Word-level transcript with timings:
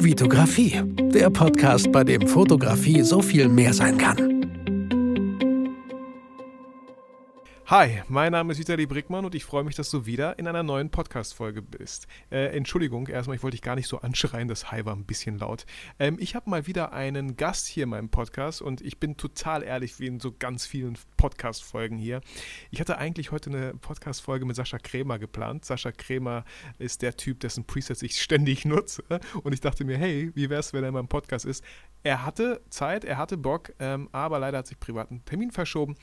Vitografie, 0.00 0.80
der 1.12 1.28
Podcast, 1.30 1.90
bei 1.90 2.04
dem 2.04 2.26
Fotografie 2.26 3.02
so 3.02 3.20
viel 3.20 3.48
mehr 3.48 3.72
sein 3.72 3.98
kann. 3.98 4.37
Hi, 7.70 8.00
mein 8.08 8.32
Name 8.32 8.50
ist 8.54 8.58
Vitali 8.58 8.86
Brickmann 8.86 9.26
und 9.26 9.34
ich 9.34 9.44
freue 9.44 9.62
mich, 9.62 9.74
dass 9.74 9.90
du 9.90 10.06
wieder 10.06 10.38
in 10.38 10.46
einer 10.46 10.62
neuen 10.62 10.88
Podcast-Folge 10.88 11.60
bist. 11.60 12.06
Äh, 12.30 12.56
Entschuldigung, 12.56 13.08
erstmal, 13.08 13.36
ich 13.36 13.42
wollte 13.42 13.56
dich 13.56 13.62
gar 13.62 13.74
nicht 13.74 13.88
so 13.88 13.98
anschreien, 13.98 14.48
das 14.48 14.72
Hi 14.72 14.86
war 14.86 14.96
ein 14.96 15.04
bisschen 15.04 15.38
laut. 15.38 15.66
Ähm, 15.98 16.16
ich 16.18 16.34
habe 16.34 16.48
mal 16.48 16.66
wieder 16.66 16.94
einen 16.94 17.36
Gast 17.36 17.66
hier 17.66 17.82
in 17.82 17.90
meinem 17.90 18.08
Podcast 18.08 18.62
und 18.62 18.80
ich 18.80 18.98
bin 18.98 19.18
total 19.18 19.62
ehrlich, 19.62 20.00
wie 20.00 20.06
in 20.06 20.18
so 20.18 20.32
ganz 20.32 20.64
vielen 20.64 20.96
Podcast-Folgen 21.18 21.98
hier. 21.98 22.22
Ich 22.70 22.80
hatte 22.80 22.96
eigentlich 22.96 23.32
heute 23.32 23.50
eine 23.50 23.74
Podcast-Folge 23.74 24.46
mit 24.46 24.56
Sascha 24.56 24.78
Krämer 24.78 25.18
geplant. 25.18 25.66
Sascha 25.66 25.92
Krämer 25.92 26.46
ist 26.78 27.02
der 27.02 27.18
Typ, 27.18 27.40
dessen 27.40 27.66
Presets 27.66 28.00
ich 28.00 28.16
ständig 28.22 28.64
nutze 28.64 29.04
und 29.42 29.52
ich 29.52 29.60
dachte 29.60 29.84
mir, 29.84 29.98
hey, 29.98 30.30
wie 30.34 30.48
wäre 30.48 30.60
es, 30.60 30.72
wenn 30.72 30.84
er 30.84 30.88
in 30.88 30.94
meinem 30.94 31.08
Podcast 31.08 31.44
ist? 31.44 31.62
Er 32.02 32.24
hatte 32.24 32.62
Zeit, 32.70 33.04
er 33.04 33.18
hatte 33.18 33.36
Bock, 33.36 33.74
ähm, 33.78 34.08
aber 34.12 34.38
leider 34.38 34.58
hat 34.58 34.68
sich 34.68 34.80
privat 34.80 35.10
ein 35.10 35.22
Termin 35.26 35.50
verschoben. 35.50 35.96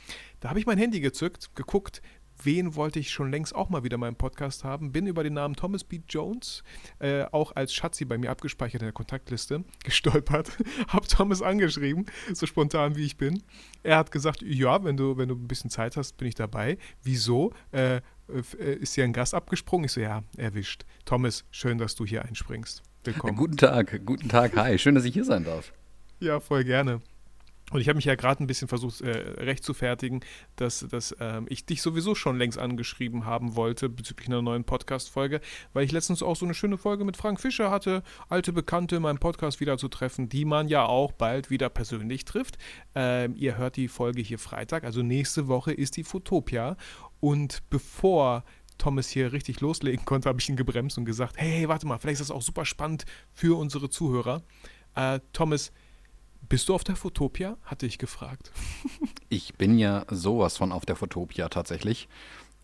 Da 0.46 0.50
habe 0.50 0.60
ich 0.60 0.66
mein 0.66 0.78
Handy 0.78 1.00
gezückt, 1.00 1.56
geguckt, 1.56 2.02
wen 2.40 2.76
wollte 2.76 3.00
ich 3.00 3.10
schon 3.10 3.32
längst 3.32 3.52
auch 3.52 3.68
mal 3.68 3.82
wieder 3.82 3.96
in 3.96 4.00
meinem 4.00 4.14
Podcast 4.14 4.62
haben. 4.62 4.92
Bin 4.92 5.08
über 5.08 5.24
den 5.24 5.34
Namen 5.34 5.56
Thomas 5.56 5.82
B. 5.82 6.02
Jones, 6.08 6.62
äh, 7.00 7.24
auch 7.32 7.56
als 7.56 7.74
Schatzi 7.74 8.04
bei 8.04 8.16
mir 8.16 8.30
abgespeichert 8.30 8.80
in 8.80 8.86
der 8.86 8.92
Kontaktliste, 8.92 9.64
gestolpert. 9.84 10.52
habe 10.86 11.08
Thomas 11.08 11.42
angeschrieben, 11.42 12.06
so 12.32 12.46
spontan 12.46 12.94
wie 12.94 13.04
ich 13.04 13.16
bin. 13.16 13.42
Er 13.82 13.96
hat 13.96 14.12
gesagt, 14.12 14.40
ja, 14.42 14.84
wenn 14.84 14.96
du, 14.96 15.16
wenn 15.16 15.28
du 15.28 15.34
ein 15.34 15.48
bisschen 15.48 15.68
Zeit 15.68 15.96
hast, 15.96 16.16
bin 16.16 16.28
ich 16.28 16.36
dabei. 16.36 16.78
Wieso? 17.02 17.52
Äh, 17.72 17.96
äh 18.28 18.74
ist 18.74 18.94
hier 18.94 19.02
ein 19.02 19.12
Gast 19.12 19.34
abgesprungen? 19.34 19.86
Ich 19.86 19.92
so, 19.94 20.00
ja, 20.00 20.22
erwischt. 20.36 20.86
Thomas, 21.06 21.44
schön, 21.50 21.76
dass 21.76 21.96
du 21.96 22.06
hier 22.06 22.24
einspringst. 22.24 22.84
Willkommen. 23.02 23.34
Guten 23.34 23.56
Tag, 23.56 24.00
guten 24.06 24.28
Tag, 24.28 24.54
hi. 24.54 24.78
Schön, 24.78 24.94
dass 24.94 25.04
ich 25.04 25.14
hier 25.14 25.24
sein 25.24 25.42
darf. 25.42 25.72
Ja, 26.20 26.38
voll 26.38 26.62
gerne. 26.62 27.00
Und 27.72 27.80
ich 27.80 27.88
habe 27.88 27.96
mich 27.96 28.04
ja 28.04 28.14
gerade 28.14 28.42
ein 28.42 28.46
bisschen 28.46 28.68
versucht, 28.68 29.00
äh, 29.00 29.10
recht 29.10 29.64
zu 29.64 29.74
fertigen, 29.74 30.20
dass, 30.54 30.86
dass 30.88 31.10
äh, 31.12 31.40
ich 31.48 31.66
dich 31.66 31.82
sowieso 31.82 32.14
schon 32.14 32.38
längst 32.38 32.58
angeschrieben 32.58 33.24
haben 33.24 33.56
wollte 33.56 33.88
bezüglich 33.88 34.28
einer 34.28 34.40
neuen 34.40 34.62
Podcast-Folge, 34.62 35.40
weil 35.72 35.84
ich 35.84 35.90
letztens 35.90 36.22
auch 36.22 36.36
so 36.36 36.44
eine 36.46 36.54
schöne 36.54 36.78
Folge 36.78 37.04
mit 37.04 37.16
Frank 37.16 37.40
Fischer 37.40 37.70
hatte, 37.70 38.04
alte 38.28 38.52
Bekannte 38.52 38.96
in 38.96 39.02
meinem 39.02 39.18
Podcast 39.18 39.58
wieder 39.58 39.78
zu 39.78 39.88
treffen, 39.88 40.28
die 40.28 40.44
man 40.44 40.68
ja 40.68 40.86
auch 40.86 41.10
bald 41.10 41.50
wieder 41.50 41.68
persönlich 41.68 42.24
trifft. 42.24 42.56
Ähm, 42.94 43.34
ihr 43.36 43.58
hört 43.58 43.76
die 43.76 43.88
Folge 43.88 44.22
hier 44.22 44.38
Freitag, 44.38 44.84
also 44.84 45.02
nächste 45.02 45.48
Woche 45.48 45.72
ist 45.72 45.96
die 45.96 46.04
Fotopia. 46.04 46.76
Und 47.18 47.68
bevor 47.68 48.44
Thomas 48.78 49.08
hier 49.08 49.32
richtig 49.32 49.60
loslegen 49.60 50.04
konnte, 50.04 50.28
habe 50.28 50.38
ich 50.38 50.48
ihn 50.48 50.54
gebremst 50.54 50.98
und 50.98 51.04
gesagt, 51.04 51.34
hey, 51.36 51.68
warte 51.68 51.86
mal, 51.86 51.98
vielleicht 51.98 52.20
ist 52.20 52.30
das 52.30 52.36
auch 52.36 52.42
super 52.42 52.64
spannend 52.64 53.06
für 53.32 53.58
unsere 53.58 53.90
Zuhörer. 53.90 54.42
Äh, 54.94 55.18
Thomas, 55.32 55.72
bist 56.48 56.68
du 56.68 56.74
auf 56.74 56.84
der 56.84 56.96
Fotopia? 56.96 57.56
Hatte 57.64 57.86
ich 57.86 57.98
gefragt. 57.98 58.52
ich 59.28 59.54
bin 59.54 59.78
ja 59.78 60.04
sowas 60.10 60.56
von 60.56 60.72
auf 60.72 60.86
der 60.86 60.96
Fotopia 60.96 61.48
tatsächlich. 61.48 62.08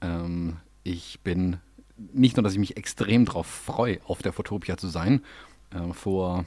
Ähm, 0.00 0.56
ich 0.84 1.20
bin 1.20 1.58
nicht 1.97 2.36
nur, 2.36 2.42
dass 2.44 2.53
ich 2.53 2.58
mich 2.58 2.77
extrem 2.77 3.25
darauf 3.25 3.47
freue, 3.47 4.00
auf 4.06 4.22
der 4.22 4.33
Fotopia 4.33 4.77
zu 4.77 4.88
sein. 4.88 5.22
Äh, 5.70 5.92
vor 5.92 6.44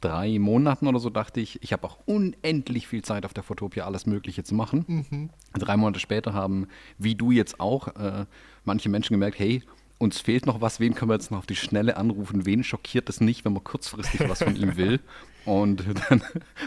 drei 0.00 0.38
Monaten 0.38 0.86
oder 0.86 0.98
so 0.98 1.10
dachte 1.10 1.40
ich, 1.40 1.62
ich 1.62 1.72
habe 1.72 1.86
auch 1.86 1.98
unendlich 2.06 2.86
viel 2.86 3.02
Zeit 3.02 3.26
auf 3.26 3.34
der 3.34 3.42
Fotopia, 3.42 3.84
alles 3.84 4.06
Mögliche 4.06 4.44
zu 4.44 4.54
machen. 4.54 4.84
Mhm. 4.86 5.30
Drei 5.54 5.76
Monate 5.76 6.00
später 6.00 6.32
haben, 6.32 6.68
wie 6.98 7.14
du 7.14 7.30
jetzt 7.30 7.60
auch, 7.60 7.88
äh, 7.88 8.26
manche 8.64 8.88
Menschen 8.88 9.14
gemerkt, 9.14 9.38
hey, 9.38 9.62
uns 10.00 10.18
fehlt 10.18 10.46
noch 10.46 10.62
was, 10.62 10.80
wen 10.80 10.94
können 10.94 11.10
wir 11.10 11.14
jetzt 11.14 11.30
noch 11.30 11.38
auf 11.38 11.46
die 11.46 11.54
Schnelle 11.54 11.98
anrufen? 11.98 12.46
Wen 12.46 12.64
schockiert 12.64 13.10
es 13.10 13.20
nicht, 13.20 13.44
wenn 13.44 13.52
man 13.52 13.62
kurzfristig 13.62 14.26
was 14.30 14.42
von 14.42 14.56
ihm 14.56 14.78
will? 14.78 14.98
Und 15.44 15.84
dann 16.08 16.22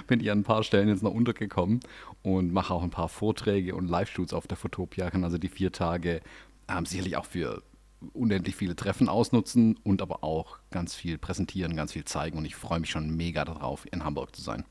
bin 0.05 0.19
ich 0.19 0.29
an 0.29 0.39
ein 0.39 0.43
paar 0.43 0.63
Stellen 0.63 0.87
jetzt 0.87 1.01
noch 1.01 1.13
untergekommen 1.13 1.79
und 2.21 2.53
mache 2.53 2.71
auch 2.71 2.83
ein 2.83 2.91
paar 2.91 3.09
Vorträge 3.09 3.73
und 3.73 3.87
Live-Shoots 3.87 4.33
auf 4.33 4.45
der 4.45 4.55
Fotopia. 4.55 5.09
Kann 5.09 5.23
also 5.23 5.39
die 5.39 5.49
vier 5.49 5.71
Tage 5.71 6.21
ähm, 6.69 6.85
sicherlich 6.85 7.17
auch 7.17 7.25
für 7.25 7.63
unendlich 8.13 8.55
viele 8.55 8.75
Treffen 8.75 9.09
ausnutzen 9.09 9.79
und 9.83 10.03
aber 10.03 10.23
auch 10.23 10.59
ganz 10.69 10.93
viel 10.93 11.17
präsentieren, 11.17 11.75
ganz 11.75 11.93
viel 11.93 12.05
zeigen. 12.05 12.37
Und 12.37 12.45
ich 12.45 12.55
freue 12.55 12.79
mich 12.79 12.91
schon 12.91 13.15
mega 13.15 13.45
darauf, 13.45 13.87
in 13.91 14.05
Hamburg 14.05 14.35
zu 14.35 14.43
sein. 14.43 14.63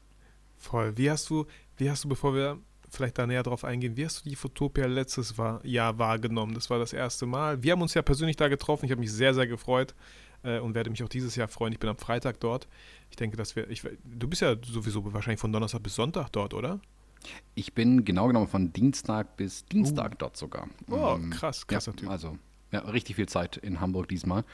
Voll. 0.57 0.97
Wie 0.97 1.11
hast 1.11 1.29
du, 1.31 1.47
wie 1.79 1.91
hast 1.91 2.05
du, 2.05 2.09
bevor 2.09 2.33
wir 2.37 2.61
vielleicht 2.93 3.19
da 3.19 3.27
näher 3.27 3.43
drauf 3.43 3.65
eingehen, 3.65 3.97
wie 3.97 4.05
hast 4.05 4.25
du 4.25 4.29
die 4.29 4.37
Fotopia 4.37 4.87
letztes 4.87 5.35
Jahr 5.63 5.99
wahrgenommen? 5.99 6.55
Das 6.55 6.71
war 6.71 6.79
das 6.79 6.93
erste 6.93 7.27
Mal. 7.27 7.63
Wir 7.63 7.73
haben 7.73 7.83
uns 7.83 7.95
ja 7.95 8.03
persönlich 8.03 8.37
da 8.37 8.49
getroffen. 8.49 8.85
Ich 8.85 8.91
habe 8.91 9.01
mich 9.01 9.13
sehr, 9.13 9.35
sehr 9.35 9.47
gefreut 9.47 9.95
äh, 10.43 10.59
und 10.59 10.75
werde 10.75 10.91
mich 10.91 11.03
auch 11.03 11.09
dieses 11.09 11.37
Jahr 11.37 11.49
freuen. 11.49 11.73
Ich 11.73 11.79
bin 11.79 11.91
am 11.91 11.97
Freitag 11.97 12.41
dort. 12.41 12.69
Ich 13.11 13.17
denke, 13.17 13.37
dass 13.37 13.57
wir. 13.57 13.69
Ich, 13.71 13.83
du 13.83 14.29
bist 14.29 14.43
ja 14.43 14.57
sowieso 14.63 15.13
wahrscheinlich 15.13 15.41
von 15.41 15.53
Donnerstag 15.53 15.83
bis 15.83 15.95
Sonntag 15.95 16.31
dort, 16.31 16.55
oder? 16.55 16.81
Ich 17.55 17.73
bin 17.73 18.05
genau 18.05 18.27
genommen 18.27 18.49
von 18.49 18.73
Dienstag 18.73 19.37
bis 19.37 19.65
Dienstag 19.65 20.13
uh. 20.13 20.17
dort 20.19 20.37
sogar. 20.37 20.69
Oh, 20.91 21.15
ähm, 21.17 21.31
krass, 21.31 21.67
krasser 21.67 21.93
ja, 21.93 21.97
Typ. 21.97 22.11
Also, 22.11 22.39
ja, 22.73 22.81
richtig 22.81 23.17
viel 23.17 23.29
Zeit 23.29 23.57
in 23.57 23.81
Hamburg 23.81 24.09
diesmal. 24.09 24.45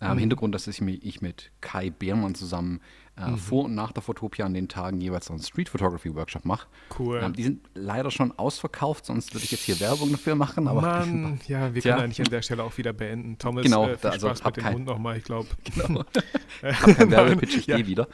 Äh, 0.00 0.12
mhm. 0.12 0.18
Hintergrund, 0.18 0.54
dass 0.54 0.66
ich, 0.66 0.80
ich 0.80 1.20
mit 1.20 1.50
Kai 1.60 1.90
Beermann 1.90 2.34
zusammen 2.34 2.80
äh, 3.16 3.30
mhm. 3.30 3.38
vor 3.38 3.64
und 3.66 3.74
nach 3.74 3.92
der 3.92 4.02
Fotopia 4.02 4.44
an 4.44 4.54
den 4.54 4.68
Tagen 4.68 5.00
jeweils 5.00 5.30
einen 5.30 5.40
Street 5.40 5.68
Photography 5.68 6.14
Workshop 6.14 6.44
mache. 6.44 6.66
Cool. 6.98 7.20
Ähm, 7.22 7.32
die 7.32 7.44
sind 7.44 7.60
leider 7.74 8.10
schon 8.10 8.36
ausverkauft, 8.36 9.06
sonst 9.06 9.32
würde 9.34 9.44
ich 9.44 9.52
jetzt 9.52 9.62
hier 9.62 9.78
Werbung 9.78 10.10
dafür 10.10 10.34
machen. 10.34 10.66
Aber 10.66 10.80
Mann, 10.80 11.40
ja, 11.46 11.72
wir 11.72 11.80
können 11.80 12.00
eigentlich 12.00 12.20
an 12.20 12.30
der 12.30 12.42
Stelle 12.42 12.64
auch 12.64 12.76
wieder 12.76 12.92
beenden. 12.92 13.38
Thomas, 13.38 13.62
genau, 13.62 13.86
äh, 13.86 13.96
viel 13.96 14.10
also 14.10 14.28
Spaß 14.28 14.44
mit 14.44 14.56
dem 14.56 14.64
kein, 14.64 14.74
Hund 14.74 14.86
nochmal, 14.86 15.16
ich 15.18 15.24
glaube. 15.24 15.48
Genau. 15.74 16.04
ich 16.62 16.80
habe 16.80 16.94
keinen 16.94 17.10
Werbepitch, 17.10 17.56
ich 17.56 17.66
ja. 17.66 17.76
gehe 17.76 17.86
wieder. 17.86 18.08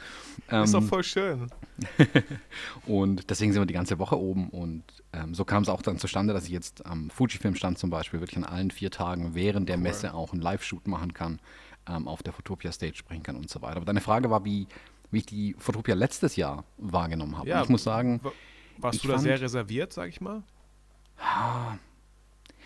Ähm, 0.49 0.63
ist 0.63 0.73
doch 0.73 0.81
ähm, 0.81 0.87
voll 0.87 1.03
schön. 1.03 1.47
und 2.85 3.29
deswegen 3.29 3.53
sind 3.53 3.61
wir 3.61 3.65
die 3.65 3.73
ganze 3.73 3.99
Woche 3.99 4.19
oben 4.19 4.49
und 4.49 4.83
ähm, 5.13 5.33
so 5.33 5.45
kam 5.45 5.63
es 5.63 5.69
auch 5.69 5.81
dann 5.81 5.97
zustande, 5.97 6.33
dass 6.33 6.45
ich 6.45 6.51
jetzt 6.51 6.85
am 6.85 7.09
Fujifilm-Stand 7.09 7.77
zum 7.77 7.89
Beispiel 7.89 8.19
wirklich 8.19 8.37
an 8.37 8.43
allen 8.43 8.71
vier 8.71 8.91
Tagen 8.91 9.35
während 9.35 9.69
der 9.69 9.77
cool. 9.77 9.83
Messe 9.83 10.13
auch 10.13 10.33
einen 10.33 10.41
Live-Shoot 10.41 10.87
machen 10.87 11.13
kann 11.13 11.39
ähm, 11.87 12.07
auf 12.07 12.23
der 12.23 12.33
Fotopia 12.33 12.71
Stage 12.71 12.95
sprechen 12.95 13.23
kann 13.23 13.35
und 13.35 13.49
so 13.49 13.61
weiter. 13.61 13.77
Aber 13.77 13.85
deine 13.85 14.01
Frage 14.01 14.29
war, 14.29 14.45
wie, 14.45 14.67
wie 15.11 15.19
ich 15.19 15.25
die 15.25 15.55
Fotopia 15.57 15.95
letztes 15.95 16.35
Jahr 16.35 16.63
wahrgenommen 16.77 17.37
habe. 17.37 17.49
Ja, 17.49 17.63
ich 17.63 17.69
muss 17.69 17.83
sagen. 17.83 18.21
Warst 18.77 19.03
du 19.03 19.07
da 19.07 19.17
sehr 19.19 19.39
reserviert, 19.39 19.93
sag 19.93 20.09
ich 20.09 20.21
mal? 20.21 20.43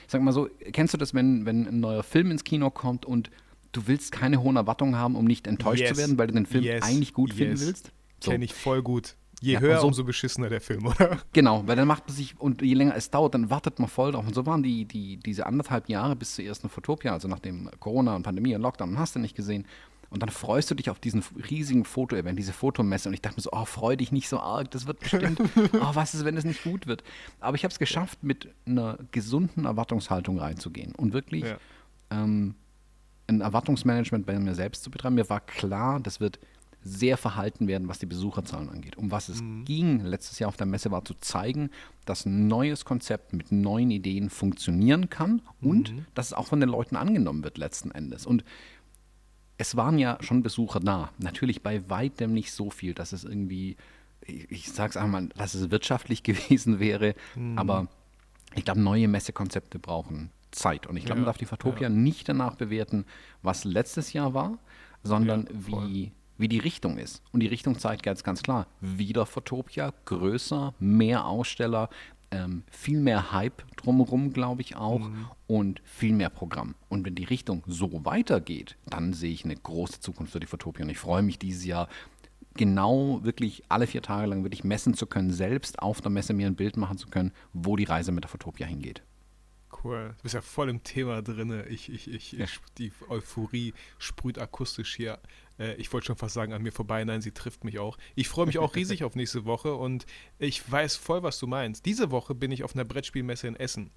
Sag 0.08 0.22
mal 0.22 0.32
so, 0.32 0.50
kennst 0.72 0.94
du 0.94 0.98
das, 0.98 1.14
wenn, 1.14 1.46
wenn 1.46 1.68
ein 1.68 1.80
neuer 1.80 2.04
Film 2.04 2.32
ins 2.32 2.44
Kino 2.44 2.70
kommt 2.70 3.06
und 3.06 3.32
du 3.72 3.88
willst 3.88 4.12
keine 4.12 4.42
hohen 4.42 4.56
Erwartungen 4.56 4.96
haben, 4.96 5.16
um 5.16 5.26
nicht 5.26 5.48
enttäuscht 5.48 5.82
yes. 5.82 5.92
zu 5.92 5.98
werden, 5.98 6.18
weil 6.18 6.28
du 6.28 6.34
den 6.34 6.46
Film 6.46 6.64
yes. 6.64 6.84
eigentlich 6.84 7.14
gut 7.14 7.32
yes. 7.32 7.38
finden 7.38 7.60
willst? 7.60 7.92
So. 8.24 8.32
Kenne 8.32 8.46
ich 8.46 8.54
voll 8.54 8.82
gut. 8.82 9.16
Je 9.42 9.54
ja, 9.54 9.60
höher, 9.60 9.80
so, 9.80 9.88
umso 9.88 10.04
beschissener 10.04 10.50
der 10.50 10.62
Film, 10.62 10.86
oder? 10.88 11.20
Genau, 11.34 11.64
weil 11.68 11.76
dann 11.76 11.88
macht 11.88 12.08
man 12.08 12.16
sich, 12.16 12.40
und 12.40 12.62
je 12.62 12.74
länger 12.74 12.96
es 12.96 13.10
dauert, 13.10 13.34
dann 13.34 13.50
wartet 13.50 13.80
man 13.80 13.90
voll 13.90 14.12
drauf. 14.12 14.26
Und 14.26 14.34
so 14.34 14.46
waren 14.46 14.64
die, 14.64 14.86
die, 14.86 15.18
diese 15.18 15.46
anderthalb 15.46 15.90
Jahre 15.90 16.16
bis 16.16 16.36
zur 16.36 16.46
ersten 16.46 16.70
Fotopia, 16.70 17.14
also 17.14 17.28
nachdem 17.28 17.70
Corona 17.80 18.16
und 18.16 18.24
Pandemie 18.24 18.56
und 18.56 18.62
Lockdown, 18.62 18.98
hast 18.98 19.16
du 19.16 19.20
nicht 19.20 19.36
gesehen. 19.36 19.66
Und 20.10 20.22
dann 20.22 20.30
freust 20.30 20.72
du 20.72 20.76
dich 20.76 20.90
auf 20.90 21.00
diesen 21.00 21.24
riesigen 21.50 21.84
Foto-Event, 21.84 22.40
diese 22.40 22.54
Fotomesse. 22.54 23.10
Und 23.10 23.14
ich 23.14 23.22
dachte 23.22 23.38
mir 23.38 23.42
so, 23.42 23.50
oh, 23.52 23.66
freu 23.66 23.96
dich 23.96 24.12
nicht 24.12 24.30
so 24.30 24.40
arg, 24.40 24.72
das 24.72 24.88
wird 24.88 25.00
bestimmt, 25.00 25.42
oh, 25.74 25.90
was 25.94 26.14
ist, 26.14 26.24
wenn 26.24 26.38
es 26.38 26.46
nicht 26.46 26.64
gut 26.64 26.88
wird? 26.88 27.04
Aber 27.40 27.56
ich 27.56 27.64
habe 27.64 27.72
es 27.72 27.80
geschafft, 27.80 28.24
mit 28.24 28.48
einer 28.66 28.98
gesunden 29.12 29.66
Erwartungshaltung 29.66 30.40
reinzugehen 30.40 30.94
und 30.96 31.14
wirklich 31.14 31.44
ja. 31.44 31.58
ähm, 32.12 32.56
ein 33.28 33.42
Erwartungsmanagement 33.42 34.26
bei 34.26 34.38
mir 34.40 34.56
selbst 34.56 34.84
zu 34.84 34.92
betreiben. 34.92 35.16
Mir 35.16 35.30
war 35.30 35.42
klar, 35.42 36.00
das 36.00 36.20
wird 36.20 36.40
sehr 36.88 37.18
verhalten 37.18 37.68
werden, 37.68 37.88
was 37.88 37.98
die 37.98 38.06
Besucherzahlen 38.06 38.70
angeht. 38.70 38.96
Um 38.96 39.10
was 39.10 39.28
es 39.28 39.42
mhm. 39.42 39.66
ging 39.66 40.00
letztes 40.02 40.38
Jahr 40.38 40.50
auf 40.50 40.56
der 40.56 40.68
Messe 40.68 40.92
war 40.92 41.04
zu 41.04 41.16
zeigen, 41.16 41.72
dass 42.06 42.28
ein 42.28 42.48
neues 42.48 42.86
Konzept 42.86 43.34
mit 43.34 43.52
neuen 43.52 43.90
Ideen 43.90 44.30
funktionieren 44.30 45.10
kann 45.10 45.42
und 45.62 45.92
mhm. 45.92 46.06
dass 46.14 46.28
es 46.28 46.34
auch 46.34 46.46
von 46.46 46.60
den 46.60 46.70
Leuten 46.70 46.96
angenommen 46.96 47.44
wird 47.44 47.58
letzten 47.58 47.90
Endes. 47.90 48.28
Und 48.28 48.46
es 49.58 49.76
waren 49.76 49.98
ja 49.98 50.20
schon 50.22 50.44
Besucher 50.44 50.80
da. 50.80 51.10
Natürlich 51.18 51.64
bei 51.64 51.90
weitem 51.90 52.34
nicht 52.34 52.52
so 52.52 52.70
viel, 52.70 52.94
dass 52.94 53.14
es 53.14 53.24
irgendwie, 53.24 53.78
ich, 54.22 54.52
ich 54.52 54.72
sage 54.72 54.92
es 54.92 54.98
einmal, 54.98 55.30
dass 55.30 55.56
es 55.56 55.72
wirtschaftlich 55.72 56.22
gewesen 56.24 56.80
wäre, 56.80 57.16
mhm. 57.36 57.58
aber 57.58 57.88
ich 58.54 58.64
glaube, 58.64 58.80
neue 58.80 59.08
Messekonzepte 59.08 59.80
brauchen 59.80 60.30
Zeit. 60.52 60.86
Und 60.86 60.98
ich 60.98 61.06
glaube, 61.06 61.20
ja, 61.20 61.24
man 61.24 61.26
darf 61.26 61.40
die 61.40 61.46
Fatopia 61.46 61.84
ja. 61.84 61.90
nicht 61.90 62.30
danach 62.30 62.56
bewerten, 62.56 63.06
was 63.42 63.64
letztes 63.64 64.14
Jahr 64.14 64.36
war, 64.36 64.60
sondern 65.04 65.48
ja, 65.48 65.68
wie 65.68 66.12
wie 66.38 66.48
die 66.48 66.60
Richtung 66.60 66.98
ist. 66.98 67.22
Und 67.32 67.42
die 67.42 67.48
Richtung 67.48 67.80
zeigt 67.80 68.04
ganz, 68.04 68.24
ganz 68.24 68.44
klar, 68.44 68.68
wieder 68.82 69.26
Fotopia, 69.26 69.94
größer, 70.06 70.74
mehr 70.80 71.26
Aussteller, 71.26 71.90
ähm, 72.32 72.64
viel 72.70 73.00
mehr 73.00 73.32
Hype 73.32 73.64
drumherum, 73.78 74.34
glaube 74.34 74.62
ich 74.62 74.76
auch, 74.76 75.00
mhm. 75.00 75.28
und 75.48 75.82
viel 75.84 76.14
mehr 76.14 76.30
Programm. 76.30 76.76
Und 76.90 77.06
wenn 77.06 77.16
die 77.16 77.24
Richtung 77.24 77.64
so 77.68 78.06
weitergeht, 78.06 78.78
dann 78.88 79.14
sehe 79.14 79.32
ich 79.32 79.46
eine 79.46 79.56
große 79.56 80.00
Zukunft 80.00 80.34
für 80.34 80.40
die 80.40 80.48
Fotopia. 80.48 80.84
Und 80.86 80.92
ich 80.92 80.98
freue 80.98 81.22
mich 81.22 81.40
dieses 81.40 81.66
Jahr 81.66 81.88
genau 82.56 83.20
wirklich 83.24 83.64
alle 83.70 83.88
vier 83.88 84.02
Tage 84.02 84.28
lang 84.28 84.44
wirklich 84.44 84.64
messen 84.64 84.94
zu 84.94 85.08
können, 85.08 85.32
selbst 85.32 85.80
auf 85.80 86.02
der 86.02 86.12
Messe 86.12 86.34
mir 86.34 86.48
ein 86.48 86.56
Bild 86.56 86.78
machen 86.78 86.98
zu 86.98 87.08
können, 87.08 87.32
wo 87.54 87.76
die 87.76 87.84
Reise 87.84 88.12
mit 88.12 88.24
der 88.24 88.30
Fotopia 88.30 88.66
hingeht. 88.66 89.02
Cool. 89.86 90.16
Du 90.18 90.24
bist 90.24 90.34
ja 90.34 90.42
voll 90.42 90.68
im 90.70 90.84
Thema 90.84 91.22
drin. 91.22 91.64
Ich, 91.70 91.92
ich, 91.92 92.12
ich, 92.12 92.32
ja. 92.32 92.46
ich, 92.46 92.60
die 92.80 92.92
Euphorie 93.08 93.76
sprüht 94.00 94.40
akustisch 94.40 94.96
hier. 94.96 95.20
Äh, 95.60 95.76
ich 95.76 95.94
wollte 95.94 96.08
schon 96.08 96.16
fast 96.16 96.34
sagen, 96.34 96.54
an 96.54 96.64
mir 96.64 96.72
vorbei. 96.72 97.04
Nein, 97.04 97.22
sie 97.22 97.32
trifft 97.32 97.64
mich 97.64 97.78
auch. 97.78 98.00
Ich 98.16 98.28
freue 98.28 98.48
mich 98.48 98.58
auch 98.58 98.76
riesig 98.76 99.04
auf 99.04 99.16
nächste 99.16 99.46
Woche 99.46 99.76
und 99.76 100.08
ich 100.40 100.70
weiß 100.70 100.96
voll, 100.96 101.22
was 101.22 101.38
du 101.38 101.46
meinst. 101.46 101.86
Diese 101.86 102.10
Woche 102.10 102.34
bin 102.34 102.52
ich 102.52 102.64
auf 102.64 102.74
einer 102.74 102.84
Brettspielmesse 102.84 103.48
in 103.48 103.56
Essen. 103.56 103.92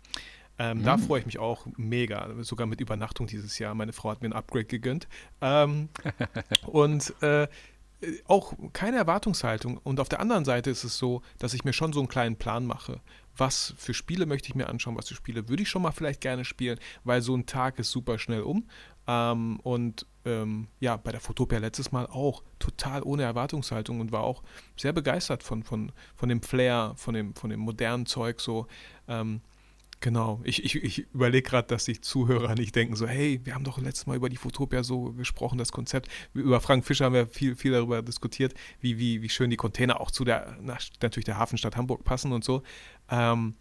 Ähm, 0.59 0.79
mhm. 0.79 0.85
Da 0.85 0.99
freue 0.99 1.21
ich 1.21 1.27
mich 1.27 1.39
auch 1.39 1.67
mega, 1.79 2.35
sogar 2.43 2.67
mit 2.67 2.83
Übernachtung 2.83 3.27
dieses 3.27 3.59
Jahr. 3.59 3.75
Meine 3.75 3.95
Frau 3.95 4.11
hat 4.11 4.21
mir 4.21 4.29
ein 4.29 4.35
Upgrade 4.35 4.67
gegönnt. 4.67 5.09
Ähm, 5.41 5.89
und 6.67 7.15
äh, 7.23 7.49
auch 8.27 8.53
keine 8.73 8.99
Erwartungshaltung. 8.99 9.79
Und 9.79 10.01
auf 10.01 10.09
der 10.09 10.21
anderen 10.21 10.45
Seite 10.45 10.71
ist 10.71 10.85
es 10.85 10.99
so, 10.99 11.23
dass 11.39 11.55
ich 11.55 11.65
mir 11.65 11.73
schon 11.73 11.93
so 11.93 12.01
einen 12.01 12.09
kleinen 12.09 12.37
Plan 12.37 12.67
mache. 12.67 13.01
Was 13.39 13.75
für 13.79 13.95
Spiele 13.95 14.27
möchte 14.27 14.49
ich 14.49 14.55
mir 14.55 14.69
anschauen, 14.69 14.97
was 14.97 15.09
für 15.09 15.15
Spiele 15.15 15.49
würde 15.49 15.63
ich 15.63 15.69
schon 15.71 15.83
mal 15.83 15.93
vielleicht 15.93 16.21
gerne 16.21 16.45
spielen, 16.45 16.79
weil 17.05 17.23
so 17.23 17.35
ein 17.35 17.47
Tag 17.47 17.79
ist 17.79 17.91
super 17.91 18.19
schnell 18.19 18.43
um. 18.43 18.69
Ähm, 19.07 19.59
und 19.61 20.07
ähm, 20.27 20.69
ja, 20.81 20.97
bei 20.99 21.13
der 21.13 21.21
Fotopia 21.21 21.59
letztes 21.59 21.93
Mal 21.93 22.07
auch 22.07 22.43
total 22.59 23.03
ohne 23.03 23.23
Erwartungshaltung 23.23 24.01
und 24.01 24.13
war 24.13 24.23
auch 24.23 24.43
sehr 24.77 24.93
begeistert 24.93 25.43
von, 25.43 25.63
von, 25.63 25.93
von 26.15 26.29
dem 26.29 26.43
Flair, 26.43 26.93
von 26.97 27.15
dem, 27.15 27.35
von 27.35 27.49
dem 27.49 27.61
modernen 27.61 28.05
Zeug 28.05 28.41
so. 28.41 28.67
Ähm, 29.09 29.41
Genau, 30.01 30.41
ich, 30.45 30.65
ich, 30.65 30.77
ich 30.77 30.99
überlege 31.13 31.49
gerade, 31.49 31.67
dass 31.67 31.85
die 31.85 32.01
Zuhörer 32.01 32.55
nicht 32.55 32.75
denken 32.77 32.95
so, 32.95 33.09
hey, 33.09 33.41
wir 33.43 33.55
haben 33.55 33.65
doch 33.65 33.79
letztes 33.79 34.07
Mal 34.07 34.17
über 34.17 34.29
die 34.29 34.37
Fotopia 34.37 34.85
so 34.85 35.13
gesprochen, 35.13 35.59
das 35.59 35.73
Konzept. 35.73 36.09
Über 36.35 36.61
Frank 36.61 36.85
Fischer 36.85 37.07
haben 37.07 37.15
wir 37.15 37.27
viel, 37.27 37.57
viel 37.57 37.73
darüber 37.73 38.01
diskutiert, 38.01 38.55
wie, 38.81 38.99
wie, 38.99 39.23
wie 39.23 39.29
schön 39.29 39.51
die 39.51 39.57
Container 39.57 40.01
auch 40.01 40.13
zu 40.13 40.25
der, 40.25 40.57
natürlich 40.63 41.25
der 41.25 41.39
Hafenstadt 41.39 41.77
Hamburg 41.77 42.05
passen 42.05 42.31
und 42.31 42.45
so. 42.45 42.63
Ähm, 43.11 43.55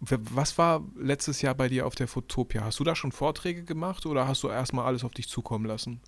was 0.00 0.56
war 0.56 0.82
letztes 0.98 1.42
Jahr 1.42 1.54
bei 1.54 1.68
dir 1.68 1.86
auf 1.86 1.94
der 1.94 2.08
Fotopia? 2.08 2.64
Hast 2.64 2.80
du 2.80 2.84
da 2.84 2.96
schon 2.96 3.12
Vorträge 3.12 3.64
gemacht 3.64 4.06
oder 4.06 4.26
hast 4.26 4.42
du 4.42 4.48
erstmal 4.48 4.86
alles 4.86 5.04
auf 5.04 5.12
dich 5.12 5.28
zukommen 5.28 5.66
lassen? 5.66 6.00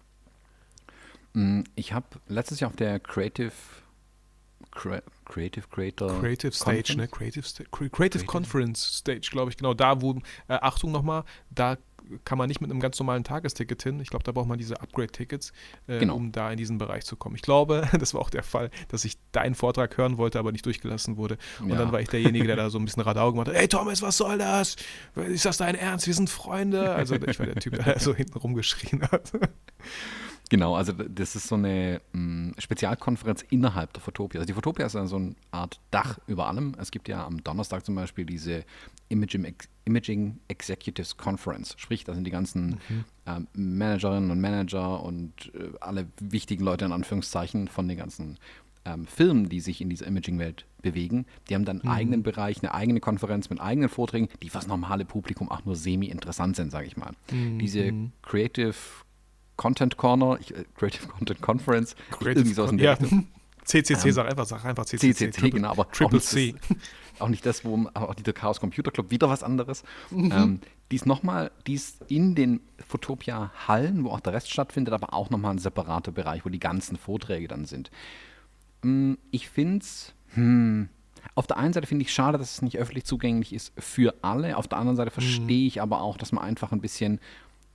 Mm, 1.34 1.62
ich 1.74 1.92
habe 1.92 2.06
letztes 2.28 2.60
Jahr 2.60 2.70
auf 2.70 2.76
der 2.76 2.98
Creative 2.98 3.52
Creative 4.72 5.66
Creator. 5.70 6.20
Creative 6.20 6.52
Stage, 6.52 6.96
ne? 6.96 7.08
Creative, 7.08 7.46
Sta 7.46 7.64
Creative, 7.70 7.90
Creative, 7.90 8.24
Conference 8.24 8.98
Stage, 8.98 9.28
glaube 9.30 9.50
ich, 9.50 9.56
genau. 9.56 9.74
Da, 9.74 10.00
wo, 10.00 10.14
äh, 10.48 10.54
Achtung 10.54 10.92
nochmal, 10.92 11.24
da 11.50 11.76
kann 12.24 12.38
man 12.38 12.48
nicht 12.48 12.60
mit 12.60 12.70
einem 12.70 12.80
ganz 12.80 12.98
normalen 12.98 13.24
Tagesticket 13.24 13.82
hin. 13.82 14.00
Ich 14.00 14.10
glaube, 14.10 14.24
da 14.24 14.32
braucht 14.32 14.48
man 14.48 14.58
diese 14.58 14.80
Upgrade-Tickets, 14.80 15.52
äh, 15.86 15.98
genau. 15.98 16.16
um 16.16 16.32
da 16.32 16.50
in 16.50 16.56
diesen 16.56 16.78
Bereich 16.78 17.04
zu 17.04 17.16
kommen. 17.16 17.36
Ich 17.36 17.42
glaube, 17.42 17.88
das 17.98 18.14
war 18.14 18.20
auch 18.20 18.30
der 18.30 18.42
Fall, 18.42 18.70
dass 18.88 19.04
ich 19.04 19.16
deinen 19.32 19.54
Vortrag 19.54 19.96
hören 19.96 20.18
wollte, 20.18 20.38
aber 20.38 20.52
nicht 20.52 20.66
durchgelassen 20.66 21.16
wurde. 21.16 21.38
Und 21.60 21.70
ja. 21.70 21.76
dann 21.76 21.92
war 21.92 22.00
ich 22.00 22.08
derjenige, 22.08 22.46
der 22.46 22.56
da 22.56 22.70
so 22.70 22.78
ein 22.78 22.84
bisschen 22.84 23.02
Radau 23.02 23.32
gemacht 23.32 23.48
hat. 23.48 23.54
Ey, 23.54 23.68
Thomas, 23.68 24.02
was 24.02 24.16
soll 24.16 24.38
das? 24.38 24.76
Ist 25.14 25.44
das 25.44 25.58
dein 25.58 25.74
Ernst? 25.74 26.06
Wir 26.06 26.14
sind 26.14 26.30
Freunde. 26.30 26.94
Also 26.94 27.14
ich 27.14 27.38
war 27.38 27.46
der 27.46 27.56
Typ, 27.56 27.82
der 27.82 27.98
so 28.00 28.14
hinten 28.14 28.38
rumgeschrien 28.38 29.02
hat. 29.10 29.32
Genau, 30.52 30.76
also 30.76 30.92
das 30.92 31.34
ist 31.34 31.48
so 31.48 31.54
eine 31.54 32.02
mh, 32.12 32.20
mm, 32.20 32.54
Spezialkonferenz 32.58 33.40
innerhalb 33.48 33.94
der 33.94 34.02
Fotopia. 34.02 34.38
Also 34.38 34.48
die 34.48 34.52
Fotopia 34.52 34.84
ist 34.84 34.94
ja 34.94 35.06
so 35.06 35.16
eine 35.16 35.34
Art 35.50 35.80
Dach 35.90 36.18
über 36.26 36.46
allem. 36.46 36.74
Es 36.78 36.90
gibt 36.90 37.08
ja 37.08 37.24
am 37.24 37.42
Donnerstag 37.42 37.86
zum 37.86 37.94
Beispiel 37.94 38.26
diese 38.26 38.66
Imaging, 39.08 39.54
Imaging 39.86 40.40
Executives 40.48 41.16
Conference. 41.16 41.74
Sprich, 41.78 42.04
da 42.04 42.14
sind 42.14 42.24
die 42.24 42.30
ganzen 42.30 42.80
mhm. 42.90 43.04
ähm, 43.24 43.46
Managerinnen 43.54 44.30
und 44.30 44.42
Manager 44.42 45.02
und 45.02 45.32
äh, 45.54 45.70
alle 45.80 46.06
wichtigen 46.20 46.64
Leute 46.64 46.84
in 46.84 46.92
Anführungszeichen 46.92 47.68
von 47.68 47.88
den 47.88 47.96
ganzen 47.96 48.38
ähm, 48.84 49.06
Firmen, 49.06 49.48
die 49.48 49.60
sich 49.60 49.80
in 49.80 49.88
dieser 49.88 50.06
Imaging-Welt 50.06 50.66
bewegen. 50.82 51.24
Die 51.48 51.54
haben 51.54 51.64
dann 51.64 51.80
einen 51.80 51.90
mhm. 51.90 51.96
eigenen 51.96 52.22
Bereich, 52.22 52.58
eine 52.62 52.74
eigene 52.74 53.00
Konferenz 53.00 53.48
mit 53.48 53.58
eigenen 53.58 53.88
Vorträgen, 53.88 54.28
die 54.42 54.50
für 54.50 54.58
das 54.58 54.66
normale 54.66 55.06
Publikum 55.06 55.50
auch 55.50 55.64
nur 55.64 55.76
semi-interessant 55.76 56.56
sind, 56.56 56.70
sage 56.70 56.88
ich 56.88 56.98
mal. 56.98 57.12
Mhm. 57.30 57.58
Diese 57.58 57.90
mhm. 57.90 58.12
Creative 58.20 58.74
Content 59.62 59.96
Corner, 59.96 60.38
ich, 60.40 60.52
äh, 60.52 60.64
Creative 60.74 61.06
Content 61.06 61.40
Conference, 61.40 61.94
Creative 62.10 62.40
irgendwie 62.40 62.54
so 62.54 62.64
aus 62.64 62.70
dem 62.70 62.80
ja. 62.80 62.98
CCC, 63.64 63.92
ähm, 64.08 64.12
sag 64.12 64.28
einfach, 64.28 64.44
sag 64.44 64.64
einfach 64.64 64.84
CCC. 64.84 65.14
CCC, 65.14 65.30
Triple, 65.30 65.50
genau, 65.50 65.70
aber 65.70 65.88
Triple 65.88 66.18
auch 66.18 66.22
C. 66.22 66.56
Das, 66.68 66.76
auch 67.20 67.28
nicht 67.28 67.46
das, 67.46 67.64
wo 67.64 67.86
auch 67.94 68.14
die 68.14 68.24
Chaos 68.32 68.58
Computer 68.58 68.90
Club, 68.90 69.12
wieder 69.12 69.28
was 69.28 69.44
anderes. 69.44 69.84
Mhm. 70.10 70.32
Ähm, 70.32 70.60
die 70.90 70.96
ist 70.96 71.06
nochmal, 71.06 71.52
die 71.68 71.74
ist 71.74 72.02
in 72.08 72.34
den 72.34 72.60
Fotopia-Hallen, 72.88 74.02
wo 74.02 74.10
auch 74.10 74.20
der 74.20 74.32
Rest 74.32 74.50
stattfindet, 74.50 74.92
aber 74.92 75.14
auch 75.14 75.30
nochmal 75.30 75.52
ein 75.52 75.58
separater 75.58 76.10
Bereich, 76.10 76.44
wo 76.44 76.48
die 76.48 76.58
ganzen 76.58 76.96
Vorträge 76.96 77.46
dann 77.46 77.64
sind. 77.64 77.92
Ähm, 78.82 79.16
ich 79.30 79.48
finde 79.48 79.78
es, 79.78 80.12
hm, 80.34 80.88
auf 81.36 81.46
der 81.46 81.56
einen 81.56 81.72
Seite 81.72 81.86
finde 81.86 82.02
ich 82.02 82.12
schade, 82.12 82.36
dass 82.36 82.54
es 82.54 82.62
nicht 82.62 82.78
öffentlich 82.78 83.04
zugänglich 83.04 83.52
ist 83.52 83.72
für 83.78 84.16
alle. 84.22 84.56
Auf 84.56 84.66
der 84.66 84.78
anderen 84.78 84.96
Seite 84.96 85.12
verstehe 85.12 85.62
mhm. 85.62 85.68
ich 85.68 85.80
aber 85.80 86.00
auch, 86.00 86.16
dass 86.16 86.32
man 86.32 86.42
einfach 86.42 86.72
ein 86.72 86.80
bisschen 86.80 87.20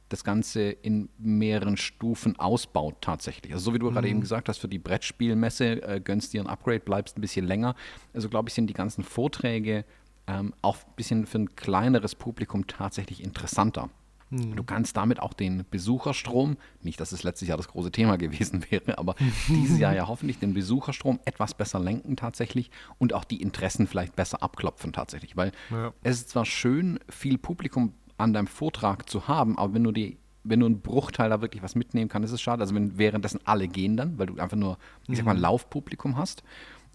das 0.10 0.24
Ganze 0.24 0.70
in 0.70 1.10
mehreren 1.18 1.78
Stufen 1.78 2.40
ausbaut 2.40 2.96
tatsächlich. 3.02 3.54
Also 3.54 3.66
so 3.66 3.74
wie 3.74 3.80
du 3.80 3.90
mhm. 3.90 3.94
gerade 3.94 4.08
eben 4.10 4.22
gesagt 4.22 4.50
hast, 4.50 4.60
für 4.60 4.68
die 4.68 4.80
Brettspielmesse 4.80 5.84
äh, 5.84 6.00
gönnst 6.00 6.34
dir 6.34 6.42
ein 6.42 6.48
Upgrade, 6.48 6.80
bleibst 6.80 7.18
ein 7.18 7.22
bisschen 7.22 7.46
länger. 7.46 7.76
Also 8.14 8.30
glaube 8.30 8.50
ich, 8.50 8.56
sind 8.56 8.68
die 8.68 8.74
ganzen 8.74 9.04
Vorträge 9.04 9.86
ähm, 10.28 10.54
auch 10.62 10.78
ein 10.78 10.94
bisschen 10.96 11.26
für 11.26 11.40
ein 11.40 11.56
kleineres 11.56 12.16
Publikum 12.16 12.68
tatsächlich 12.68 13.24
interessanter. 13.24 13.90
Mhm. 14.30 14.56
Du 14.56 14.64
kannst 14.64 14.98
damit 14.98 15.22
auch 15.22 15.34
den 15.34 15.66
Besucherstrom, 15.70 16.58
nicht, 16.82 17.00
dass 17.00 17.12
es 17.12 17.24
letztes 17.24 17.48
Jahr 17.48 17.58
das 17.58 17.70
große 17.70 17.92
Thema 17.92 18.18
gewesen 18.18 18.66
wäre, 18.70 18.98
aber 18.98 19.16
dieses 19.48 19.80
Jahr 19.80 19.94
ja 19.94 20.08
hoffentlich 20.08 20.40
den 20.40 20.54
Besucherstrom 20.54 21.20
etwas 21.26 21.54
besser 21.54 21.80
lenken 21.80 22.18
tatsächlich 22.18 22.72
und 22.98 23.14
auch 23.14 23.24
die 23.24 23.42
Interessen 23.42 23.88
vielleicht 23.88 24.16
besser 24.16 24.44
abklopfen 24.44 24.94
tatsächlich. 24.94 25.38
Weil 25.38 25.52
ja. 25.72 25.94
es 26.04 26.18
ist 26.18 26.30
zwar 26.30 26.46
schön, 26.46 27.00
viel 27.10 27.38
Publikum 27.38 27.94
an 28.18 28.34
deinem 28.34 28.48
Vortrag 28.48 29.10
zu 29.10 29.28
haben, 29.28 29.58
aber 29.58 29.74
wenn 29.74 29.84
du 29.84 29.92
die 29.92 30.18
wenn 30.50 30.62
du 30.62 30.66
einen 30.66 30.82
Bruchteil 30.82 31.30
da 31.30 31.42
wirklich 31.42 31.62
was 31.62 31.76
mitnehmen 31.76 32.10
kannst, 32.10 32.28
ist 32.28 32.34
es 32.34 32.42
schade. 32.42 32.62
Also 32.62 32.74
wenn 32.74 32.98
währenddessen 32.98 33.40
alle 33.46 33.68
gehen 33.68 33.98
dann, 33.98 34.18
weil 34.18 34.28
du 34.28 34.40
einfach 34.40 34.58
nur, 34.58 34.78
ich 35.08 35.18
sag 35.18 35.26
mal, 35.26 35.36
mhm. 35.36 35.42
Laufpublikum 35.42 36.18
hast. 36.18 36.44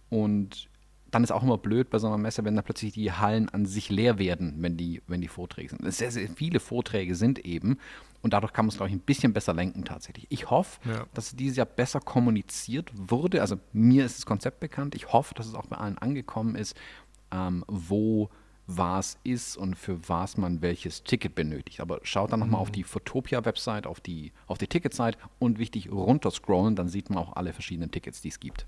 Und 0.08 0.68
dann 1.10 1.22
ist 1.22 1.30
auch 1.30 1.42
immer 1.42 1.58
blöd 1.58 1.90
bei 1.90 1.98
so 1.98 2.06
einer 2.06 2.18
Messe, 2.18 2.44
wenn 2.44 2.56
da 2.56 2.62
plötzlich 2.62 2.94
die 2.94 3.12
Hallen 3.12 3.48
an 3.50 3.66
sich 3.66 3.90
leer 3.90 4.18
werden, 4.18 4.54
wenn 4.60 4.78
die, 4.78 5.02
wenn 5.06 5.20
die 5.20 5.28
Vorträge 5.28 5.68
sind. 5.68 5.92
Sehr, 5.92 6.10
sehr 6.10 6.28
viele 6.30 6.58
Vorträge 6.58 7.14
sind 7.14 7.44
eben. 7.44 7.78
Und 8.22 8.32
dadurch 8.32 8.52
kann 8.52 8.64
man 8.64 8.70
es, 8.70 8.76
glaube 8.76 8.88
ich, 8.88 8.96
ein 8.96 9.00
bisschen 9.00 9.34
besser 9.34 9.52
lenken 9.52 9.84
tatsächlich. 9.84 10.26
Ich 10.30 10.48
hoffe, 10.48 10.80
ja. 10.88 11.04
dass 11.12 11.36
dieses 11.36 11.58
Jahr 11.58 11.66
besser 11.66 12.00
kommuniziert 12.00 12.90
wurde. 12.94 13.42
Also 13.42 13.56
mir 13.72 14.06
ist 14.06 14.16
das 14.18 14.26
Konzept 14.26 14.60
bekannt. 14.60 14.94
Ich 14.94 15.12
hoffe, 15.12 15.34
dass 15.34 15.46
es 15.46 15.54
auch 15.54 15.66
bei 15.66 15.76
allen 15.76 15.98
angekommen 15.98 16.54
ist, 16.54 16.76
ähm, 17.30 17.64
wo 17.68 18.30
was 18.66 19.18
ist 19.24 19.56
und 19.56 19.76
für 19.76 20.08
was 20.08 20.36
man 20.36 20.62
welches 20.62 21.02
Ticket 21.02 21.34
benötigt. 21.34 21.80
Aber 21.80 22.00
schaut 22.02 22.32
dann 22.32 22.40
nochmal 22.40 22.58
mhm. 22.58 22.62
auf 22.62 22.70
die 22.70 22.84
Fotopia-Website, 22.84 23.86
auf 23.86 24.00
die, 24.00 24.32
auf 24.46 24.58
die 24.58 24.66
Ticketsite 24.66 25.18
und 25.38 25.58
wichtig 25.58 25.90
runterscrollen, 25.90 26.76
dann 26.76 26.88
sieht 26.88 27.10
man 27.10 27.18
auch 27.18 27.34
alle 27.34 27.52
verschiedenen 27.52 27.90
Tickets, 27.90 28.20
die 28.20 28.28
es 28.28 28.40
gibt. 28.40 28.66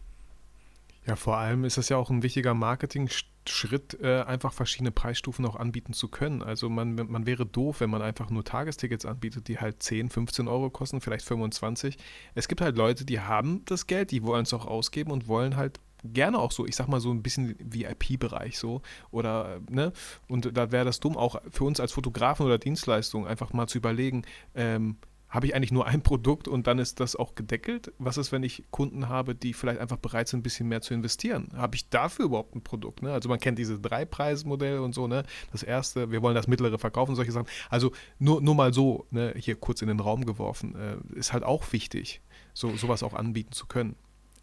Ja, 1.07 1.17
vor 1.17 1.37
allem 1.37 1.65
ist 1.65 1.77
das 1.77 1.91
ja 1.91 1.99
auch 1.99 2.09
ein 2.09 2.23
wichtiger 2.23 2.55
Marketing-Schritt, 2.55 3.99
äh, 4.01 4.23
einfach 4.23 4.55
verschiedene 4.55 4.91
Preisstufen 4.91 5.45
auch 5.45 5.57
anbieten 5.57 5.93
zu 5.93 6.09
können. 6.09 6.43
Also 6.43 6.71
man, 6.71 6.95
man 6.95 7.27
wäre 7.27 7.45
doof, 7.45 7.81
wenn 7.81 7.91
man 7.91 8.01
einfach 8.01 8.31
nur 8.31 8.43
Tagestickets 8.43 9.05
anbietet, 9.05 9.49
die 9.49 9.59
halt 9.59 9.83
10, 9.83 10.09
15 10.09 10.49
Euro 10.49 10.71
kosten, 10.71 11.03
vielleicht 11.03 11.27
25. 11.27 11.99
Es 12.35 12.49
gibt 12.49 12.63
halt 12.63 12.77
Leute, 12.77 13.05
die 13.05 13.21
haben 13.21 13.63
das 13.67 13.87
Geld, 13.87 14.13
die 14.13 14.23
wollen 14.23 14.45
es 14.45 14.55
auch 14.55 14.67
ausgeben 14.67 15.11
und 15.11 15.29
wollen 15.29 15.57
halt 15.57 15.79
gerne 16.05 16.39
auch 16.39 16.53
so, 16.53 16.67
ich 16.67 16.77
sag 16.77 16.89
mal 16.89 17.01
so 17.01 17.11
ein 17.11 17.23
bisschen 17.23 17.57
VIP-Bereich 17.59 18.59
so 18.59 18.83
oder, 19.11 19.61
ne, 19.71 19.93
und 20.29 20.57
da 20.57 20.73
wäre 20.73 20.85
das 20.85 21.01
dumm, 21.01 21.17
auch 21.17 21.41
für 21.51 21.65
uns 21.65 21.81
als 21.81 21.93
Fotografen 21.93 22.47
oder 22.47 22.59
Dienstleistung 22.59 23.27
einfach 23.27 23.53
mal 23.53 23.67
zu 23.67 23.79
überlegen, 23.79 24.23
ähm, 24.55 24.97
habe 25.35 25.47
ich 25.47 25.57
eigentlich 25.57 25.73
nur 25.73 25.87
ein 25.89 26.01
Produkt 26.01 26.47
und 26.47 26.69
dann 26.69 26.79
ist 26.79 27.01
das 27.01 27.17
auch 27.17 27.35
gedeckelt? 27.35 27.93
Was 27.99 28.19
ist, 28.19 28.31
wenn 28.31 28.45
ich 28.45 28.63
Kunden 28.71 29.09
habe, 29.09 29.35
die 29.35 29.53
vielleicht 29.53 29.81
einfach 29.81 29.97
bereit 29.97 30.29
sind, 30.29 30.41
ein 30.41 30.43
bisschen 30.45 30.69
mehr 30.69 30.81
zu 30.81 30.95
investieren? 30.95 31.49
Habe 31.57 31.75
ich 31.75 31.89
dafür 31.89 32.27
überhaupt 32.27 32.55
ein 32.55 32.63
Produkt? 32.63 33.03
Ne? 33.03 33.13
Also 33.13 33.29
man 33.29 33.41
kennt 33.41 33.59
diese 33.59 33.81
Drei-Preis-Modelle 33.81 34.81
und 34.81 34.95
so, 34.95 35.09
ne? 35.09 35.25
Das 35.51 35.65
erste, 35.65 36.13
wir 36.13 36.23
wollen 36.23 36.37
das 36.37 36.47
mittlere 36.47 36.79
verkaufen, 36.79 37.17
solche 37.17 37.33
Sachen. 37.33 37.49
Also 37.69 37.91
nur, 38.21 38.43
nur 38.43 38.55
mal 38.55 38.73
so, 38.73 39.09
ne, 39.11 39.35
hier 39.37 39.57
kurz 39.57 39.83
in 39.83 39.89
den 39.89 39.99
Raum 39.99 40.25
geworfen, 40.25 40.77
äh, 40.77 41.19
ist 41.19 41.33
halt 41.33 41.43
auch 41.43 41.73
wichtig, 41.73 42.21
so, 42.53 42.77
sowas 42.77 43.03
auch 43.03 43.15
anbieten 43.15 43.51
zu 43.51 43.67
können 43.67 43.97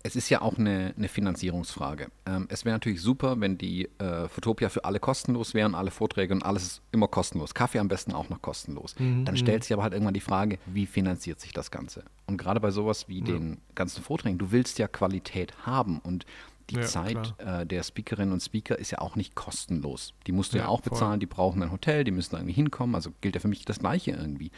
es 0.03 0.15
ist 0.15 0.29
ja 0.29 0.41
auch 0.41 0.57
eine, 0.57 0.93
eine 0.97 1.07
Finanzierungsfrage. 1.07 2.07
Ähm, 2.25 2.47
es 2.49 2.65
wäre 2.65 2.75
natürlich 2.75 3.01
super, 3.01 3.39
wenn 3.39 3.57
die 3.57 3.89
äh, 3.99 4.27
Fotopia 4.27 4.69
für 4.69 4.85
alle 4.85 4.99
kostenlos 4.99 5.53
wären, 5.53 5.75
alle 5.75 5.91
Vorträge 5.91 6.33
und 6.33 6.43
alles 6.43 6.63
ist 6.63 6.81
immer 6.91 7.07
kostenlos. 7.07 7.53
Kaffee 7.53 7.79
am 7.79 7.87
besten 7.87 8.13
auch 8.13 8.29
noch 8.29 8.41
kostenlos. 8.41 8.95
Mhm. 8.99 9.25
Dann 9.25 9.37
stellt 9.37 9.63
sich 9.63 9.73
aber 9.73 9.83
halt 9.83 9.93
irgendwann 9.93 10.13
die 10.13 10.19
Frage, 10.19 10.57
wie 10.65 10.85
finanziert 10.85 11.39
sich 11.39 11.53
das 11.53 11.71
Ganze? 11.71 12.03
Und 12.25 12.37
gerade 12.37 12.59
bei 12.59 12.71
sowas 12.71 13.07
wie 13.07 13.19
ja. 13.19 13.25
den 13.25 13.57
ganzen 13.75 14.03
Vorträgen, 14.03 14.37
du 14.37 14.51
willst 14.51 14.79
ja 14.79 14.87
Qualität 14.87 15.53
haben 15.65 15.99
und 15.99 16.25
die 16.71 16.77
ja, 16.77 16.81
Zeit 16.83 17.35
äh, 17.37 17.65
der 17.65 17.83
Speakerinnen 17.83 18.33
und 18.33 18.41
Speaker 18.41 18.79
ist 18.79 18.91
ja 18.91 18.99
auch 18.99 19.15
nicht 19.15 19.35
kostenlos. 19.35 20.13
Die 20.27 20.31
musst 20.31 20.53
du 20.53 20.57
ja, 20.57 20.63
ja 20.63 20.69
auch 20.69 20.81
bezahlen, 20.81 21.13
voll. 21.13 21.19
die 21.19 21.25
brauchen 21.27 21.61
ein 21.63 21.71
Hotel, 21.71 22.03
die 22.03 22.11
müssen 22.11 22.35
irgendwie 22.35 22.53
hinkommen. 22.53 22.95
Also 22.95 23.11
gilt 23.21 23.35
ja 23.35 23.41
für 23.41 23.47
mich 23.47 23.65
das 23.65 23.79
Gleiche 23.79 24.11
irgendwie. 24.11 24.51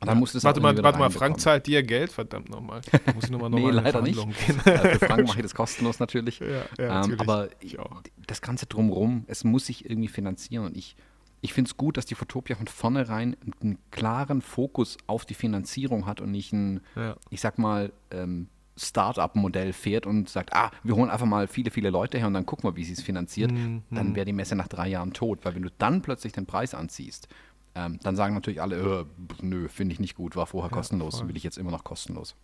Und 0.00 0.08
dann 0.08 0.16
ja. 0.16 0.20
musst 0.20 0.42
warte 0.44 0.60
mal, 0.60 0.76
warte 0.82 0.98
mal, 0.98 1.10
Frank 1.10 1.40
zahlt 1.40 1.66
dir 1.66 1.82
Geld, 1.82 2.12
verdammt 2.12 2.48
nochmal. 2.48 2.80
Muss 3.14 3.24
ich 3.24 3.30
nochmal 3.30 3.50
nee, 3.50 3.70
leider 3.70 4.02
nicht. 4.02 4.18
Gehen. 4.18 4.60
für 4.60 4.98
Frank 4.98 5.26
mache 5.26 5.38
ich 5.38 5.42
das 5.42 5.54
kostenlos 5.54 5.98
natürlich. 5.98 6.40
Ja, 6.40 7.04
ähm, 7.04 7.16
aber 7.18 7.48
ich, 7.60 7.78
das 8.26 8.40
Ganze 8.40 8.66
drumherum, 8.66 9.24
es 9.26 9.44
muss 9.44 9.66
sich 9.66 9.88
irgendwie 9.88 10.08
finanzieren 10.08 10.66
und 10.66 10.76
ich 10.76 10.96
ich 11.42 11.52
finde 11.52 11.68
es 11.68 11.76
gut, 11.76 11.96
dass 11.96 12.06
die 12.06 12.14
Fotopia 12.14 12.56
von 12.56 12.66
vornherein 12.66 13.36
einen 13.60 13.78
klaren 13.90 14.40
Fokus 14.40 14.96
auf 15.06 15.24
die 15.24 15.34
Finanzierung 15.34 16.06
hat 16.06 16.20
und 16.20 16.30
nicht 16.30 16.52
ein, 16.52 16.80
Ja. 16.96 17.16
ich 17.30 17.40
sag 17.40 17.58
mal, 17.58 17.92
ähm, 18.10 18.48
Start-up-Modell 18.76 19.72
fährt 19.72 20.06
und 20.06 20.28
sagt, 20.28 20.54
ah, 20.54 20.70
wir 20.82 20.96
holen 20.96 21.10
einfach 21.10 21.26
mal 21.26 21.48
viele, 21.48 21.70
viele 21.70 21.90
Leute 21.90 22.18
her 22.18 22.26
und 22.26 22.34
dann 22.34 22.46
gucken 22.46 22.68
wir, 22.68 22.76
wie 22.76 22.84
sie 22.84 22.92
es 22.92 23.02
finanziert. 23.02 23.52
Mhm. 23.52 23.82
Dann 23.90 24.14
wäre 24.14 24.26
die 24.26 24.32
Messe 24.32 24.54
nach 24.54 24.68
drei 24.68 24.88
Jahren 24.88 25.12
tot, 25.12 25.44
weil 25.44 25.54
wenn 25.54 25.62
du 25.62 25.70
dann 25.78 26.02
plötzlich 26.02 26.32
den 26.32 26.46
Preis 26.46 26.74
anziehst, 26.74 27.28
ähm, 27.74 27.98
dann 28.02 28.16
sagen 28.16 28.34
natürlich 28.34 28.62
alle, 28.62 28.76
äh, 29.00 29.04
nö, 29.42 29.68
finde 29.68 29.92
ich 29.92 30.00
nicht 30.00 30.14
gut, 30.14 30.36
war 30.36 30.46
vorher 30.46 30.70
kostenlos, 30.70 31.18
voll. 31.18 31.28
will 31.28 31.36
ich 31.36 31.42
jetzt 31.42 31.58
immer 31.58 31.70
noch 31.70 31.84
kostenlos. 31.84 32.34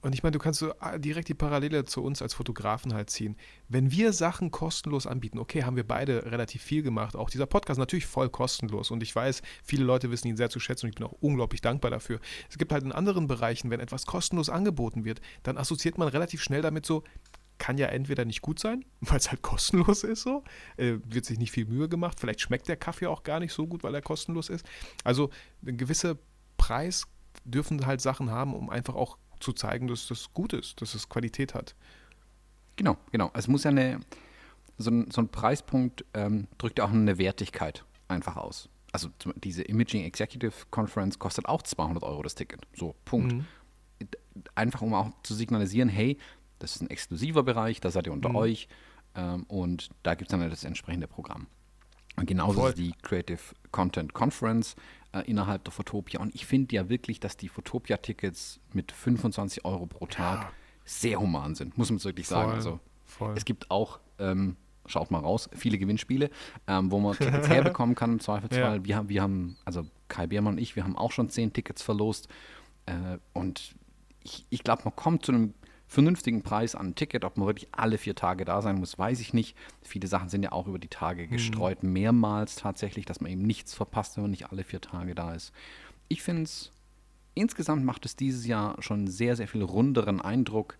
Und 0.00 0.14
ich 0.14 0.22
meine, 0.22 0.32
du 0.32 0.38
kannst 0.38 0.60
so 0.60 0.72
ah, 0.78 0.96
direkt 0.96 1.28
die 1.28 1.34
Parallele 1.34 1.84
zu 1.84 2.02
uns 2.02 2.22
als 2.22 2.34
Fotografen 2.34 2.94
halt 2.94 3.10
ziehen. 3.10 3.36
Wenn 3.68 3.90
wir 3.90 4.12
Sachen 4.12 4.50
kostenlos 4.50 5.06
anbieten, 5.06 5.38
okay, 5.38 5.64
haben 5.64 5.76
wir 5.76 5.86
beide 5.86 6.30
relativ 6.30 6.62
viel 6.62 6.82
gemacht. 6.82 7.16
Auch 7.16 7.30
dieser 7.30 7.46
Podcast 7.46 7.80
natürlich 7.80 8.06
voll 8.06 8.28
kostenlos. 8.28 8.92
Und 8.92 9.02
ich 9.02 9.14
weiß, 9.14 9.42
viele 9.64 9.84
Leute 9.84 10.10
wissen 10.10 10.28
ihn 10.28 10.36
sehr 10.36 10.50
zu 10.50 10.60
schätzen 10.60 10.86
und 10.86 10.90
ich 10.90 10.96
bin 10.96 11.06
auch 11.06 11.16
unglaublich 11.20 11.60
dankbar 11.60 11.90
dafür. 11.90 12.20
Es 12.48 12.58
gibt 12.58 12.72
halt 12.72 12.84
in 12.84 12.92
anderen 12.92 13.26
Bereichen, 13.26 13.70
wenn 13.70 13.80
etwas 13.80 14.06
kostenlos 14.06 14.48
angeboten 14.48 15.04
wird, 15.04 15.20
dann 15.42 15.58
assoziiert 15.58 15.98
man 15.98 16.08
relativ 16.08 16.42
schnell 16.42 16.62
damit 16.62 16.86
so, 16.86 17.02
kann 17.58 17.76
ja 17.76 17.88
entweder 17.88 18.24
nicht 18.24 18.40
gut 18.40 18.60
sein, 18.60 18.84
weil 19.00 19.18
es 19.18 19.30
halt 19.30 19.42
kostenlos 19.42 20.04
ist 20.04 20.22
so, 20.22 20.44
äh, 20.76 20.94
wird 21.04 21.24
sich 21.24 21.38
nicht 21.38 21.50
viel 21.50 21.66
Mühe 21.66 21.88
gemacht, 21.88 22.20
vielleicht 22.20 22.40
schmeckt 22.40 22.68
der 22.68 22.76
Kaffee 22.76 23.08
auch 23.08 23.24
gar 23.24 23.40
nicht 23.40 23.52
so 23.52 23.66
gut, 23.66 23.82
weil 23.82 23.94
er 23.94 24.02
kostenlos 24.02 24.48
ist. 24.48 24.64
Also 25.04 25.30
ein 25.66 25.76
gewisser 25.76 26.16
Preis 26.56 27.06
dürfen 27.44 27.84
halt 27.84 28.00
Sachen 28.00 28.30
haben, 28.30 28.54
um 28.54 28.70
einfach 28.70 28.94
auch 28.94 29.18
zu 29.40 29.52
zeigen, 29.52 29.88
dass 29.88 30.06
das 30.08 30.32
gut 30.32 30.52
ist, 30.52 30.80
dass 30.80 30.94
es 30.94 31.08
Qualität 31.08 31.54
hat. 31.54 31.74
Genau, 32.76 32.96
genau. 33.10 33.30
Es 33.34 33.48
muss 33.48 33.64
ja 33.64 33.70
eine, 33.70 34.00
so 34.76 34.90
ein, 34.90 35.10
so 35.10 35.20
ein 35.20 35.28
Preispunkt 35.28 36.04
ähm, 36.14 36.46
drückt 36.58 36.78
ja 36.78 36.84
auch 36.84 36.92
eine 36.92 37.18
Wertigkeit 37.18 37.84
einfach 38.06 38.36
aus. 38.36 38.68
Also 38.92 39.08
diese 39.36 39.62
Imaging 39.62 40.04
Executive 40.04 40.52
Conference 40.70 41.18
kostet 41.18 41.46
auch 41.46 41.62
200 41.62 42.02
Euro 42.02 42.22
das 42.22 42.34
Ticket. 42.34 42.66
So, 42.74 42.94
Punkt. 43.04 43.32
Mhm. 43.32 43.46
Einfach 44.54 44.82
um 44.82 44.94
auch 44.94 45.10
zu 45.24 45.34
signalisieren, 45.34 45.88
hey, 45.88 46.16
das 46.58 46.76
ist 46.76 46.82
ein 46.82 46.90
exklusiver 46.90 47.42
Bereich, 47.42 47.80
da 47.80 47.90
seid 47.90 48.06
ihr 48.06 48.12
Mhm. 48.12 48.24
unter 48.24 48.34
euch 48.34 48.68
ähm, 49.14 49.44
und 49.48 49.90
da 50.02 50.14
gibt 50.14 50.30
es 50.30 50.38
dann 50.38 50.48
das 50.48 50.64
entsprechende 50.64 51.08
Programm. 51.08 51.48
Genauso 52.26 52.60
Voll. 52.60 52.70
ist 52.70 52.78
die 52.78 52.92
Creative 53.02 53.40
Content 53.70 54.12
Conference 54.14 54.76
äh, 55.12 55.20
innerhalb 55.30 55.64
der 55.64 55.72
Fotopia. 55.72 56.20
Und 56.20 56.34
ich 56.34 56.46
finde 56.46 56.74
ja 56.76 56.88
wirklich, 56.88 57.20
dass 57.20 57.36
die 57.36 57.48
Fotopia-Tickets 57.48 58.60
mit 58.72 58.92
25 58.92 59.64
Euro 59.64 59.86
pro 59.86 60.06
Tag 60.06 60.40
Ja. 60.42 60.50
sehr 60.84 61.20
human 61.20 61.54
sind, 61.54 61.76
muss 61.78 61.90
man 61.90 62.02
wirklich 62.04 62.26
sagen. 62.28 62.48
Voll, 62.48 62.54
Also 62.56 62.80
voll. 63.04 63.34
es 63.36 63.44
gibt 63.44 63.70
auch, 63.70 64.00
ähm, 64.18 64.56
schaut 64.86 65.10
mal 65.10 65.18
raus, 65.20 65.48
viele 65.54 65.78
Gewinnspiele, 65.78 66.30
ähm, 66.66 66.90
wo 66.90 66.98
man 66.98 67.16
Tickets 67.16 67.48
herbekommen 67.48 67.94
kann 67.94 68.12
im 68.12 68.20
Zweifelsfall. 68.20 68.76
Ja. 68.78 68.84
Wir, 68.84 68.96
haben, 68.96 69.08
wir 69.08 69.22
haben, 69.22 69.56
also 69.64 69.86
Kai 70.08 70.26
Biermann 70.26 70.54
und 70.54 70.58
ich, 70.60 70.76
wir 70.76 70.84
haben 70.84 70.96
auch 70.96 71.12
schon 71.12 71.28
zehn 71.30 71.52
Tickets 71.52 71.82
verlost. 71.82 72.28
Äh, 72.86 73.18
und 73.34 73.74
ich, 74.24 74.46
ich 74.50 74.64
glaube, 74.64 74.82
man 74.84 74.96
kommt 74.96 75.24
zu 75.26 75.32
einem 75.32 75.54
vernünftigen 75.88 76.42
Preis 76.42 76.74
an 76.74 76.88
ein 76.88 76.94
Ticket. 76.94 77.24
Ob 77.24 77.36
man 77.36 77.46
wirklich 77.46 77.68
alle 77.72 77.98
vier 77.98 78.14
Tage 78.14 78.44
da 78.44 78.62
sein 78.62 78.76
muss, 78.78 78.98
weiß 78.98 79.20
ich 79.20 79.34
nicht. 79.34 79.56
Viele 79.82 80.06
Sachen 80.06 80.28
sind 80.28 80.42
ja 80.42 80.52
auch 80.52 80.68
über 80.68 80.78
die 80.78 80.88
Tage 80.88 81.26
gestreut, 81.26 81.82
mehrmals 81.82 82.56
tatsächlich, 82.56 83.06
dass 83.06 83.20
man 83.20 83.32
eben 83.32 83.42
nichts 83.42 83.74
verpasst, 83.74 84.16
wenn 84.16 84.22
man 84.22 84.30
nicht 84.30 84.52
alle 84.52 84.64
vier 84.64 84.80
Tage 84.80 85.14
da 85.14 85.32
ist. 85.32 85.52
Ich 86.08 86.22
finde 86.22 86.42
es, 86.42 86.70
insgesamt 87.34 87.84
macht 87.84 88.04
es 88.04 88.16
dieses 88.16 88.46
Jahr 88.46 88.80
schon 88.82 89.08
sehr, 89.08 89.34
sehr 89.34 89.48
viel 89.48 89.62
runderen 89.62 90.20
Eindruck, 90.20 90.76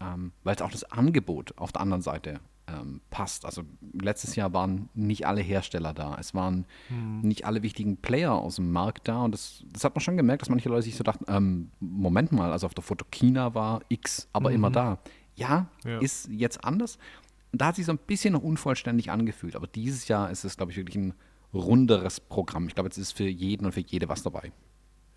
ähm, 0.00 0.32
weil 0.42 0.56
es 0.56 0.62
auch 0.62 0.72
das 0.72 0.84
Angebot 0.84 1.56
auf 1.56 1.72
der 1.72 1.80
anderen 1.80 2.02
Seite 2.02 2.40
ähm, 2.72 3.00
passt. 3.10 3.44
Also 3.44 3.62
letztes 3.92 4.36
Jahr 4.36 4.52
waren 4.52 4.88
nicht 4.94 5.26
alle 5.26 5.40
Hersteller 5.40 5.92
da. 5.94 6.16
Es 6.20 6.34
waren 6.34 6.66
nicht 7.22 7.44
alle 7.44 7.62
wichtigen 7.62 7.96
Player 7.96 8.32
aus 8.32 8.56
dem 8.56 8.70
Markt 8.72 9.08
da. 9.08 9.22
Und 9.22 9.32
das, 9.32 9.64
das 9.72 9.84
hat 9.84 9.94
man 9.94 10.00
schon 10.00 10.16
gemerkt, 10.16 10.42
dass 10.42 10.48
manche 10.48 10.68
Leute 10.68 10.82
sich 10.82 10.96
so 10.96 11.04
dachten, 11.04 11.24
ähm, 11.28 11.70
Moment 11.80 12.32
mal, 12.32 12.52
also 12.52 12.66
auf 12.66 12.74
der 12.74 12.84
Fotokina 12.84 13.54
war 13.54 13.80
X 13.88 14.28
aber 14.32 14.52
immer 14.52 14.70
da. 14.70 14.98
Ja, 15.36 15.66
Ja. 15.84 15.98
ist 16.00 16.28
jetzt 16.30 16.64
anders. 16.64 16.98
Da 17.52 17.66
hat 17.66 17.76
sich 17.76 17.86
so 17.86 17.92
ein 17.92 17.98
bisschen 17.98 18.32
noch 18.34 18.42
unvollständig 18.42 19.10
angefühlt. 19.10 19.56
Aber 19.56 19.66
dieses 19.66 20.06
Jahr 20.08 20.30
ist 20.30 20.44
es, 20.44 20.56
glaube 20.56 20.72
ich, 20.72 20.78
wirklich 20.78 20.96
ein 20.96 21.14
runderes 21.52 22.20
Programm. 22.20 22.68
Ich 22.68 22.74
glaube, 22.74 22.88
jetzt 22.88 22.98
ist 22.98 23.12
für 23.12 23.24
jeden 23.28 23.66
und 23.66 23.72
für 23.72 23.80
jede 23.80 24.08
was 24.08 24.22
dabei. 24.22 24.52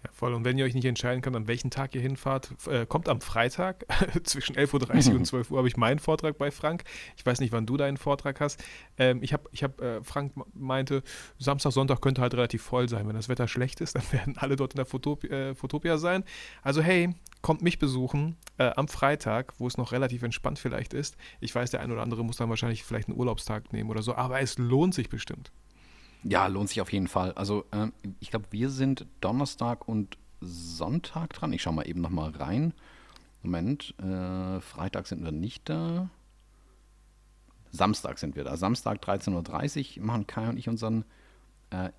Ja, 0.04 0.10
voll. 0.12 0.34
Und 0.34 0.44
wenn 0.44 0.58
ihr 0.58 0.66
euch 0.66 0.74
nicht 0.74 0.86
entscheiden 0.86 1.22
könnt, 1.22 1.36
an 1.36 1.48
welchen 1.48 1.72
Tag 1.72 1.96
ihr 1.96 2.02
hinfahrt, 2.02 2.52
äh, 2.68 2.86
kommt 2.86 3.08
am 3.08 3.22
Freitag 3.22 3.86
zwischen 4.24 4.56
11.30 4.56 5.12
Uhr 5.12 5.16
und 5.16 5.26
12 5.26 5.52
Uhr 5.52 5.58
habe 5.58 5.68
ich 5.68 5.78
meinen 5.78 6.00
Vortrag 6.00 6.38
bei 6.38 6.52
Frank. 6.52 6.84
Ich 7.16 7.26
weiß 7.26 7.40
nicht, 7.40 7.54
wann 7.54 7.66
du 7.66 7.78
deinen 7.78 7.96
Vortrag 7.96 8.42
hast. 8.42 8.62
Ähm, 8.98 9.24
ich 9.24 9.32
habe, 9.32 9.50
ich 9.54 9.64
hab, 9.64 9.80
äh, 9.82 10.04
Frank 10.04 10.34
meinte, 10.54 11.04
Samstag, 11.40 11.72
Sonntag 11.72 12.02
könnte 12.02 12.22
halt 12.22 12.34
relativ 12.34 12.64
voll 12.64 12.90
sein. 12.90 13.08
Wenn 13.08 13.16
das 13.16 13.30
Wetter 13.30 13.48
schlecht 13.48 13.80
ist, 13.80 13.96
dann 13.96 14.04
werden 14.12 14.38
alle 14.38 14.58
dort 14.58 14.74
in 14.74 14.78
der 14.78 14.86
Fotop 14.86 15.24
äh, 15.24 15.56
Fotopia 15.56 15.98
sein. 15.98 16.26
Also 16.64 16.82
hey, 16.82 17.16
kommt 17.42 17.62
mich 17.62 17.80
besuchen 17.80 18.36
äh, 18.58 18.72
am 18.76 18.90
Freitag, 18.90 19.54
wo 19.58 19.68
es 19.68 19.78
noch 19.78 19.94
relativ 19.94 20.24
entspannt 20.24 20.60
vielleicht 20.60 20.94
ist. 20.94 21.16
Ich 21.40 21.56
weiß, 21.56 21.72
der 21.72 21.80
ein 21.80 21.92
oder 21.92 22.02
andere 22.02 22.26
muss 22.26 22.38
dann 22.38 22.50
wahrscheinlich 22.50 22.84
vielleicht 22.84 23.08
einen 23.08 23.18
Urlaubstag 23.18 23.72
nehmen 23.72 23.90
oder 23.90 24.02
so, 24.02 24.16
aber 24.16 24.42
es 24.42 24.58
lohnt 24.58 24.94
sich 24.94 25.08
bestimmt. 25.10 25.52
Ja, 26.24 26.48
lohnt 26.48 26.70
sich 26.70 26.82
auf 26.82 26.92
jeden 26.92 27.08
Fall. 27.08 27.34
Also 27.34 27.66
ähm, 27.72 27.94
ich 28.20 28.30
glaube, 28.30 28.46
wir 28.52 28.70
sind 28.70 29.06
Donnerstag 29.22 29.88
und 29.88 30.18
Sonntag 30.42 31.34
dran. 31.34 31.54
Ich 31.54 31.62
schaue 31.62 31.74
mal 31.74 31.88
eben 31.88 32.02
noch 32.02 32.10
mal 32.10 32.30
rein. 32.32 32.74
Moment, 33.42 33.94
äh, 34.00 34.62
Freitag 34.62 35.08
sind 35.08 35.24
wir 35.24 35.32
nicht 35.32 35.68
da. 35.68 36.10
Samstag 37.72 38.20
sind 38.20 38.36
wir 38.36 38.44
da. 38.44 38.56
Samstag 38.56 39.04
13.30 39.04 40.00
Uhr 40.00 40.06
machen 40.06 40.28
Kai 40.28 40.48
und 40.48 40.58
ich 40.58 40.70
unseren 40.70 41.04
äh, 41.72 41.90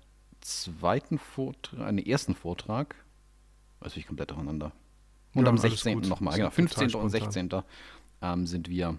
zweiten 0.41 1.19
Vortrag, 1.19 1.81
einen 1.85 1.99
ersten 1.99 2.33
Vortrag. 2.33 2.95
Also 3.79 3.97
ich 3.97 4.07
komplett 4.07 4.31
durcheinander. 4.31 4.71
Und 5.33 5.43
Ja, 5.43 5.49
am 5.49 5.59
alles 5.59 5.61
16. 5.61 6.01
gut. 6.01 6.07
nochmal, 6.09 6.37
genau, 6.37 6.49
total 6.49 6.55
15. 6.55 6.83
und 6.83 6.89
spontan. 7.09 7.09
16. 7.09 7.49
Ähm, 8.21 8.47
sind 8.47 8.69
wir 8.69 8.97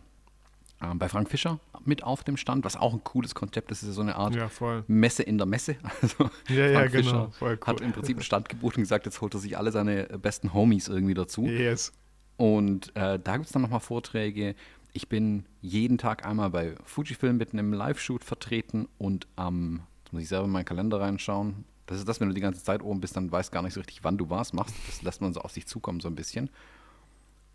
ähm, 0.83 0.99
bei 0.99 1.09
Frank 1.09 1.31
Fischer 1.31 1.59
mit 1.85 2.03
auf 2.03 2.25
dem 2.25 2.37
Stand, 2.37 2.65
was 2.65 2.77
auch 2.77 2.93
ein 2.93 3.03
cooles 3.05 3.35
Konzept 3.35 3.71
ist. 3.71 3.83
Das 3.83 3.89
ist 3.91 3.95
so 3.95 4.01
eine 4.03 4.17
Art 4.17 4.35
Ja, 4.35 4.49
voll. 4.49 4.85
Messe 4.89 5.23
in 5.23 5.39
der 5.39 5.47
Messe. 5.47 5.77
Also 6.03 6.31
Ja, 6.49 6.67
ja, 6.67 6.79
Frank 6.81 6.93
genau. 6.93 7.03
Fischer 7.05 7.31
Voll 7.33 7.59
hat 7.65 7.81
cool. 7.81 7.87
im 7.87 7.93
Prinzip 7.93 8.17
ein 8.19 8.23
Standgebot 8.23 8.77
und 8.77 8.83
gesagt, 8.83 9.07
jetzt 9.07 9.21
holt 9.21 9.35
er 9.35 9.41
sich 9.41 9.57
alle 9.57 9.73
seine 9.73 10.05
besten 10.21 10.53
Homies 10.53 10.89
irgendwie 10.89 11.15
dazu. 11.15 11.47
Yes. 11.47 11.93
Und 12.37 12.95
äh, 12.97 13.19
da 13.19 13.35
gibt 13.37 13.47
es 13.47 13.53
dann 13.53 13.63
nochmal 13.63 13.81
Vorträge. 13.81 14.55
Ich 14.93 15.09
bin 15.09 15.45
jeden 15.63 15.99
Tag 15.99 16.27
einmal 16.27 16.51
bei 16.51 16.75
Fujifilm 16.85 17.37
mit 17.37 17.53
einem 17.53 17.73
Live-Shoot 17.73 18.25
vertreten 18.25 18.89
und 18.99 19.27
am, 19.37 19.83
jetzt 20.05 20.13
muss 20.13 20.23
ich 20.23 20.29
selber 20.29 20.45
in 20.47 20.51
meinen 20.53 20.65
Kalender 20.65 21.01
reinschauen. 21.01 21.65
Das 21.87 21.99
ist 21.99 22.09
das, 22.09 22.21
wenn 22.21 22.29
du 22.29 22.35
die 22.35 22.41
ganze 22.41 22.63
Zeit 22.65 22.83
oben 22.83 23.01
bist, 23.01 23.17
dann 23.17 23.31
weißt 23.31 23.53
gar 23.53 23.63
nicht 23.63 23.75
so 23.75 23.81
richtig, 23.81 24.03
wann 24.05 24.19
du 24.19 24.29
was 24.29 24.53
machst. 24.53 24.75
Das 24.89 25.03
lässt 25.03 25.21
man 25.21 25.33
so 25.33 25.41
auf 25.41 25.53
sich 25.53 25.67
zukommen, 25.67 26.01
so 26.01 26.09
ein 26.09 26.15
bisschen. 26.15 26.51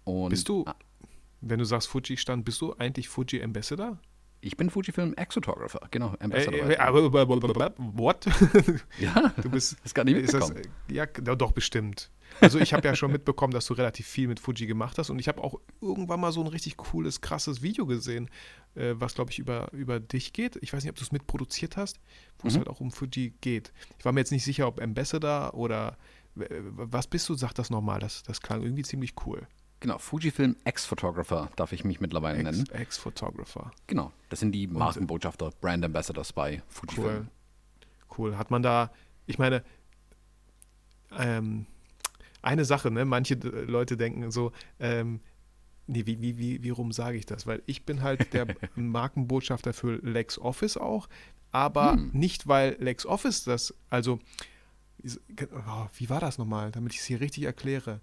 Und 0.04 0.30
Bist 0.30 0.48
du, 0.50 0.64
Ah, 0.66 0.76
wenn 1.42 1.60
du 1.60 1.66
sagst 1.66 1.88
Fuji-Stand, 1.90 2.46
bist 2.46 2.62
du 2.62 2.74
eigentlich 2.78 3.10
Fuji-Ambassador? 3.10 3.98
ich 4.44 4.58
bin 4.58 4.72
Fujifilm 4.72 5.14
Ex-Photographer, 5.14 5.82
genau. 5.92 6.16
Äh, 6.16 6.24
Ambassador. 6.24 6.68
äh, 6.72 6.78
aber, 6.78 7.04
what? 7.78 8.26
ja, 9.00 9.30
Du 9.40 9.52
bist. 9.52 9.76
das 9.84 9.94
gar 9.94 10.04
nicht 10.04 10.18
ist 10.18 10.34
das, 10.34 10.50
mitbekommen. 10.50 10.76
äh, 10.90 10.94
ja, 10.96 11.06
doch, 11.06 11.52
bestimmt. 11.52 12.10
Also, 12.40 12.58
ich 12.58 12.74
habe 12.74 12.88
ja 12.88 12.96
schon 12.96 13.12
mitbekommen, 13.12 13.54
dass 13.54 13.68
du 13.68 13.76
relativ 13.76 14.08
viel 14.08 14.28
mit 14.28 14.40
Fuji 14.40 14.66
gemacht 14.66 14.98
hast 14.98 15.12
und 15.12 15.20
ich 15.20 15.28
habe 15.28 15.44
auch 15.44 15.60
irgendwann 15.80 16.20
mal 16.20 16.32
so 16.32 16.42
ein 16.42 16.48
richtig 16.48 16.76
cooles, 16.78 17.22
krasses 17.22 17.62
Video 17.62 17.86
gesehen, 17.86 18.32
äh, 18.74 18.94
was, 18.96 19.14
glaube 19.14 19.30
ich, 19.30 19.38
über, 19.38 19.72
über 19.74 20.00
dich 20.00 20.34
geht. 20.34 20.56
Ich 20.64 20.74
weiß 20.74 20.82
nicht, 20.84 20.90
ob 20.90 20.96
du 20.98 21.04
es 21.04 21.12
mitproduziert 21.12 21.78
hast, 21.78 22.00
wo 22.40 22.48
es 22.48 22.56
Mhm. 22.56 22.60
halt 22.60 22.70
auch 22.70 22.80
um 22.80 22.90
Fuji 22.92 23.36
geht. 23.42 23.72
Ich 24.00 24.06
war 24.06 24.12
mir 24.12 24.22
jetzt 24.22 24.32
nicht 24.32 24.44
sicher, 24.44 24.66
ob 24.68 24.82
Ambassador 24.82 25.54
oder. 25.54 25.98
äh, 26.40 26.48
Was 26.62 27.06
bist 27.06 27.30
du? 27.30 27.36
Sag 27.36 27.54
das 27.54 27.70
nochmal. 27.70 28.00
Das, 28.00 28.24
das 28.24 28.42
klang 28.42 28.64
irgendwie 28.64 28.82
ziemlich 28.84 29.14
cool. 29.28 29.46
Genau, 29.82 29.98
Fujifilm 29.98 30.56
Ex-Photographer 30.64 31.50
darf 31.58 31.74
ich 31.74 31.84
mich 31.84 32.00
mittlerweile 32.00 32.42
nennen. 32.42 32.62
Ex- 32.62 32.70
Ex-Photographer. 32.70 33.72
Genau, 33.88 34.14
das 34.30 34.40
sind 34.40 34.54
die 34.54 34.68
Markenbotschafter, 34.68 35.50
Brand 35.60 35.84
Ambassadors 35.84 36.32
bei 36.32 36.62
Fujifilm. 36.70 37.06
Cool. 37.06 37.28
Cool. 38.18 38.38
Hat 38.38 38.52
man 38.52 38.62
da, 38.64 38.92
ich 39.26 39.38
meine, 39.40 39.64
ähm, 41.18 41.66
eine 42.42 42.66
Sache, 42.66 42.92
ne? 42.92 43.06
Manche 43.06 43.34
äh, 43.36 43.48
Leute 43.66 43.98
denken 43.98 44.32
so, 44.32 44.52
ähm, 44.80 45.20
nee, 45.88 46.06
wie, 46.06 46.22
wie, 46.22 46.38
wie, 46.38 46.64
wie 46.64 46.70
rum 46.70 46.92
sage 46.92 47.18
ich 47.18 47.26
das? 47.26 47.46
Weil 47.48 47.62
ich 47.66 47.86
bin 47.86 48.02
halt 48.02 48.34
der 48.34 48.48
Markenbotschafter 48.76 49.74
für 49.74 49.96
LexOffice 49.98 50.78
auch, 50.78 51.10
aber 51.52 51.94
Hm. 51.94 52.12
nicht, 52.14 52.48
weil 52.48 52.76
LexOffice 52.80 53.44
das, 53.46 53.74
also, 53.90 54.20
oh, 55.04 55.88
wie 55.96 56.10
war 56.10 56.20
das 56.20 56.38
nochmal, 56.38 56.72
damit 56.72 56.94
ich 56.94 57.00
es 57.00 57.06
hier 57.06 57.20
richtig 57.20 57.44
erkläre? 57.44 58.00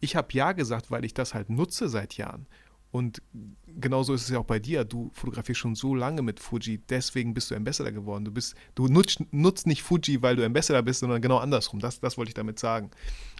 Ich 0.00 0.16
habe 0.16 0.28
ja 0.32 0.52
gesagt, 0.52 0.90
weil 0.90 1.04
ich 1.04 1.14
das 1.14 1.34
halt 1.34 1.50
nutze 1.50 1.88
seit 1.88 2.16
Jahren. 2.16 2.46
Und 2.92 3.20
genauso 3.66 4.14
ist 4.14 4.22
es 4.22 4.30
ja 4.30 4.38
auch 4.38 4.44
bei 4.44 4.58
dir. 4.58 4.84
Du 4.84 5.10
fotografierst 5.12 5.60
schon 5.60 5.74
so 5.74 5.94
lange 5.94 6.22
mit 6.22 6.40
Fuji, 6.40 6.80
deswegen 6.88 7.34
bist 7.34 7.50
du 7.50 7.54
Ambassador 7.54 7.92
geworden. 7.92 8.24
Du 8.24 8.30
bist, 8.30 8.54
du 8.74 8.86
nutzt, 8.86 9.20
nutzt 9.32 9.66
nicht 9.66 9.82
Fuji, 9.82 10.22
weil 10.22 10.36
du 10.36 10.44
Ambassador 10.44 10.82
bist, 10.82 11.00
sondern 11.00 11.20
genau 11.20 11.38
andersrum. 11.38 11.80
Das, 11.80 12.00
das 12.00 12.16
wollte 12.16 12.30
ich 12.30 12.34
damit 12.34 12.58
sagen. 12.58 12.90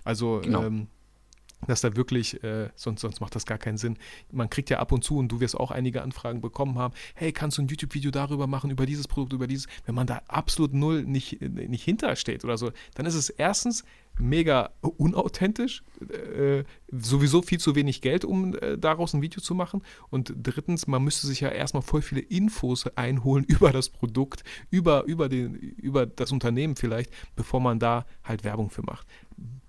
Also 0.04 0.40
Genau. 0.42 0.64
ähm, 0.64 0.88
dass 1.66 1.80
da 1.80 1.96
wirklich, 1.96 2.42
äh, 2.44 2.68
sonst, 2.74 3.00
sonst 3.00 3.20
macht 3.20 3.34
das 3.34 3.46
gar 3.46 3.58
keinen 3.58 3.78
Sinn. 3.78 3.96
Man 4.30 4.50
kriegt 4.50 4.68
ja 4.68 4.78
ab 4.78 4.92
und 4.92 5.02
zu, 5.02 5.16
und 5.16 5.28
du 5.28 5.40
wirst 5.40 5.56
auch 5.56 5.70
einige 5.70 6.02
Anfragen 6.02 6.40
bekommen 6.40 6.78
haben, 6.78 6.94
hey, 7.14 7.32
kannst 7.32 7.56
du 7.56 7.62
ein 7.62 7.68
YouTube-Video 7.68 8.10
darüber 8.10 8.46
machen, 8.46 8.70
über 8.70 8.84
dieses 8.84 9.08
Produkt, 9.08 9.32
über 9.32 9.46
dieses, 9.46 9.66
wenn 9.86 9.94
man 9.94 10.06
da 10.06 10.20
absolut 10.28 10.74
null 10.74 11.04
nicht, 11.04 11.40
nicht 11.40 11.82
hintersteht 11.82 12.44
oder 12.44 12.58
so, 12.58 12.72
dann 12.94 13.06
ist 13.06 13.14
es 13.14 13.30
erstens 13.30 13.84
mega 14.18 14.70
unauthentisch, 14.80 15.82
äh, 16.10 16.64
sowieso 16.90 17.42
viel 17.42 17.58
zu 17.58 17.74
wenig 17.74 18.00
Geld, 18.00 18.24
um 18.24 18.54
äh, 18.54 18.78
daraus 18.78 19.14
ein 19.14 19.22
Video 19.22 19.40
zu 19.40 19.54
machen. 19.54 19.82
Und 20.10 20.32
drittens, 20.36 20.86
man 20.86 21.02
müsste 21.02 21.26
sich 21.26 21.40
ja 21.40 21.48
erstmal 21.48 21.82
voll 21.82 22.02
viele 22.02 22.22
Infos 22.22 22.86
einholen 22.96 23.44
über 23.48 23.72
das 23.72 23.88
Produkt, 23.88 24.44
über, 24.70 25.04
über, 25.04 25.28
den, 25.28 25.54
über 25.54 26.06
das 26.06 26.32
Unternehmen 26.32 26.76
vielleicht, 26.76 27.12
bevor 27.34 27.60
man 27.60 27.78
da 27.78 28.06
halt 28.24 28.44
Werbung 28.44 28.70
für 28.70 28.82
macht. 28.82 29.06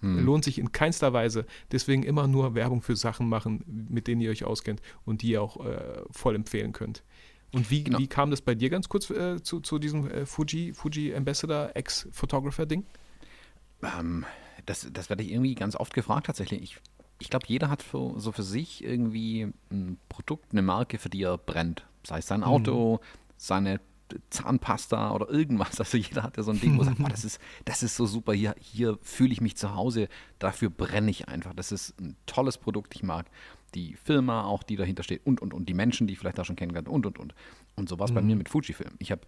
Hm. 0.01 0.25
Lohnt 0.25 0.43
sich 0.43 0.59
in 0.59 0.71
keinster 0.71 1.13
Weise. 1.13 1.45
Deswegen 1.71 2.03
immer 2.03 2.27
nur 2.27 2.55
Werbung 2.55 2.81
für 2.81 2.95
Sachen 2.95 3.27
machen, 3.27 3.87
mit 3.89 4.07
denen 4.07 4.21
ihr 4.21 4.31
euch 4.31 4.45
auskennt 4.45 4.81
und 5.05 5.21
die 5.21 5.29
ihr 5.31 5.41
auch 5.41 5.65
äh, 5.65 6.01
voll 6.11 6.35
empfehlen 6.35 6.71
könnt. 6.71 7.03
Und 7.53 7.71
wie, 7.71 7.83
genau. 7.83 7.99
wie 7.99 8.07
kam 8.07 8.29
das 8.29 8.41
bei 8.41 8.55
dir 8.55 8.69
ganz 8.69 8.89
kurz 8.89 9.09
äh, 9.09 9.41
zu, 9.41 9.61
zu 9.61 9.79
diesem 9.79 10.09
äh, 10.09 10.25
Fuji, 10.25 10.73
Fuji 10.73 11.15
Ambassador 11.15 11.71
Ex-Photographer-Ding? 11.73 12.85
Ähm, 13.83 14.25
das, 14.65 14.87
das 14.91 15.09
werde 15.09 15.23
ich 15.23 15.31
irgendwie 15.31 15.55
ganz 15.55 15.75
oft 15.75 15.93
gefragt 15.93 16.27
tatsächlich. 16.27 16.61
Ich, 16.61 16.77
ich 17.19 17.29
glaube, 17.29 17.45
jeder 17.47 17.69
hat 17.69 17.83
für, 17.83 18.19
so 18.19 18.31
für 18.31 18.43
sich 18.43 18.83
irgendwie 18.83 19.51
ein 19.71 19.97
Produkt, 20.09 20.51
eine 20.51 20.61
Marke, 20.61 20.97
für 20.97 21.09
die 21.09 21.23
er 21.23 21.37
brennt. 21.37 21.85
Sei 22.03 22.19
es 22.19 22.27
sein 22.27 22.43
Auto, 22.43 22.95
mhm. 22.95 22.99
seine 23.37 23.79
Zahnpasta 24.29 25.11
oder 25.11 25.29
irgendwas. 25.29 25.79
Also 25.79 25.97
jeder 25.97 26.23
hat 26.23 26.37
ja 26.37 26.43
so 26.43 26.51
ein 26.51 26.59
Ding, 26.59 26.77
wo 26.77 26.81
er 26.81 26.85
sagt, 26.85 26.99
oh, 27.03 27.07
das, 27.07 27.25
ist, 27.25 27.39
das 27.65 27.83
ist 27.83 27.95
so 27.95 28.05
super, 28.05 28.33
hier, 28.33 28.55
hier 28.59 28.97
fühle 29.01 29.33
ich 29.33 29.41
mich 29.41 29.57
zu 29.57 29.75
Hause, 29.75 30.07
dafür 30.39 30.69
brenne 30.69 31.11
ich 31.11 31.27
einfach. 31.27 31.53
Das 31.53 31.71
ist 31.71 31.99
ein 31.99 32.15
tolles 32.25 32.57
Produkt, 32.57 32.95
ich 32.95 33.03
mag 33.03 33.29
die 33.75 33.95
Firma 33.95 34.43
auch, 34.43 34.63
die 34.63 34.75
dahinter 34.75 35.03
steht 35.03 35.25
und, 35.25 35.41
und, 35.41 35.53
und 35.53 35.67
die 35.67 35.73
Menschen, 35.73 36.07
die 36.07 36.13
ich 36.13 36.19
vielleicht 36.19 36.37
da 36.37 36.45
schon 36.45 36.55
kennengelernt 36.55 36.87
und, 36.87 37.05
und, 37.05 37.19
und. 37.19 37.35
Und 37.75 37.89
so 37.89 37.99
war 37.99 38.05
es 38.05 38.11
mhm. 38.11 38.15
bei 38.15 38.21
mir 38.21 38.35
mit 38.35 38.49
Fujifilm. 38.49 38.93
Ich 38.99 39.11
habe 39.11 39.21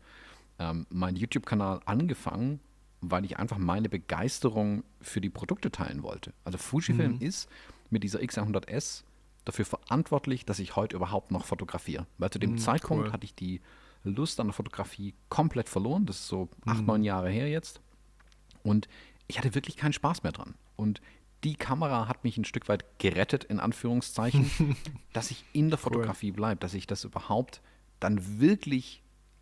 ähm, 0.60 0.86
meinen 0.90 1.18
YouTube-Kanal 1.18 1.82
angefangen, 1.86 2.60
weil 3.02 3.26
ich 3.26 3.38
einfach 3.38 3.58
meine 3.58 3.90
Begeisterung 3.90 4.84
für 5.02 5.22
die 5.22 5.30
Produkte 5.30 5.72
teilen 5.72 6.04
wollte. 6.04 6.34
Also 6.44 6.58
Fujifilm 6.58 7.16
mhm. 7.16 7.22
ist 7.22 7.50
mit 7.90 8.04
dieser 8.04 8.20
X100S 8.20 9.04
dafür 9.46 9.66
verantwortlich, 9.66 10.46
dass 10.46 10.60
ich 10.60 10.76
heute 10.76 10.96
überhaupt 10.96 11.32
noch 11.32 11.46
fotografiere. 11.46 12.06
Weil 12.18 12.30
zu 12.30 12.40
dem 12.40 12.52
mhm, 12.52 12.58
Zeitpunkt 12.58 13.08
cool. 13.08 13.14
hatte 13.14 13.26
ich 13.26 13.34
die 13.34 13.62
Lust 14.04 14.40
an 14.40 14.48
der 14.48 14.54
Fotografie 14.54 15.14
komplett 15.30 15.70
verloren. 15.70 16.06
Das 16.06 16.18
ist 16.18 16.28
so 16.28 16.50
acht, 16.66 16.82
mhm. 16.82 16.88
neun 16.88 17.04
Jahre 17.04 17.30
her 17.30 17.50
jetzt. 17.50 17.82
Und 18.64 18.88
ich 19.28 19.38
hatte 19.38 19.56
wirklich 19.56 19.78
keinen 19.78 19.94
Spaß 19.94 20.24
mehr 20.24 20.32
dran. 20.32 20.56
Und 20.76 21.02
die 21.44 21.56
Kamera 21.56 22.08
hat 22.08 22.24
mich 22.24 22.38
ein 22.38 22.46
Stück 22.46 22.68
weit 22.68 23.00
gerettet, 23.00 23.46
in 23.46 23.60
Anführungszeichen, 23.60 24.76
dass 25.14 25.32
ich 25.32 25.46
in 25.54 25.70
der 25.70 25.78
Fotografie 25.78 26.32
cool. 26.32 26.36
bleibe, 26.36 26.60
dass 26.60 26.74
ich 26.74 26.86
das 26.86 27.06
überhaupt 27.06 27.62
dann 28.00 28.40
wirklich 28.40 29.02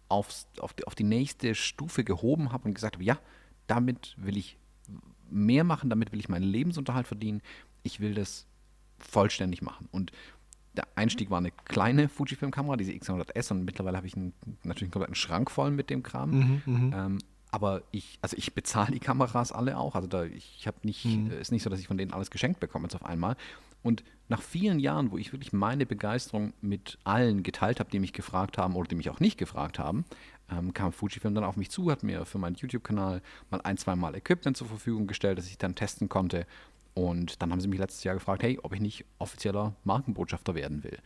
aufs, 0.09 0.47
auf, 0.59 0.73
die, 0.73 0.85
auf 0.85 0.95
die 0.95 1.03
nächste 1.03 1.55
Stufe 1.55 2.03
gehoben 2.03 2.51
habe 2.51 2.67
und 2.67 2.75
gesagt 2.75 2.95
habe, 2.95 3.03
ja, 3.03 3.19
damit 3.67 4.15
will 4.17 4.37
ich 4.37 4.57
mehr 5.29 5.63
machen, 5.63 5.89
damit 5.89 6.11
will 6.11 6.19
ich 6.19 6.29
meinen 6.29 6.43
Lebensunterhalt 6.43 7.07
verdienen. 7.07 7.41
Ich 7.83 7.99
will 7.99 8.13
das 8.13 8.45
vollständig 8.99 9.61
machen. 9.61 9.87
Und 9.91 10.11
der 10.75 10.87
Einstieg 10.95 11.29
war 11.29 11.39
eine 11.39 11.51
kleine 11.65 12.07
Fujifilm-Kamera, 12.07 12.77
diese 12.77 12.91
X100S, 12.91 13.51
und 13.51 13.65
mittlerweile 13.65 13.97
habe 13.97 14.07
ich 14.07 14.15
einen, 14.15 14.33
natürlich 14.63 14.83
einen 14.83 14.91
kompletten 14.91 15.15
Schrank 15.15 15.51
voll 15.51 15.71
mit 15.71 15.89
dem 15.89 16.03
Kram. 16.03 16.31
Mhm, 16.31 16.61
mhm, 16.65 16.93
ähm, 16.95 17.19
aber 17.49 17.81
ich, 17.91 18.19
also 18.21 18.35
ich 18.37 18.53
bezahle 18.53 18.91
die 18.91 18.99
Kameras 18.99 19.51
alle 19.51 19.77
auch. 19.77 19.95
Also 19.95 20.07
da, 20.07 20.23
ich 20.25 20.67
habe 20.67 20.77
nicht, 20.83 21.05
mhm. 21.05 21.31
ist 21.31 21.51
nicht 21.51 21.63
so, 21.63 21.69
dass 21.69 21.79
ich 21.79 21.87
von 21.87 21.97
denen 21.97 22.13
alles 22.13 22.29
geschenkt 22.29 22.59
bekomme 22.59 22.85
jetzt 22.85 22.95
auf 22.95 23.05
einmal. 23.05 23.35
Und 23.87 24.03
nach 24.27 24.41
vielen 24.41 24.79
Jahren, 24.79 25.11
wo 25.11 25.17
ich 25.17 25.31
wirklich 25.31 25.53
meine 25.53 25.85
Begeisterung 25.85 26.51
mit 26.59 26.99
allen 27.05 27.41
geteilt 27.41 27.79
habe, 27.79 27.89
die 27.89 27.99
mich 27.99 28.11
gefragt 28.11 28.57
haben 28.57 28.75
oder 28.75 28.89
die 28.89 28.95
mich 28.95 29.09
auch 29.09 29.21
nicht 29.21 29.37
gefragt 29.37 29.79
haben, 29.79 30.03
ähm, 30.51 30.73
kam 30.73 30.91
Fujifilm 30.91 31.33
dann 31.33 31.45
auf 31.45 31.55
mich 31.55 31.71
zu, 31.71 31.89
hat 31.89 32.03
mir 32.03 32.25
für 32.25 32.37
meinen 32.37 32.55
YouTube-Kanal 32.55 33.21
mal 33.49 33.61
ein, 33.61 33.77
zwei 33.77 33.95
Mal 33.95 34.13
Equipment 34.17 34.57
zur 34.57 34.67
Verfügung 34.67 35.07
gestellt, 35.07 35.37
das 35.37 35.47
ich 35.47 35.57
dann 35.57 35.73
testen 35.73 36.09
konnte. 36.09 36.45
Und 36.95 37.41
dann 37.41 37.49
haben 37.49 37.61
sie 37.61 37.69
mich 37.69 37.79
letztes 37.79 38.03
Jahr 38.03 38.15
gefragt, 38.15 38.43
hey, 38.43 38.59
ob 38.61 38.73
ich 38.73 38.81
nicht 38.81 39.05
offizieller 39.19 39.73
Markenbotschafter 39.85 40.53
werden 40.53 40.83
will. 40.83 40.97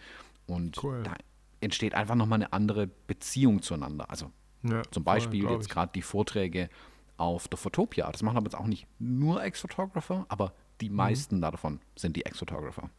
Und 0.48 0.84
cool. 0.84 1.04
da 1.04 1.14
entsteht 1.60 1.94
einfach 1.94 2.16
nochmal 2.16 2.38
eine 2.38 2.52
andere 2.52 2.88
Beziehung 3.06 3.62
zueinander. 3.62 4.10
Also 4.10 4.32
ja, 4.64 4.82
zum 4.90 5.04
Beispiel 5.04 5.44
voll, 5.44 5.54
jetzt 5.54 5.70
gerade 5.70 5.92
die 5.94 6.02
Vorträge 6.02 6.68
auf 7.18 7.48
der 7.48 7.60
Photopia. 7.60 8.12
Das 8.12 8.24
machen 8.24 8.38
aber 8.38 8.48
jetzt 8.48 8.58
auch 8.58 8.66
nicht 8.66 8.88
nur 8.98 9.44
Ex-Photographer, 9.44 10.26
aber 10.30 10.56
die 10.82 10.90
mhm. 10.90 10.96
meisten 10.96 11.38
mhm. 11.38 11.42
davon 11.42 11.80
sind 11.96 12.16
die 12.16 12.26
Ex-Photographer. 12.26 12.90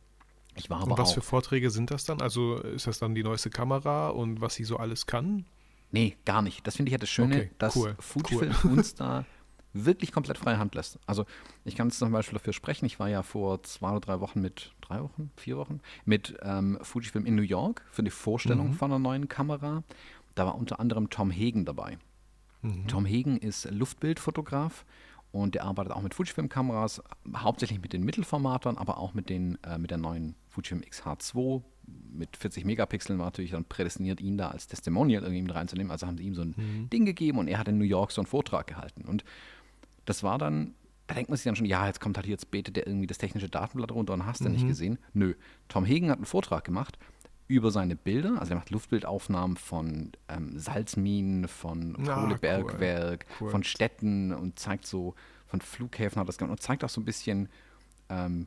Ich 0.55 0.69
war 0.71 0.83
aber 0.83 0.93
und 0.93 0.99
was 0.99 1.11
auch, 1.11 1.15
für 1.15 1.23
Vorträge 1.23 1.71
sind 1.71 1.91
das 1.91 2.05
dann? 2.05 2.21
Also 2.21 2.57
ist 2.59 2.87
das 2.87 2.99
dann 2.99 3.15
die 3.15 3.23
neueste 3.23 3.51
Kamera 3.51 4.11
und 4.11 4.41
was 4.41 4.55
sie 4.55 4.65
so 4.65 4.77
alles 4.77 5.07
kann? 5.07 5.47
Nee, 5.91 6.17
gar 6.25 6.43
nicht. 6.43 6.67
Das 6.67 6.77
finde 6.77 6.91
ich 6.91 6.93
ja 6.93 6.99
das 6.99 7.09
Schöne, 7.09 7.37
okay, 7.37 7.51
dass 7.59 7.77
cool, 7.77 7.97
Fujifilm 7.99 8.55
cool. 8.65 8.73
uns 8.73 8.95
da 8.95 9.25
wirklich 9.75 10.13
komplett 10.13 10.39
freie 10.39 10.59
Hand 10.59 10.75
lässt. 10.75 10.99
Also 11.07 11.25
ich 11.65 11.77
kann 11.77 11.91
zum 11.91 12.13
Beispiel 12.13 12.39
dafür 12.39 12.53
sprechen, 12.53 12.85
ich 12.85 12.99
war 12.99 13.09
ja 13.09 13.23
vor 13.23 13.63
zwei 13.63 13.91
oder 13.91 14.01
drei 14.01 14.21
Wochen 14.21 14.41
mit, 14.41 14.73
drei 14.81 15.03
Wochen, 15.03 15.31
vier 15.37 15.57
Wochen, 15.57 15.81
mit 16.05 16.37
ähm, 16.43 16.79
Fujifilm 16.83 17.25
in 17.25 17.35
New 17.35 17.43
York 17.43 17.83
für 17.91 18.03
die 18.03 18.11
Vorstellung 18.11 18.69
mhm. 18.69 18.75
von 18.75 18.91
einer 18.91 18.99
neuen 18.99 19.29
Kamera. 19.29 19.83
Da 20.35 20.47
war 20.47 20.57
unter 20.57 20.81
anderem 20.81 21.11
Tom 21.11 21.31
Hagen 21.31 21.65
dabei. 21.65 21.99
Mhm. 22.63 22.87
Tom 22.87 23.07
Hagen 23.07 23.39
ist 23.39 23.71
Luftbildfotograf 23.71 24.85
und 25.33 25.55
der 25.55 25.65
arbeitet 25.65 25.93
auch 25.93 26.03
mit 26.03 26.15
Fujifilm-Kameras, 26.15 27.03
hauptsächlich 27.37 27.81
mit 27.81 27.93
den 27.93 28.05
Mittelformatern, 28.05 28.77
aber 28.77 28.99
auch 28.99 29.15
mit, 29.15 29.31
den, 29.31 29.59
äh, 29.65 29.79
mit 29.79 29.91
der 29.91 29.99
neuen 29.99 30.35
Fujifilm 30.49 30.83
XH2 30.83 31.63
mit 32.13 32.37
40 32.37 32.65
Megapixeln 32.65 33.19
war 33.19 33.27
natürlich 33.27 33.53
dann 33.53 33.65
prädestiniert, 33.65 34.21
ihn 34.21 34.37
da 34.37 34.51
als 34.51 34.67
Testimonial 34.67 35.23
irgendwie 35.23 35.43
mit 35.43 35.55
reinzunehmen. 35.55 35.91
Also 35.91 36.07
haben 36.07 36.19
sie 36.19 36.25
ihm 36.25 36.35
so 36.35 36.43
ein 36.43 36.55
mhm. 36.57 36.91
Ding 36.91 37.05
gegeben 37.05 37.39
und 37.39 37.49
er 37.49 37.59
hat 37.59 37.69
in 37.69 37.79
New 37.79 37.85
York 37.85 38.13
so 38.13 38.21
einen 38.21 38.27
Vortrag 38.27 38.67
gehalten. 38.67 39.03
Und 39.07 39.25
das 40.05 40.23
war 40.23 40.39
dann, 40.39 40.75
da 41.07 41.15
denkt 41.15 41.31
man 41.31 41.37
sich 41.37 41.45
dann 41.45 41.57
schon, 41.57 41.67
ja, 41.67 41.87
jetzt 41.87 42.01
kommt 42.01 42.17
halt 42.17 42.27
jetzt 42.27 42.51
betet 42.51 42.77
der 42.77 42.87
irgendwie 42.87 43.07
das 43.07 43.19
technische 43.19 43.49
Datenblatt 43.49 43.93
runter 43.93 44.13
und 44.13 44.27
hast 44.27 44.41
du 44.41 44.49
mhm. 44.49 44.53
nicht 44.53 44.69
gesehen. 44.69 44.99
Nö, 45.15 45.35
Tom 45.69 45.87
Hagen 45.87 46.11
hat 46.11 46.19
einen 46.19 46.27
Vortrag 46.27 46.65
gemacht 46.65 46.99
über 47.53 47.71
seine 47.71 47.97
Bilder, 47.97 48.41
also 48.41 48.55
er 48.55 48.57
macht 48.57 48.71
Luftbildaufnahmen 48.71 49.59
von 49.59 50.13
ähm, 50.29 50.59
Salzminen, 50.59 51.49
von 51.49 51.97
ah, 52.09 52.15
Kohlebergwerk, 52.15 53.27
cool. 53.29 53.47
cool. 53.47 53.51
von 53.51 53.63
Städten 53.63 54.33
und 54.33 54.59
zeigt 54.59 54.87
so, 54.87 55.15
von 55.47 55.61
Flughäfen 55.61 56.19
hat 56.19 56.29
das 56.29 56.39
gemacht 56.39 56.53
und 56.53 56.63
zeigt 56.63 56.83
auch 56.83 56.89
so 56.89 57.01
ein 57.01 57.05
bisschen 57.05 57.51
ähm, 58.09 58.47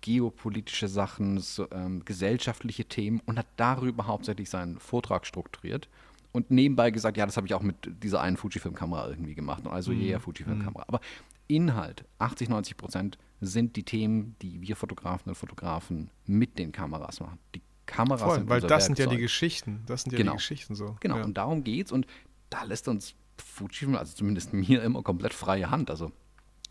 geopolitische 0.00 0.88
Sachen, 0.88 1.38
so, 1.38 1.70
ähm, 1.70 2.02
gesellschaftliche 2.06 2.86
Themen 2.86 3.20
und 3.26 3.38
hat 3.38 3.46
darüber 3.56 4.06
hauptsächlich 4.06 4.48
seinen 4.48 4.78
Vortrag 4.78 5.26
strukturiert 5.26 5.90
und 6.32 6.50
nebenbei 6.50 6.90
gesagt, 6.90 7.18
ja, 7.18 7.26
das 7.26 7.36
habe 7.36 7.46
ich 7.46 7.52
auch 7.52 7.62
mit 7.62 7.76
dieser 8.02 8.22
einen 8.22 8.38
Fujifilm-Kamera 8.38 9.10
irgendwie 9.10 9.34
gemacht. 9.34 9.66
Also 9.66 9.92
mhm. 9.92 10.00
yeah, 10.00 10.18
Fujifilm-Kamera. 10.18 10.84
Aber 10.88 11.00
Inhalt, 11.46 12.04
80, 12.18 12.48
90 12.48 12.76
Prozent, 12.78 13.18
sind 13.42 13.76
die 13.76 13.82
Themen, 13.82 14.36
die 14.40 14.62
wir 14.62 14.76
Fotografen 14.76 15.28
und 15.28 15.34
Fotografen 15.34 16.08
mit 16.26 16.58
den 16.58 16.72
Kameras 16.72 17.20
machen. 17.20 17.38
Die 17.54 17.62
Kameras 17.90 18.22
Voll, 18.22 18.34
sind 18.36 18.48
weil 18.48 18.60
das 18.60 18.86
sind 18.86 18.98
ja 18.98 19.06
die 19.06 19.18
Geschichten. 19.18 19.82
Das 19.86 20.02
sind 20.02 20.12
ja 20.12 20.18
genau. 20.18 20.32
die 20.32 20.36
Geschichten 20.38 20.74
so. 20.74 20.96
Genau, 21.00 21.18
ja. 21.18 21.24
und 21.24 21.36
darum 21.36 21.64
geht's. 21.64 21.92
Und 21.92 22.06
da 22.48 22.62
lässt 22.62 22.88
uns 22.88 23.14
Fujifilm, 23.36 23.96
also 23.96 24.14
zumindest 24.14 24.52
mir, 24.52 24.82
immer 24.82 25.02
komplett 25.02 25.34
freie 25.34 25.70
Hand. 25.70 25.90
Also 25.90 26.12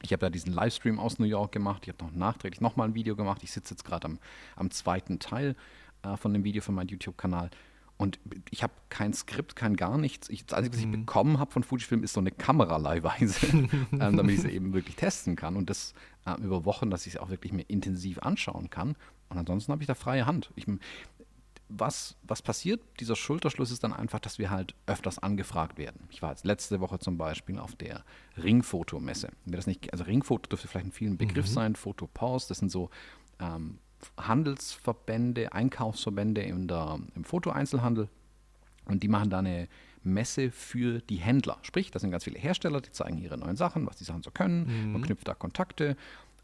ich 0.02 0.14
habe 0.14 0.26
ja 0.26 0.30
diesen 0.30 0.54
Livestream 0.54 0.98
aus 0.98 1.20
New 1.20 1.26
York 1.26 1.52
gemacht. 1.52 1.84
Ich 1.84 1.90
habe 1.90 2.06
noch 2.06 2.12
nachträglich 2.14 2.62
nochmal 2.62 2.88
ein 2.88 2.96
Video 2.96 3.16
gemacht. 3.16 3.44
Ich 3.44 3.52
sitze 3.52 3.74
jetzt 3.74 3.84
gerade 3.84 4.06
am, 4.06 4.20
am 4.56 4.72
zweiten 4.72 5.20
Teil 5.20 5.56
äh, 6.04 6.16
von 6.16 6.34
dem 6.34 6.44
Video 6.44 6.62
für 6.62 6.72
meinen 6.72 6.88
YouTube-Kanal. 6.88 7.50
Und 7.98 8.18
ich 8.50 8.64
habe 8.64 8.72
kein 8.88 9.12
Skript, 9.12 9.58
kein 9.58 9.76
gar 9.76 9.98
nichts. 9.98 10.30
Ich, 10.30 10.46
das 10.46 10.58
Einzige, 10.58 10.74
was 10.74 10.80
ich 10.80 10.88
mhm. 10.88 11.06
bekommen 11.06 11.38
habe 11.38 11.52
von 11.52 11.64
Fujifilm, 11.64 12.02
ist 12.02 12.14
so 12.14 12.22
eine 12.22 12.32
Kameraleihweise, 12.32 13.46
ähm, 13.48 13.90
damit 13.92 14.36
ich 14.36 14.42
sie 14.42 14.52
eben 14.52 14.74
wirklich 14.74 14.96
testen 14.96 15.36
kann. 15.36 15.58
Und 15.58 15.70
das 15.70 15.94
äh, 16.26 16.42
über 16.42 16.64
Wochen, 16.64 16.90
dass 16.90 17.06
ich 17.06 17.16
es 17.16 17.20
auch 17.20 17.30
wirklich 17.30 17.52
mir 17.52 17.64
intensiv 17.64 18.20
anschauen 18.20 18.70
kann. 18.70 18.96
Und 19.30 19.38
ansonsten 19.38 19.72
habe 19.72 19.84
ich 19.84 19.88
da 19.88 19.96
freie 19.96 20.26
Hand. 20.26 20.52
Ich, 20.56 20.66
was, 21.70 22.16
was 22.24 22.42
passiert? 22.42 22.82
Dieser 23.00 23.16
Schulterschluss 23.16 23.72
ist 23.72 23.84
dann 23.84 23.94
einfach, 23.94 24.20
dass 24.20 24.40
wir 24.40 24.50
halt 24.50 24.74
öfters 24.88 25.20
angefragt 25.20 25.78
werden. 25.78 26.08
Ich 26.10 26.22
war 26.22 26.32
jetzt 26.32 26.46
letzte 26.46 26.80
Woche 26.80 27.00
zum 27.00 27.18
Beispiel 27.18 27.60
auf 27.60 27.76
der 27.76 28.04
Ringfotomesse. 28.38 29.30
Wer 29.46 29.58
das 29.58 29.68
nicht, 29.68 29.92
also 29.94 30.04
Ringfoto 30.04 30.50
dürfte 30.50 30.68
vielleicht 30.68 30.88
in 30.88 30.92
vielen 30.92 31.18
Begriff 31.18 31.48
mhm. 31.48 31.54
sein, 31.54 31.76
Fotopause, 31.76 32.48
das 32.50 32.58
sind 32.58 32.72
so 32.72 32.90
ähm, 33.40 33.78
Handelsverbände, 34.18 35.54
Einkaufsverbände 35.54 36.42
in 36.42 36.68
der, 36.68 37.00
im 37.16 37.24
Fotoeinzelhandel. 37.24 38.10
Und 38.86 39.04
die 39.04 39.08
machen 39.08 39.30
da 39.30 39.40
eine 39.40 39.68
Messe 40.02 40.50
für 40.50 41.02
die 41.02 41.18
Händler. 41.18 41.60
Sprich, 41.62 41.92
das 41.92 42.02
sind 42.02 42.10
ganz 42.10 42.24
viele 42.24 42.40
Hersteller, 42.40 42.82
die 42.82 42.92
zeigen 42.92 43.18
ihre 43.18 43.38
neuen 43.38 43.58
Sachen, 43.58 43.86
was 43.86 43.98
die 43.98 44.06
Sachen 44.06 44.24
so 44.24 44.32
können. 44.32 44.86
Mhm. 44.86 44.94
Man 44.94 45.02
knüpft 45.04 45.28
da 45.28 45.36
Kontakte 45.36 45.96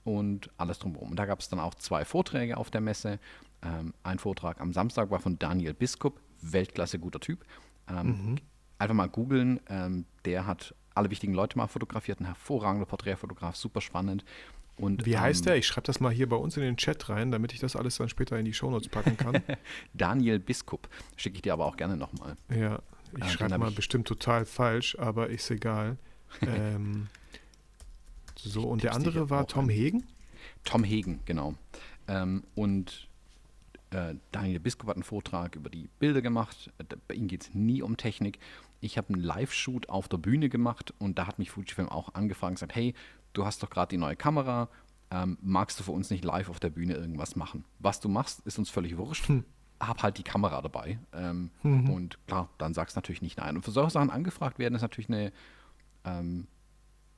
und 0.06 0.50
alles 0.58 0.80
drumherum. 0.80 1.10
Und 1.10 1.18
da 1.18 1.26
gab 1.26 1.42
es 1.42 1.50
dann 1.50 1.60
auch 1.60 1.76
zwei 1.76 2.06
Vorträge 2.06 2.56
auf 2.56 2.72
der 2.72 2.80
Messe. 2.80 3.20
Ähm, 3.62 3.94
ein 4.04 4.20
Vortrag 4.20 4.62
am 4.62 4.72
Samstag 4.72 5.12
war 5.12 5.20
von 5.20 5.38
Daniel 5.38 5.74
Biskup, 5.74 6.22
Weltklasse 6.42 7.00
guter 7.00 7.20
Typ. 7.20 7.44
Ähm, 7.90 8.08
mhm. 8.08 8.36
Einfach 8.78 8.96
mal 8.96 9.10
googeln. 9.10 9.60
Ähm, 9.68 10.06
der 10.24 10.46
hat 10.46 10.76
alle 10.94 11.10
wichtigen 11.10 11.34
Leute 11.34 11.58
mal 11.58 11.68
fotografiert, 11.68 12.22
ein 12.22 12.26
hervorragender 12.26 12.86
Porträtfotograf, 12.86 13.56
super 13.56 13.82
spannend. 13.82 14.24
Und, 14.78 15.06
Wie 15.06 15.18
heißt 15.18 15.42
ähm, 15.42 15.46
der? 15.46 15.58
Ich 15.58 15.68
schreibe 15.68 15.88
das 15.88 16.00
mal 16.00 16.12
hier 16.12 16.30
bei 16.30 16.36
uns 16.36 16.56
in 16.56 16.64
den 16.64 16.78
Chat 16.78 17.10
rein, 17.10 17.32
damit 17.32 17.54
ich 17.54 17.60
das 17.60 17.76
alles 17.76 17.98
dann 17.98 18.10
später 18.10 18.38
in 18.38 18.46
die 18.46 18.54
Shownotes 18.54 18.90
packen 18.90 19.18
kann. 19.18 19.42
Daniel 19.94 20.38
Biskup. 20.40 20.88
Schicke 21.16 21.38
ich 21.38 21.42
dir 21.42 21.54
aber 21.54 21.66
auch 21.66 21.78
gerne 21.78 21.98
nochmal. 21.98 22.36
ja, 22.50 22.80
ich 23.14 23.20
den 23.22 23.30
schreibe 23.30 23.58
mal 23.58 23.72
bestimmt 23.72 24.08
total 24.08 24.46
falsch, 24.46 24.98
aber 25.00 25.30
ist 25.30 25.50
egal. 25.50 25.98
ähm, 26.42 27.08
so, 28.50 28.64
und 28.64 28.84
der 28.84 28.94
andere 28.94 29.30
war 29.30 29.48
Tom. 29.48 29.70
Hegen? 29.70 30.04
Tom 30.64 30.84
Hegen, 30.84 31.20
genau. 31.26 31.56
Ähm, 32.08 32.44
und 32.56 33.08
äh, 33.92 34.16
Daniel 34.32 34.60
Biskup 34.60 34.90
hat 34.90 34.96
einen 34.96 35.04
Vortrag 35.04 35.56
über 35.56 35.70
die 35.70 35.90
Bilder 36.00 36.22
gemacht. 36.22 36.72
Bei 37.08 37.16
ihm 37.16 37.28
geht 37.28 37.44
es 37.44 37.54
nie 37.54 37.82
um 37.82 37.98
Technik. 37.98 38.40
Ich 38.82 38.98
habe 38.98 39.14
einen 39.14 39.24
Live-Shoot 39.24 39.90
auf 39.90 40.08
der 40.08 40.18
Bühne 40.18 40.50
gemacht 40.50 40.94
und 41.00 41.18
da 41.18 41.28
hat 41.28 41.40
mich 41.40 41.52
Fujifilm 41.52 41.90
auch 41.90 42.14
angefragt 42.14 42.52
und 42.52 42.56
gesagt, 42.56 42.76
hey, 42.76 42.94
du 43.34 43.46
hast 43.46 43.64
doch 43.64 43.70
gerade 43.70 43.90
die 43.90 43.98
neue 43.98 44.16
Kamera, 44.16 44.70
ähm, 45.12 45.38
magst 45.42 45.80
du 45.80 45.84
für 45.84 45.92
uns 45.92 46.10
nicht 46.10 46.24
live 46.24 46.50
auf 46.50 46.60
der 46.60 46.70
Bühne 46.70 46.94
irgendwas 46.94 47.36
machen? 47.36 47.64
Was 47.80 48.00
du 48.00 48.10
machst, 48.10 48.46
ist 48.46 48.58
uns 48.60 48.70
völlig 48.70 48.98
wurscht. 48.98 49.30
Hab 49.80 50.04
halt 50.04 50.18
die 50.18 50.24
Kamera 50.24 50.62
dabei. 50.62 51.00
Ähm, 51.14 51.52
Und 51.94 52.18
klar, 52.28 52.50
dann 52.58 52.74
sagst 52.74 52.96
du 52.96 53.00
natürlich 53.00 53.22
nicht 53.22 53.38
nein. 53.38 53.56
Und 53.56 53.64
für 53.64 53.72
solche 53.72 53.92
Sachen 53.92 54.10
angefragt 54.10 54.58
werden, 54.58 54.76
ist 54.76 54.82
natürlich 54.82 55.10
eine 55.10 55.32
ähm, 56.06 56.48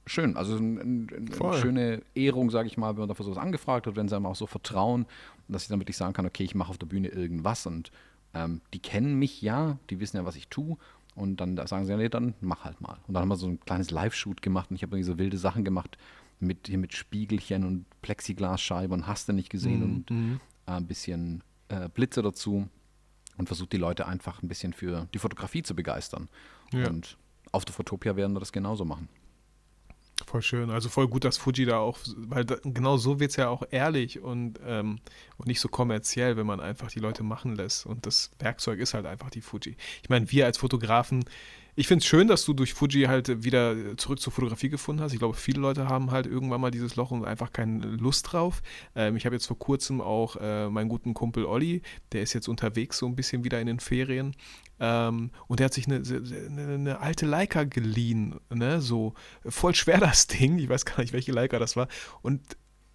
schön. 0.08 0.38
Also 0.38 0.58
ein, 0.58 0.78
ein, 0.78 1.32
eine 1.40 1.54
schöne 1.58 2.02
Ehrung, 2.16 2.50
sage 2.50 2.68
ich 2.68 2.78
mal, 2.78 2.92
wenn 2.92 3.02
man 3.02 3.10
dafür 3.10 3.26
sowas 3.26 3.38
angefragt 3.38 3.86
wird, 3.86 3.96
wenn 3.96 4.08
sie 4.08 4.16
einem 4.16 4.26
auch 4.26 4.36
so 4.36 4.48
vertrauen, 4.48 5.06
dass 5.48 5.64
ich 5.64 5.70
dann 5.70 5.80
wirklich 5.80 5.98
sagen 5.98 6.14
kann, 6.14 6.26
okay, 6.26 6.44
ich 6.44 6.56
mache 6.56 6.70
auf 6.70 6.78
der 6.78 6.88
Bühne 6.88 7.10
irgendwas 7.10 7.66
und 7.66 7.92
ähm, 8.34 8.62
die 8.74 8.80
kennen 8.80 9.18
mich 9.18 9.42
ja, 9.42 9.78
die 9.90 10.00
wissen 10.00 10.18
ja, 10.18 10.26
was 10.26 10.36
ich 10.36 10.48
tue. 10.48 10.78
Und 11.16 11.42
dann 11.42 11.56
da 11.56 11.66
sagen 11.66 11.86
sie, 11.86 11.92
ja, 11.92 11.98
nee, 11.98 12.10
dann 12.10 12.36
mach 12.42 12.64
halt 12.64 12.80
mal. 12.80 12.98
Und 13.08 13.16
dann 13.16 13.22
haben 13.22 13.30
wir 13.30 13.38
so 13.38 13.48
ein 13.48 13.60
kleines 13.60 13.90
Live-Shoot 13.90 14.42
gemacht 14.42 14.70
und 14.70 14.76
ich 14.76 14.84
habe 14.84 14.96
irgendwie 14.96 15.12
so 15.12 15.18
wilde 15.18 15.38
Sachen 15.38 15.64
gemacht 15.64 15.98
mit, 16.40 16.68
hier 16.68 16.78
mit 16.78 16.94
Spiegelchen 16.94 17.64
und 17.64 17.86
Plexiglasscheibe 18.02 18.94
und 18.94 19.08
hast 19.08 19.28
du 19.28 19.34
nicht 19.34 19.50
gesehen 19.50 19.82
und 19.84 20.12
äh, 20.12 20.72
ein 20.72 20.86
bisschen 20.86 21.44
äh, 21.70 21.90
Blitze 21.90 22.22
dazu 22.22 22.68
und 23.38 23.48
versucht 23.48 23.74
die 23.74 23.78
Leute 23.78 24.08
einfach 24.08 24.44
ein 24.44 24.48
bisschen 24.48 24.74
für 24.74 25.08
die 25.14 25.20
Fotografie 25.20 25.64
zu 25.64 25.76
begeistern. 25.76 26.30
Ja. 26.72 26.88
Und 26.88 27.18
auf 27.52 27.66
der 27.66 27.74
Fotopia 27.74 28.16
werden 28.16 28.34
wir 28.34 28.40
das 28.40 28.52
genauso 28.52 28.86
machen. 28.86 29.10
Voll 30.26 30.42
schön. 30.42 30.72
Also 30.72 30.90
voll 30.90 31.08
gut, 31.08 31.24
dass 31.24 31.38
Fuji 31.38 31.66
da 31.66 31.78
auch, 31.78 32.00
weil 32.18 32.44
da, 32.44 32.56
genau 32.64 32.98
so 32.98 33.20
wird 33.20 33.32
es 33.32 33.38
ja 33.38 33.50
auch 33.50 33.64
ehrlich 33.70 34.20
und, 34.20 34.60
ähm, 34.66 35.00
und 35.38 35.48
nicht 35.48 35.60
so 35.60 35.70
kommerziell, 35.70 36.38
wenn 36.38 36.48
man 36.48 36.60
einfach 36.60 36.90
die 36.92 37.00
Leute 37.00 37.24
machen 37.24 37.56
lässt. 37.56 37.86
Und 37.86 38.06
das 38.06 38.32
Werkzeug 38.40 38.80
ist 38.80 38.94
halt 38.94 39.06
einfach 39.06 39.30
die 39.30 39.42
Fuji. 39.42 39.78
Ich 40.02 40.10
meine, 40.10 40.30
wir 40.32 40.46
als 40.46 40.58
Fotografen, 40.58 41.24
ich 41.80 41.88
finde 41.88 42.02
es 42.02 42.08
schön, 42.08 42.28
dass 42.28 42.44
du 42.44 42.54
durch 42.54 42.74
Fuji 42.74 43.04
halt 43.04 43.44
wieder 43.44 43.96
zurück 43.98 44.20
zur 44.20 44.34
Fotografie 44.34 44.68
gefunden 44.68 45.04
hast. 45.04 45.14
Ich 45.14 45.20
glaube, 45.20 45.36
viele 45.36 45.62
Leute 45.62 45.88
haben 45.88 46.10
halt 46.10 46.26
irgendwann 46.26 46.60
mal 46.60 46.72
dieses 46.72 46.96
Loch 46.96 47.12
und 47.12 47.24
einfach 47.24 47.54
keine 47.54 47.86
Lust 47.86 48.32
drauf. 48.32 48.64
Ähm, 48.96 49.16
ich 49.16 49.28
habe 49.28 49.36
jetzt 49.36 49.46
vor 49.46 49.60
kurzem 49.60 50.02
auch 50.02 50.38
äh, 50.42 50.70
meinen 50.70 50.90
guten 50.90 51.14
Kumpel 51.14 51.46
Olli, 51.46 51.84
der 52.14 52.24
ist 52.24 52.34
jetzt 52.34 52.48
unterwegs 52.48 52.98
so 52.98 53.06
ein 53.06 53.16
bisschen 53.16 53.44
wieder 53.44 53.62
in 53.62 53.68
den 53.68 53.80
Ferien. 53.80 54.36
Ähm, 54.80 55.30
und 55.48 55.60
der 55.60 55.66
hat 55.66 55.76
sich 55.76 55.86
eine, 55.86 55.98
eine, 55.98 56.74
eine 56.74 57.00
alte 57.00 57.28
Leica 57.28 57.64
geliehen, 57.64 58.40
ne? 58.52 58.82
so 58.82 59.14
voll 59.46 59.76
schwer 59.76 60.00
das 60.00 60.26
Ding, 60.26 60.58
ich 60.58 60.70
weiß 60.70 60.84
gar 60.84 61.00
nicht, 61.00 61.14
welche 61.14 61.32
Leica 61.32 61.60
das 61.60 61.76
war. 61.76 61.88
Und 62.24 62.42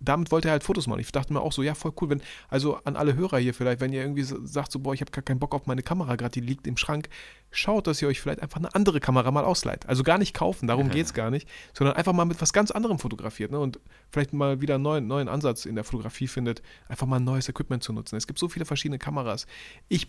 damit 0.05 0.31
wollte 0.31 0.49
er 0.49 0.53
halt 0.53 0.65
Fotos 0.65 0.87
machen. 0.87 1.01
Ich 1.01 1.13
dachte 1.13 1.33
mir 1.33 1.41
auch 1.41 1.53
so, 1.53 1.63
ja, 1.63 1.75
voll 1.75 1.93
cool, 2.01 2.11
wenn, 2.11 2.23
also 2.49 2.77
an 2.85 2.97
alle 2.97 3.15
Hörer 3.15 3.39
hier 3.39 3.55
vielleicht, 3.55 3.81
wenn 3.81 3.93
ihr 3.93 4.03
irgendwie 4.03 4.23
so, 4.23 4.45
sagt, 4.45 4.73
so, 4.73 4.81
boah, 4.81 4.95
ich 4.95 5.01
habe 5.01 5.11
gar 5.11 5.23
keinen 5.23 5.39
Bock 5.39 5.55
auf 5.55 5.67
meine 5.67 5.83
Kamera, 5.83 6.17
gerade 6.17 6.33
die 6.33 6.41
liegt 6.41 6.67
im 6.67 6.77
Schrank, 6.77 7.09
schaut, 7.51 7.87
dass 7.87 8.03
ihr 8.03 8.09
euch 8.09 8.21
vielleicht 8.21 8.41
einfach 8.41 8.59
eine 8.59 8.75
andere 8.75 9.01
Kamera 9.01 9.31
mal 9.31 9.45
ausleiht. 9.45 9.87
Also 9.87 10.03
gar 10.03 10.19
nicht 10.19 10.35
kaufen, 10.35 10.67
darum 10.67 10.91
geht 10.91 11.07
es 11.07 11.15
gar 11.15 11.31
nicht, 11.31 11.49
sondern 11.73 11.97
einfach 11.97 12.13
mal 12.13 12.25
mit 12.25 12.41
was 12.41 12.53
ganz 12.53 12.71
anderem 12.71 12.99
fotografiert 12.99 13.51
ne? 13.51 13.59
und 13.59 13.81
vielleicht 14.11 14.33
mal 14.33 14.61
wieder 14.61 14.77
einen 14.77 14.85
neuen, 14.85 15.07
neuen 15.07 15.29
Ansatz 15.29 15.67
in 15.67 15.75
der 15.75 15.85
Fotografie 15.85 16.27
findet, 16.27 16.63
einfach 16.89 17.07
mal 17.07 17.17
ein 17.17 17.25
neues 17.25 17.49
Equipment 17.49 17.83
zu 17.83 17.93
nutzen. 17.93 18.17
Es 18.17 18.27
gibt 18.27 18.39
so 18.39 18.49
viele 18.49 18.65
verschiedene 18.65 18.99
Kameras. 18.99 19.47
Ich 19.89 20.09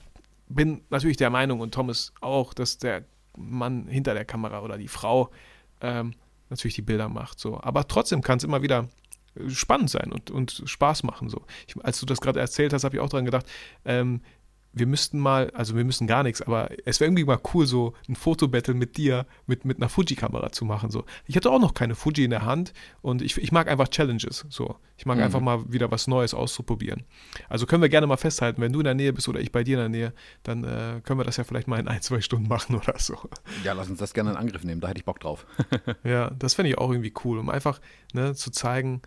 bin 0.50 0.82
natürlich 0.90 1.18
der 1.18 1.30
Meinung 1.30 1.60
und 1.60 1.74
Thomas 1.74 2.14
auch, 2.22 2.54
dass 2.54 2.78
der 2.78 3.06
Mann 3.38 3.88
hinter 3.88 4.14
der 4.14 4.26
Kamera 4.26 4.62
oder 4.62 4.78
die 4.78 4.88
Frau 4.88 5.32
ähm, 5.82 6.14
natürlich 6.50 6.76
die 6.76 6.82
Bilder 6.82 7.10
macht. 7.10 7.40
So. 7.40 7.60
Aber 7.62 7.88
trotzdem 7.88 8.22
kann 8.22 8.38
es 8.38 8.44
immer 8.44 8.62
wieder 8.62 8.88
spannend 9.48 9.89
sein 9.89 10.12
und, 10.12 10.32
und 10.32 10.63
Spaß 10.65 11.04
machen. 11.04 11.30
So. 11.30 11.43
Ich, 11.67 11.76
als 11.84 12.00
du 12.00 12.06
das 12.06 12.22
gerade 12.22 12.39
erzählt 12.39 12.74
hast, 12.74 12.84
habe 12.84 12.96
ich 12.96 13.02
auch 13.02 13.10
dran 13.10 13.26
gedacht, 13.26 13.46
ähm, 13.86 14.22
wir 14.76 14.88
müssten 14.88 15.19
mal, 15.19 15.52
also 15.52 15.76
wir 15.76 15.84
müssen 15.86 16.08
gar 16.08 16.24
nichts, 16.24 16.41
aber 16.41 16.72
es 16.86 17.00
wäre 17.00 17.08
irgendwie 17.08 17.26
mal 17.26 17.39
cool, 17.54 17.67
so 17.67 17.93
ein 18.10 18.15
Fotobattle 18.15 18.74
mit 18.74 18.98
dir, 18.98 19.28
mit, 19.46 19.65
mit 19.65 19.78
einer 19.78 19.88
Fuji-Kamera 19.88 20.52
zu 20.52 20.65
machen. 20.65 20.89
So. 20.89 21.06
Ich 21.28 21.36
hatte 21.36 21.52
auch 21.52 21.60
noch 21.60 21.76
keine 21.76 21.93
Fuji 21.93 22.24
in 22.24 22.32
der 22.32 22.43
Hand 22.43 22.74
und 23.04 23.22
ich, 23.22 23.38
ich 23.38 23.52
mag 23.52 23.67
einfach 23.67 23.88
Challenges. 23.89 24.48
So. 24.50 24.76
Ich 24.98 25.06
mag 25.06 25.17
Mhm. 25.17 25.24
einfach 25.26 25.41
mal 25.41 25.72
wieder 25.72 25.91
was 25.91 26.08
Neues 26.08 26.34
auszuprobieren. 26.34 27.04
Also 27.50 27.67
können 27.67 27.84
wir 27.84 27.89
gerne 27.89 28.08
mal 28.08 28.17
festhalten, 28.17 28.63
wenn 28.63 28.74
du 28.74 28.80
in 28.80 28.86
der 28.86 28.96
Nähe 28.96 29.13
bist 29.13 29.28
oder 29.30 29.39
ich 29.41 29.52
bei 29.52 29.63
dir 29.63 29.74
in 29.74 29.80
der 29.80 29.89
Nähe, 29.89 30.13
dann 30.41 30.63
äh, 30.63 31.02
können 31.04 31.19
wir 31.19 31.24
das 31.24 31.38
ja 31.38 31.43
vielleicht 31.43 31.67
mal 31.67 31.80
in 31.80 31.88
ein, 31.88 32.02
zwei 32.02 32.22
Stunden 32.22 32.48
machen 32.48 32.76
oder 32.82 32.98
so. 32.98 33.15
Ja, 33.63 33.74
lass 33.74 33.91
uns 33.91 34.00
das 34.00 34.15
gerne 34.15 34.32
in 34.32 34.38
Angriff 34.38 34.63
nehmen, 34.63 34.82
da 34.82 34.88
hätte 34.88 34.98
ich 34.98 35.06
Bock 35.06 35.19
drauf. 35.19 35.46
Ja, 36.04 36.32
das 36.32 36.56
fände 36.56 36.72
ich 36.72 36.80
auch 36.80 36.89
irgendwie 36.89 37.13
cool, 37.24 37.38
um 37.38 37.50
einfach 37.52 37.80
ne, 38.13 38.34
zu 38.34 38.50
zeigen. 38.50 39.04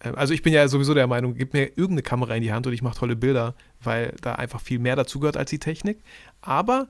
Ähm, 0.00 0.14
Also 0.16 0.34
ich 0.34 0.42
bin 0.42 0.52
ja 0.52 0.68
sowieso 0.68 0.94
der 0.94 1.06
Meinung, 1.06 1.34
gib 1.34 1.52
mir 1.52 1.66
irgendeine 1.68 2.02
Kamera 2.02 2.34
in 2.34 2.42
die 2.42 2.52
Hand 2.52 2.66
und 2.66 2.72
ich 2.72 2.82
mache 2.82 2.98
tolle 2.98 3.16
Bilder, 3.16 3.54
weil 3.80 4.14
da 4.20 4.34
einfach 4.34 4.60
viel 4.60 4.78
mehr 4.78 4.96
dazugehört 4.96 5.36
als 5.36 5.50
die 5.50 5.58
Technik. 5.58 6.02
Aber 6.40 6.88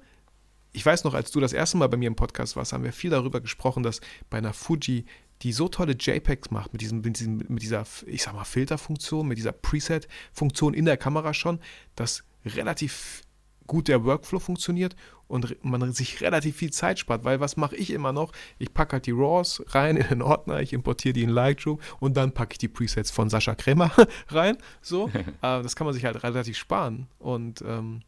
ich 0.73 0.85
weiß 0.85 1.05
noch, 1.05 1.15
als 1.15 1.31
du 1.31 1.41
das 1.41 1.53
erste 1.53 1.77
Mal 1.77 1.89
bei 1.89 1.97
mir 1.97 2.07
im 2.07 2.17
Podcast 2.17 2.57
warst, 2.57 2.73
haben 2.73 2.85
wir 2.85 2.93
viel 2.93 3.11
darüber 3.11 3.41
gesprochen, 3.41 3.83
dass 3.83 4.01
bei 4.31 4.39
einer 4.39 4.53
Fuji, 4.53 5.07
die 5.43 5.53
so 5.53 5.69
tolle 5.69 5.95
JPEGs 5.99 6.51
macht, 6.51 6.73
mit, 6.73 6.83
diesem, 6.83 7.01
mit, 7.01 7.19
diesem, 7.19 7.39
mit 7.49 7.63
dieser, 7.63 7.85
ich 8.07 8.23
sag 8.23 8.35
mal, 8.35 8.45
Filterfunktion, 8.45 9.27
mit 9.27 9.39
dieser 9.39 9.53
Preset-Funktion 9.53 10.75
in 10.75 10.85
der 10.85 10.97
Kamera 10.97 11.33
schon, 11.33 11.61
dass 11.95 12.25
relativ 12.45 13.23
gut 13.69 13.87
der 13.87 14.05
Workflow 14.05 14.41
funktioniert 14.41 14.97
und 15.29 15.65
man 15.65 15.93
sich 15.93 16.21
relativ 16.21 16.57
viel 16.57 16.73
Zeit 16.73 16.99
spart, 16.99 17.23
weil 17.23 17.39
was 17.39 17.57
mache 17.57 17.77
ich 17.77 17.91
immer 17.91 18.13
noch? 18.13 18.33
Ich 18.59 18.75
packe 18.75 18.95
halt 18.95 19.07
die 19.07 19.13
RAWs 19.13 19.63
rein 19.69 19.97
in 19.97 20.09
den 20.09 20.23
Ordner, 20.23 20.61
ich 20.61 20.73
importiere 20.73 21.13
die 21.13 21.23
in 21.23 21.31
Lightroom 21.31 21.79
und 22.01 22.17
dann 22.17 22.33
packe 22.33 22.55
ich 22.55 22.59
die 22.59 22.69
Presets 22.69 23.13
von 23.13 23.31
Sascha 23.31 23.55
Krämer 23.55 23.93
rein. 24.29 24.59
So, 24.83 25.09
äh, 25.15 25.23
das 25.41 25.77
kann 25.77 25.85
man 25.85 25.95
sich 25.95 26.05
halt 26.05 26.21
relativ 26.25 26.57
sparen 26.57 27.07
und 27.21 27.63
ähm, 27.63 28.01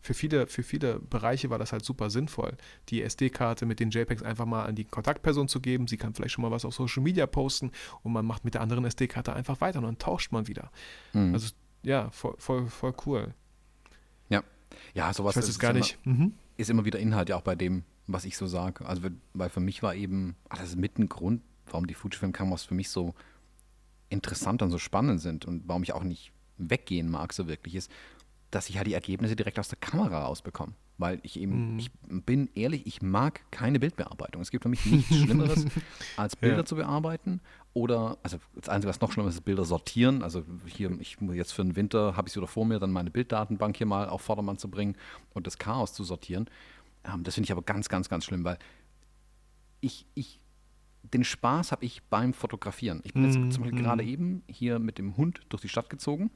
für 0.00 0.14
viele, 0.14 0.46
für 0.46 0.62
viele 0.62 1.00
Bereiche 1.00 1.50
war 1.50 1.58
das 1.58 1.72
halt 1.72 1.84
super 1.84 2.08
sinnvoll, 2.08 2.56
die 2.88 3.02
SD-Karte 3.02 3.66
mit 3.66 3.80
den 3.80 3.90
JPEGs 3.90 4.22
einfach 4.22 4.46
mal 4.46 4.64
an 4.64 4.74
die 4.74 4.84
Kontaktperson 4.84 5.48
zu 5.48 5.60
geben. 5.60 5.88
Sie 5.88 5.96
kann 5.96 6.14
vielleicht 6.14 6.32
schon 6.32 6.42
mal 6.42 6.50
was 6.50 6.64
auf 6.64 6.72
Social 6.72 7.02
Media 7.02 7.26
posten 7.26 7.72
und 8.02 8.12
man 8.12 8.24
macht 8.24 8.44
mit 8.44 8.54
der 8.54 8.60
anderen 8.60 8.84
SD-Karte 8.84 9.32
einfach 9.32 9.60
weiter 9.60 9.80
und 9.80 9.84
dann 9.84 9.98
tauscht 9.98 10.32
man 10.32 10.46
wieder. 10.46 10.70
Mhm. 11.12 11.34
Also 11.34 11.52
ja, 11.82 12.10
voll, 12.10 12.34
voll, 12.38 12.66
voll 12.68 12.94
cool. 13.06 13.34
Ja. 14.94 15.12
sowas 15.12 15.36
Ich 15.36 15.42
weiß 15.42 15.48
ist 15.48 15.58
gar 15.58 15.70
immer, 15.70 15.80
nicht. 15.80 15.98
Mhm. 16.04 16.34
ist 16.56 16.70
immer 16.70 16.84
wieder 16.84 16.98
Inhalt, 16.98 17.28
ja 17.28 17.36
auch 17.36 17.42
bei 17.42 17.54
dem, 17.54 17.84
was 18.06 18.24
ich 18.24 18.36
so 18.36 18.46
sage. 18.46 18.84
Also, 18.86 19.02
weil- 19.02 19.16
weil 19.34 19.50
für 19.50 19.60
mich 19.60 19.82
war 19.82 19.94
eben, 19.94 20.36
ach, 20.48 20.58
das 20.58 20.70
ist 20.70 20.76
mit 20.76 20.98
ein 20.98 21.08
Grund, 21.08 21.42
warum 21.66 21.86
die 21.86 21.94
Fujifilm-Kameras 21.94 22.64
für 22.64 22.74
mich 22.74 22.88
so 22.90 23.14
interessant 24.08 24.62
und 24.62 24.70
so 24.70 24.78
spannend 24.78 25.20
sind 25.20 25.44
und 25.44 25.64
warum 25.66 25.82
ich 25.82 25.92
auch 25.92 26.02
nicht 26.02 26.32
weggehen 26.56 27.10
mag, 27.10 27.32
so 27.32 27.46
wirklich 27.46 27.74
ist, 27.74 27.90
dass 28.50 28.68
ich 28.70 28.78
halt 28.78 28.86
die 28.86 28.94
Ergebnisse 28.94 29.36
direkt 29.36 29.58
aus 29.58 29.68
der 29.68 29.78
Kamera 29.78 30.24
rausbekomme. 30.24 30.72
Weil 31.00 31.20
ich 31.22 31.38
eben, 31.38 31.74
Mhm. 31.74 31.78
ich 31.78 31.90
bin 32.08 32.50
ehrlich, 32.56 32.84
ich 32.86 33.00
mag 33.02 33.40
keine 33.52 33.78
Bildbearbeitung. 33.78 34.42
Es 34.42 34.50
gibt 34.50 34.64
für 34.64 34.68
mich 34.68 34.84
nichts 34.84 35.08
Schlimmeres, 35.16 35.64
als 36.16 36.34
Bilder 36.34 36.58
Ja. 36.58 36.64
zu 36.64 36.74
bearbeiten. 36.74 37.40
Oder, 37.72 38.18
also 38.24 38.38
das 38.56 38.68
Einzige, 38.68 38.88
was 38.90 39.00
noch 39.00 39.12
schlimmer 39.12 39.28
ist, 39.28 39.36
ist 39.36 39.44
Bilder 39.44 39.64
sortieren. 39.64 40.24
Also 40.24 40.42
hier, 40.66 40.90
ich 41.00 41.20
muss 41.20 41.36
jetzt 41.36 41.52
für 41.52 41.62
den 41.62 41.76
Winter, 41.76 42.16
habe 42.16 42.26
ich 42.26 42.32
es 42.32 42.36
wieder 42.36 42.48
vor 42.48 42.64
mir, 42.66 42.80
dann 42.80 42.90
meine 42.90 43.10
Bilddatenbank 43.12 43.76
hier 43.76 43.86
mal 43.86 44.08
auf 44.08 44.22
Vordermann 44.22 44.58
zu 44.58 44.68
bringen 44.68 44.96
und 45.34 45.46
das 45.46 45.56
Chaos 45.58 45.92
zu 45.92 46.02
sortieren. 46.02 46.50
Ähm, 47.04 47.22
das 47.22 47.34
finde 47.34 47.44
ich 47.46 47.52
aber 47.52 47.62
ganz, 47.62 47.88
ganz, 47.88 48.08
ganz 48.08 48.24
schlimm, 48.24 48.42
weil 48.42 48.58
ich, 49.80 50.04
ich, 50.14 50.40
den 51.04 51.22
Spaß 51.22 51.70
habe 51.70 51.84
ich 51.84 52.02
beim 52.04 52.32
Fotografieren. 52.34 53.00
Ich 53.04 53.14
bin 53.14 53.24
jetzt 53.24 53.38
Mhm, 53.38 53.52
zum 53.52 53.62
Beispiel 53.62 53.78
mhm. 53.78 53.84
gerade 53.84 54.02
eben 54.02 54.42
hier 54.48 54.80
mit 54.80 54.98
dem 54.98 55.16
Hund 55.16 55.40
durch 55.48 55.62
die 55.62 55.68
Stadt 55.68 55.90
gezogen 55.90 56.30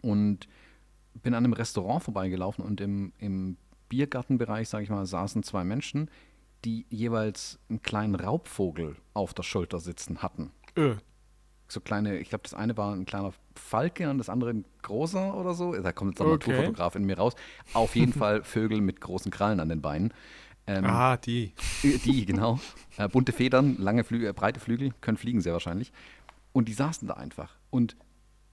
und 0.00 0.48
bin 1.22 1.34
an 1.34 1.44
einem 1.44 1.52
Restaurant 1.52 2.02
vorbeigelaufen 2.02 2.64
und 2.64 2.80
im, 2.80 3.12
im 3.18 3.58
Biergartenbereich, 3.92 4.70
sage 4.70 4.84
ich 4.84 4.90
mal, 4.90 5.04
saßen 5.04 5.42
zwei 5.42 5.64
Menschen, 5.64 6.10
die 6.64 6.86
jeweils 6.88 7.58
einen 7.68 7.82
kleinen 7.82 8.14
Raubvogel 8.14 8.96
auf 9.12 9.34
der 9.34 9.42
Schulter 9.42 9.80
sitzen 9.80 10.22
hatten. 10.22 10.50
Öh. 10.78 10.94
So 11.68 11.80
kleine, 11.80 12.16
ich 12.18 12.30
glaube, 12.30 12.42
das 12.44 12.54
eine 12.54 12.74
war 12.78 12.94
ein 12.94 13.04
kleiner 13.04 13.34
Falke 13.54 14.08
und 14.08 14.16
das 14.16 14.30
andere 14.30 14.50
ein 14.50 14.64
großer 14.80 15.34
oder 15.36 15.52
so. 15.52 15.74
Da 15.74 15.92
kommt 15.92 16.12
jetzt 16.12 16.20
der 16.20 16.26
Okay. 16.28 16.50
Naturfotograf 16.52 16.94
in 16.96 17.04
mir 17.04 17.18
raus. 17.18 17.34
Auf 17.74 17.94
jeden 17.94 18.12
Fall 18.22 18.42
Vögel 18.42 18.80
mit 18.80 19.02
großen 19.02 19.30
Krallen 19.30 19.60
an 19.60 19.68
den 19.68 19.82
Beinen. 19.82 20.14
Ähm, 20.66 20.84
Ah, 20.86 21.18
die. 21.18 21.52
äh, 21.82 21.98
Die, 21.98 22.24
genau. 22.24 22.58
Äh, 22.96 23.08
bunte 23.08 23.32
Federn, 23.32 23.76
lange 23.78 24.04
Flügel, 24.04 24.30
äh, 24.30 24.32
breite 24.32 24.58
Flügel, 24.60 24.92
können 25.02 25.18
fliegen 25.18 25.42
sehr 25.42 25.52
wahrscheinlich. 25.52 25.92
Und 26.52 26.68
die 26.68 26.72
saßen 26.74 27.08
da 27.08 27.14
einfach. 27.14 27.56
Und 27.70 27.96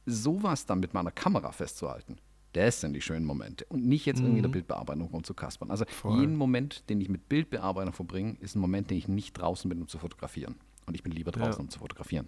sowas 0.05 0.65
dann 0.65 0.79
mit 0.79 0.93
meiner 0.93 1.11
Kamera 1.11 1.51
festzuhalten, 1.51 2.17
das 2.53 2.81
sind 2.81 2.93
die 2.93 3.01
schönen 3.01 3.25
Momente. 3.25 3.65
Und 3.69 3.85
nicht 3.85 4.05
jetzt 4.05 4.19
irgendwie 4.19 4.37
in 4.37 4.43
der 4.43 4.49
Bildbearbeitung 4.49 5.07
rumzukaspern. 5.07 5.69
Also 5.71 5.85
Voll. 5.87 6.19
jeden 6.19 6.35
Moment, 6.35 6.89
den 6.89 6.99
ich 7.01 7.09
mit 7.09 7.29
Bildbearbeitung 7.29 7.93
verbringe, 7.93 8.37
ist 8.39 8.55
ein 8.55 8.59
Moment, 8.59 8.89
den 8.89 8.97
ich 8.97 9.07
nicht 9.07 9.33
draußen 9.33 9.69
bin, 9.69 9.81
um 9.81 9.87
zu 9.87 9.99
fotografieren. 9.99 10.55
Und 10.85 10.95
ich 10.95 11.03
bin 11.03 11.11
lieber 11.11 11.31
draußen, 11.31 11.53
Ja. 11.53 11.59
um 11.59 11.69
zu 11.69 11.79
fotografieren. 11.79 12.27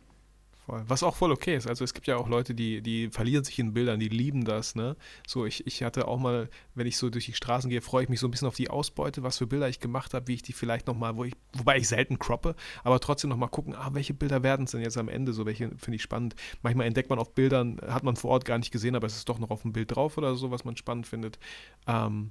Voll. 0.71 0.85
Was 0.87 1.03
auch 1.03 1.17
voll 1.17 1.33
okay 1.33 1.57
ist. 1.57 1.67
Also 1.67 1.83
es 1.83 1.93
gibt 1.93 2.07
ja 2.07 2.15
auch 2.15 2.29
Leute, 2.29 2.55
die, 2.55 2.81
die 2.81 3.09
verlieren 3.09 3.43
sich 3.43 3.59
in 3.59 3.73
Bildern, 3.73 3.99
die 3.99 4.07
lieben 4.07 4.45
das, 4.45 4.73
ne? 4.73 4.95
So, 5.27 5.45
ich, 5.45 5.67
ich 5.67 5.83
hatte 5.83 6.07
auch 6.07 6.17
mal, 6.17 6.49
wenn 6.75 6.87
ich 6.87 6.95
so 6.95 7.09
durch 7.09 7.25
die 7.25 7.33
Straßen 7.33 7.69
gehe, 7.69 7.81
freue 7.81 8.03
ich 8.03 8.09
mich 8.09 8.21
so 8.21 8.27
ein 8.29 8.31
bisschen 8.31 8.47
auf 8.47 8.55
die 8.55 8.69
Ausbeute, 8.69 9.21
was 9.21 9.37
für 9.37 9.47
Bilder 9.47 9.67
ich 9.67 9.81
gemacht 9.81 10.13
habe, 10.13 10.29
wie 10.29 10.35
ich 10.35 10.43
die 10.43 10.53
vielleicht 10.53 10.87
nochmal, 10.87 11.17
wo 11.17 11.25
ich, 11.25 11.33
wobei 11.51 11.75
ich 11.75 11.89
selten 11.89 12.19
croppe, 12.19 12.55
aber 12.85 13.01
trotzdem 13.01 13.29
nochmal 13.29 13.49
gucken, 13.49 13.75
ah, 13.75 13.89
welche 13.91 14.13
Bilder 14.13 14.43
werden 14.43 14.63
es 14.63 14.71
denn 14.71 14.79
jetzt 14.79 14.97
am 14.97 15.09
Ende? 15.09 15.33
So, 15.33 15.45
welche 15.45 15.71
finde 15.75 15.97
ich 15.97 16.03
spannend. 16.03 16.35
Manchmal 16.61 16.87
entdeckt 16.87 17.09
man 17.09 17.19
auf 17.19 17.35
Bildern, 17.35 17.81
hat 17.85 18.03
man 18.03 18.15
vor 18.15 18.31
Ort 18.31 18.45
gar 18.45 18.57
nicht 18.57 18.71
gesehen, 18.71 18.95
aber 18.95 19.07
es 19.07 19.17
ist 19.17 19.27
doch 19.27 19.39
noch 19.39 19.49
auf 19.49 19.63
dem 19.63 19.73
Bild 19.73 19.93
drauf 19.93 20.17
oder 20.17 20.35
so, 20.35 20.51
was 20.51 20.63
man 20.63 20.77
spannend 20.77 21.05
findet. 21.05 21.37
Ähm, 21.85 22.29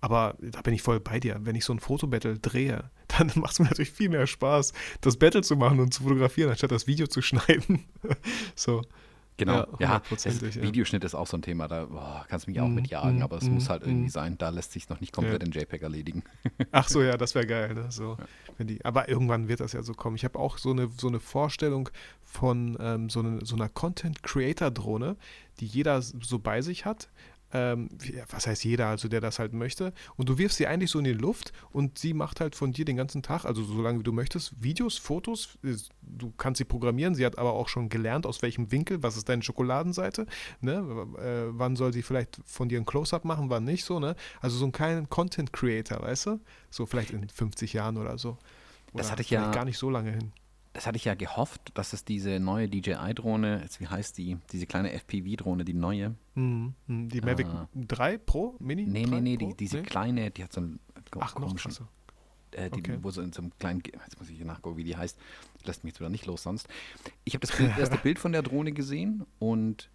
aber 0.00 0.36
da 0.40 0.62
bin 0.62 0.74
ich 0.74 0.82
voll 0.82 1.00
bei 1.00 1.20
dir. 1.20 1.38
Wenn 1.42 1.56
ich 1.56 1.64
so 1.64 1.72
ein 1.72 1.80
Fotobattle 1.80 2.38
drehe, 2.38 2.90
dann 3.08 3.30
macht 3.36 3.52
es 3.52 3.58
mir 3.58 3.66
natürlich 3.66 3.92
viel 3.92 4.08
mehr 4.08 4.26
Spaß, 4.26 4.72
das 5.00 5.16
Battle 5.16 5.42
zu 5.42 5.56
machen 5.56 5.80
und 5.80 5.92
zu 5.92 6.02
fotografieren, 6.02 6.50
anstatt 6.50 6.70
das 6.70 6.86
Video 6.86 7.06
zu 7.06 7.22
schneiden. 7.22 7.84
so. 8.54 8.82
Genau, 9.40 9.66
ja, 9.78 10.02
ja, 10.02 10.02
ja, 10.10 10.62
Videoschnitt 10.62 11.02
ist 11.02 11.14
auch 11.14 11.26
so 11.26 11.38
ein 11.38 11.40
Thema, 11.40 11.66
da 11.66 11.86
boah, 11.86 12.26
kannst 12.28 12.46
du 12.46 12.50
mich 12.50 12.60
auch 12.60 12.68
mm, 12.68 12.74
mitjagen, 12.74 13.20
mm, 13.20 13.22
aber 13.22 13.38
es 13.38 13.44
mm, 13.44 13.54
muss 13.54 13.70
halt 13.70 13.84
irgendwie 13.84 14.08
mm. 14.08 14.10
sein, 14.10 14.36
da 14.36 14.50
lässt 14.50 14.72
sich 14.72 14.90
noch 14.90 15.00
nicht 15.00 15.14
komplett 15.14 15.40
ja. 15.40 15.46
in 15.46 15.52
JPEG 15.52 15.80
erledigen. 15.80 16.24
Ach 16.72 16.86
so, 16.86 17.00
ja, 17.00 17.16
das 17.16 17.34
wäre 17.34 17.46
geil, 17.46 17.72
ne? 17.72 17.86
so, 17.88 18.18
ja. 18.58 18.64
die, 18.64 18.84
aber 18.84 19.08
irgendwann 19.08 19.48
wird 19.48 19.60
das 19.60 19.72
ja 19.72 19.82
so 19.82 19.94
kommen. 19.94 20.16
Ich 20.16 20.24
habe 20.24 20.38
auch 20.38 20.58
so 20.58 20.72
eine, 20.72 20.90
so 20.94 21.08
eine 21.08 21.20
Vorstellung 21.20 21.88
von 22.22 22.76
ähm, 22.80 23.08
so, 23.08 23.20
eine, 23.20 23.42
so 23.42 23.56
einer 23.56 23.70
Content-Creator-Drohne, 23.70 25.16
die 25.60 25.66
jeder 25.66 26.02
so 26.02 26.38
bei 26.38 26.60
sich 26.60 26.84
hat, 26.84 27.08
ähm, 27.52 27.88
was 28.30 28.46
heißt 28.46 28.64
jeder, 28.64 28.86
also 28.86 29.08
der 29.08 29.20
das 29.20 29.38
halt 29.38 29.52
möchte, 29.52 29.92
und 30.16 30.28
du 30.28 30.38
wirfst 30.38 30.58
sie 30.58 30.66
eigentlich 30.66 30.90
so 30.90 30.98
in 30.98 31.04
die 31.04 31.12
Luft 31.12 31.52
und 31.70 31.98
sie 31.98 32.14
macht 32.14 32.40
halt 32.40 32.54
von 32.54 32.72
dir 32.72 32.84
den 32.84 32.96
ganzen 32.96 33.22
Tag, 33.22 33.44
also 33.44 33.62
solange 33.62 34.00
wie 34.00 34.04
du 34.04 34.12
möchtest, 34.12 34.62
Videos, 34.62 34.98
Fotos, 34.98 35.58
du 36.02 36.32
kannst 36.36 36.58
sie 36.58 36.64
programmieren, 36.64 37.14
sie 37.14 37.26
hat 37.26 37.38
aber 37.38 37.52
auch 37.52 37.68
schon 37.68 37.88
gelernt, 37.88 38.26
aus 38.26 38.42
welchem 38.42 38.70
Winkel, 38.70 39.02
was 39.02 39.16
ist 39.16 39.28
deine 39.28 39.42
Schokoladenseite, 39.42 40.26
ne? 40.60 41.06
Äh, 41.18 41.58
wann 41.58 41.76
soll 41.76 41.92
sie 41.92 42.02
vielleicht 42.02 42.40
von 42.44 42.68
dir 42.68 42.78
ein 42.78 42.86
Close-Up 42.86 43.24
machen, 43.24 43.50
wann 43.50 43.64
nicht 43.64 43.84
so, 43.84 44.00
ne? 44.00 44.14
Also 44.40 44.56
so 44.56 44.66
ein 44.66 44.72
kleiner 44.72 45.06
Content-Creator, 45.06 46.00
weißt 46.02 46.26
du? 46.26 46.40
So 46.70 46.86
vielleicht 46.86 47.10
in 47.10 47.28
50 47.28 47.72
Jahren 47.72 47.96
oder 47.96 48.18
so. 48.18 48.30
Oder 48.92 49.02
das 49.02 49.10
hatte 49.10 49.22
ich 49.22 49.30
ja 49.30 49.50
gar 49.50 49.64
nicht 49.64 49.78
so 49.78 49.90
lange 49.90 50.10
hin 50.10 50.32
das 50.72 50.86
hatte 50.86 50.96
ich 50.96 51.04
ja 51.04 51.14
gehofft, 51.14 51.72
dass 51.74 51.92
es 51.92 52.04
diese 52.04 52.38
neue 52.38 52.68
DJI-Drohne, 52.68 53.66
wie 53.78 53.86
heißt 53.88 54.16
die, 54.18 54.38
diese 54.52 54.66
kleine 54.66 54.92
FPV-Drohne, 54.92 55.64
die 55.64 55.74
neue. 55.74 56.14
Mhm, 56.34 56.74
mhm, 56.86 57.08
die 57.08 57.20
Mavic 57.20 57.46
äh, 57.46 57.86
3 57.86 58.18
Pro, 58.18 58.54
Mini? 58.60 58.86
Nee, 58.86 59.06
nee, 59.06 59.20
nee, 59.20 59.36
die, 59.36 59.54
diese 59.54 59.78
nee? 59.78 59.82
kleine, 59.82 60.30
die 60.30 60.44
hat 60.44 60.52
so 60.52 60.60
einen 60.60 60.80
Ach, 61.18 61.36
noch 61.38 61.56
krasser. 61.56 61.88
Äh, 62.52 62.70
die, 62.70 62.80
okay. 62.80 62.98
wo 63.02 63.10
so 63.10 63.20
in 63.20 63.32
so 63.32 63.42
einem 63.42 63.52
kleinen, 63.58 63.82
jetzt 63.84 64.18
muss 64.18 64.30
ich 64.30 64.44
nachgucken, 64.44 64.76
wie 64.76 64.84
die 64.84 64.96
heißt, 64.96 65.18
lässt 65.64 65.82
mich 65.82 65.92
jetzt 65.92 66.00
wieder 66.00 66.10
nicht 66.10 66.26
los 66.26 66.42
sonst. 66.42 66.68
Ich 67.24 67.34
habe 67.34 67.46
das 67.46 67.56
Bild, 67.56 67.76
erste 67.76 67.96
Bild 68.02 68.18
von 68.18 68.32
der 68.32 68.42
Drohne 68.42 68.72
gesehen 68.72 69.24
und 69.38 69.90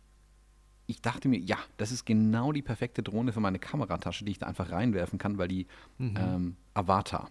ich 0.88 1.02
dachte 1.02 1.28
mir, 1.28 1.40
ja, 1.40 1.58
das 1.78 1.92
ist 1.92 2.06
genau 2.06 2.52
die 2.52 2.62
perfekte 2.62 3.02
Drohne 3.02 3.34
für 3.34 3.40
meine 3.40 3.60
Kameratasche, 3.60 4.24
die 4.24 4.32
ich 4.32 4.40
da 4.40 4.46
einfach 4.46 4.72
reinwerfen 4.72 5.20
kann, 5.20 5.38
weil 5.38 5.48
die 5.48 5.68
mhm. 5.98 6.16
ähm, 6.18 6.56
Avatar 6.74 7.30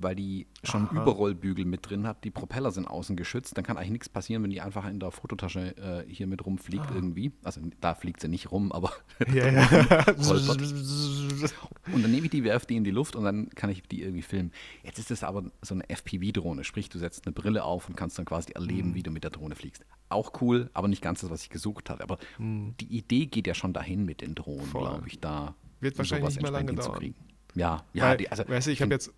weil 0.00 0.16
die 0.16 0.46
schon 0.64 0.88
Aha. 0.88 1.02
Überrollbügel 1.02 1.64
mit 1.64 1.88
drin 1.88 2.06
hat. 2.06 2.24
Die 2.24 2.30
Propeller 2.30 2.70
sind 2.70 2.86
außen 2.86 3.16
geschützt. 3.16 3.56
Dann 3.56 3.64
kann 3.64 3.76
eigentlich 3.76 3.90
nichts 3.90 4.08
passieren, 4.08 4.42
wenn 4.42 4.50
die 4.50 4.60
einfach 4.60 4.88
in 4.88 4.98
der 4.98 5.10
Fototasche 5.10 5.76
äh, 5.76 6.04
hier 6.10 6.26
mit 6.26 6.44
rumfliegt 6.44 6.86
ah. 6.90 6.94
irgendwie. 6.94 7.32
Also 7.42 7.60
da 7.80 7.94
fliegt 7.94 8.20
sie 8.20 8.28
nicht 8.28 8.50
rum, 8.50 8.72
aber 8.72 8.92
ja, 9.32 9.48
ja. 9.48 9.68
Und 11.92 12.02
dann 12.02 12.10
nehme 12.10 12.24
ich 12.24 12.30
die, 12.30 12.44
werfe 12.44 12.66
die 12.66 12.76
in 12.76 12.84
die 12.84 12.90
Luft 12.90 13.16
und 13.16 13.24
dann 13.24 13.50
kann 13.50 13.70
ich 13.70 13.82
die 13.82 14.02
irgendwie 14.02 14.22
filmen. 14.22 14.52
Jetzt 14.82 14.98
ist 14.98 15.10
es 15.10 15.24
aber 15.24 15.44
so 15.62 15.74
eine 15.74 15.88
FPV-Drohne, 15.88 16.64
sprich 16.64 16.88
du 16.88 16.98
setzt 16.98 17.26
eine 17.26 17.32
Brille 17.32 17.64
auf 17.64 17.88
und 17.88 17.96
kannst 17.96 18.18
dann 18.18 18.24
quasi 18.24 18.52
erleben, 18.52 18.90
mhm. 18.90 18.94
wie 18.94 19.02
du 19.02 19.10
mit 19.10 19.24
der 19.24 19.30
Drohne 19.30 19.54
fliegst. 19.54 19.84
Auch 20.08 20.40
cool, 20.40 20.70
aber 20.74 20.88
nicht 20.88 21.02
ganz 21.02 21.20
das, 21.20 21.30
was 21.30 21.42
ich 21.42 21.50
gesucht 21.50 21.90
habe. 21.90 22.02
Aber 22.02 22.18
mhm. 22.38 22.74
die 22.80 22.86
Idee 22.86 23.26
geht 23.26 23.46
ja 23.46 23.54
schon 23.54 23.72
dahin 23.72 24.04
mit 24.04 24.20
den 24.20 24.34
Drohnen, 24.34 24.70
glaube 24.70 25.08
ich, 25.08 25.20
da 25.20 25.54
wird 25.80 25.96
wahrscheinlich 25.98 26.30
nicht 26.30 26.42
mehr 26.42 26.50
lange 26.50 26.74
dauern. 26.74 27.14
Ja, 27.54 27.84
ja. 27.92 28.04
Weil, 28.04 28.16
die, 28.18 28.30
also, 28.30 28.46
weißt 28.46 28.68
du, 28.68 28.70
ich 28.70 28.82
habe 28.82 28.92
jetzt 28.92 29.12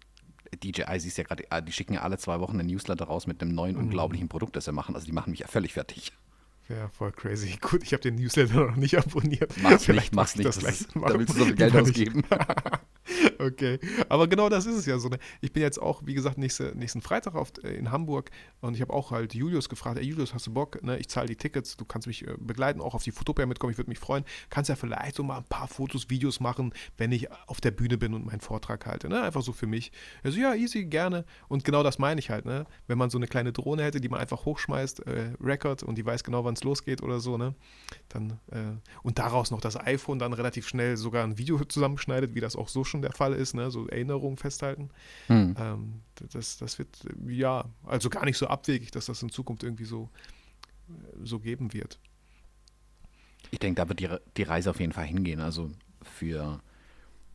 DJI 0.57 0.99
siehst 1.01 1.19
ja 1.19 1.25
gerade, 1.25 1.45
ah, 1.51 1.61
die 1.61 1.73
schicken 1.73 1.95
ja 1.95 2.03
alle 2.03 2.19
zwei 2.19 2.41
Wochen 2.41 2.59
einen 2.59 2.69
Newsletter 2.69 3.05
raus 3.05 3.27
mit 3.27 3.43
einem 3.43 3.55
neuen, 3.55 3.77
mhm. 3.77 3.85
unglaublichen 3.85 4.29
Produkt, 4.29 4.57
das 4.57 4.65
sie 4.65 4.73
machen. 4.73 4.95
Also 4.95 5.07
die 5.07 5.12
machen 5.12 5.31
mich 5.31 5.41
ja 5.41 5.47
völlig 5.47 5.75
fertig. 5.75 6.12
Ja, 6.69 6.88
voll 6.88 7.12
crazy. 7.12 7.57
Gut, 7.61 7.83
ich 7.83 7.93
habe 7.93 8.03
den 8.03 8.15
Newsletter 8.17 8.67
noch 8.67 8.77
nicht 8.77 8.97
abonniert. 8.97 9.53
Mach's 9.62 9.88
nicht, 9.88 10.15
mach's 10.15 10.37
nicht. 10.37 10.47
Das, 10.47 10.59
das 10.59 10.81
ist, 10.83 10.95
da 10.95 11.19
willst 11.19 11.35
du 11.35 11.38
so 11.38 11.45
viel 11.45 11.55
Geld 11.55 11.77
ausgeben. 11.77 12.23
okay, 13.46 13.78
aber 14.09 14.28
genau 14.28 14.48
das 14.48 14.66
ist 14.66 14.76
es 14.76 14.87
ja 14.87 14.98
so. 14.98 15.09
Ne? 15.09 15.18
Ich 15.40 15.52
bin 15.52 15.62
jetzt 15.62 15.81
auch, 15.81 16.02
wie 16.05 16.14
gesagt, 16.14 16.38
nächste, 16.38 16.72
nächsten 16.76 17.00
Freitag 17.00 17.35
auf, 17.35 17.52
äh, 17.62 17.74
in 17.74 17.90
Hamburg 17.90 18.31
und 18.61 18.74
ich 18.74 18.81
habe 18.81 18.92
auch 18.92 19.11
halt 19.11 19.35
Julius 19.35 19.68
gefragt, 19.68 19.98
ey 19.98 20.05
Julius, 20.05 20.35
hast 20.35 20.46
du 20.46 20.52
Bock? 20.52 20.83
Ne? 20.83 20.98
Ich 20.98 21.09
zahle 21.09 21.26
die 21.26 21.37
Tickets, 21.37 21.76
du 21.76 21.85
kannst 21.85 22.07
mich 22.07 22.26
äh, 22.26 22.35
begleiten, 22.38 22.81
auch 22.81 22.94
auf 22.94 23.02
die 23.02 23.12
Fotopia 23.12 23.46
mitkommen, 23.46 23.72
ich 23.72 23.78
würde 23.78 23.90
mich 23.90 23.98
freuen. 23.98 24.24
Kannst 24.50 24.68
ja 24.68 24.76
vielleicht 24.76 25.16
so 25.16 25.22
mal 25.22 25.38
ein 25.38 25.44
paar 25.44 25.68
Fotos, 25.68 26.11
Videos 26.11 26.40
machen, 26.40 26.72
wenn 26.96 27.12
ich 27.12 27.31
auf 27.46 27.61
der 27.61 27.70
Bühne 27.70 27.98
bin 27.98 28.14
und 28.14 28.26
meinen 28.26 28.40
Vortrag 28.40 28.87
halte. 28.87 29.09
Ne? 29.09 29.22
Einfach 29.22 29.42
so 29.42 29.52
für 29.52 29.66
mich. 29.66 29.92
Also 30.22 30.38
ja, 30.38 30.55
easy, 30.55 30.85
gerne. 30.85 31.24
Und 31.48 31.64
genau 31.64 31.83
das 31.83 31.98
meine 31.98 32.20
ich 32.20 32.31
halt. 32.31 32.44
Ne? 32.44 32.66
Wenn 32.87 32.98
man 32.98 33.11
so 33.11 33.18
eine 33.18 33.26
kleine 33.26 33.52
Drohne 33.52 33.83
hätte, 33.83 34.00
die 34.00 34.09
man 34.09 34.20
einfach 34.20 34.44
hochschmeißt, 34.44 35.07
äh, 35.07 35.33
Record 35.40 35.83
und 35.83 35.96
die 35.96 36.05
weiß 36.05 36.24
genau, 36.24 36.44
wann 36.44 36.55
es 36.55 36.64
losgeht 36.64 37.02
oder 37.02 37.20
so, 37.20 37.37
ne? 37.37 37.55
Dann, 38.09 38.38
äh, 38.50 38.78
und 39.02 39.18
daraus 39.18 39.50
noch 39.50 39.61
das 39.61 39.76
iPhone 39.76 40.18
dann 40.18 40.33
relativ 40.33 40.68
schnell 40.68 40.96
sogar 40.96 41.24
ein 41.24 41.38
Video 41.38 41.62
zusammenschneidet, 41.68 42.35
wie 42.35 42.40
das 42.40 42.57
auch 42.57 42.68
so 42.68 42.85
schon 42.85 43.02
der 43.02 43.12
Fall 43.12 43.32
ist, 43.37 43.55
ne? 43.55 43.71
so 43.71 43.87
Erinnerungen 43.88 44.37
festhalten. 44.37 44.90
Hm. 45.27 45.55
Ähm, 45.59 46.03
das, 46.33 46.59
das 46.59 46.79
wird, 46.79 46.88
ja, 47.27 47.64
also 47.85 48.11
gar 48.11 48.25
nicht 48.25 48.38
so 48.38 48.47
abwegig, 48.47 48.90
dass 48.90 49.07
das 49.07 49.23
in 49.23 49.31
Zukunft 49.31 49.62
irgendwie 49.62 49.85
so, 49.85 50.09
so 51.23 51.38
geben 51.38 51.73
wird. 51.73 51.99
Ich 53.51 53.59
denke, 53.59 53.81
da 53.81 53.88
wird 53.88 54.01
die, 54.01 54.09
die 54.37 54.42
Reise 54.42 54.71
auf 54.71 54.81
jeden 54.81 54.92
Fall 54.92 55.07
hingehen. 55.07 55.40
Also 55.40 55.71
für 56.03 56.61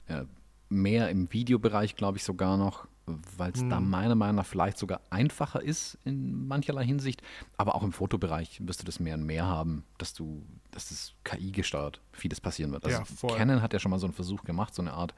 äh, 0.07 0.23
mehr 0.69 1.09
im 1.09 1.31
Videobereich, 1.31 1.95
glaube 1.95 2.17
ich, 2.17 2.23
sogar 2.23 2.57
noch 2.57 2.87
weil 3.07 3.51
es 3.51 3.61
hm. 3.61 3.69
da 3.69 3.79
meiner 3.79 4.15
Meinung 4.15 4.35
nach 4.35 4.45
vielleicht 4.45 4.77
sogar 4.77 5.01
einfacher 5.09 5.61
ist 5.61 5.97
in 6.03 6.47
mancherlei 6.47 6.85
Hinsicht. 6.85 7.21
Aber 7.55 7.75
auch 7.75 7.83
im 7.83 7.93
Fotobereich 7.93 8.59
wirst 8.65 8.81
du 8.81 8.85
das 8.85 8.99
mehr 8.99 9.15
und 9.15 9.25
mehr 9.25 9.45
haben, 9.45 9.85
dass 9.97 10.13
du, 10.13 10.43
dass 10.71 10.89
das 10.89 11.13
KI 11.23 11.51
gesteuert 11.51 12.01
vieles 12.11 12.41
passieren 12.41 12.71
wird. 12.73 12.85
Also 12.85 13.03
ja, 13.27 13.35
Canon 13.35 13.61
hat 13.61 13.73
ja 13.73 13.79
schon 13.79 13.91
mal 13.91 13.99
so 13.99 14.07
einen 14.07 14.13
Versuch 14.13 14.43
gemacht, 14.43 14.75
so 14.75 14.81
eine 14.81 14.93
Art, 14.93 15.13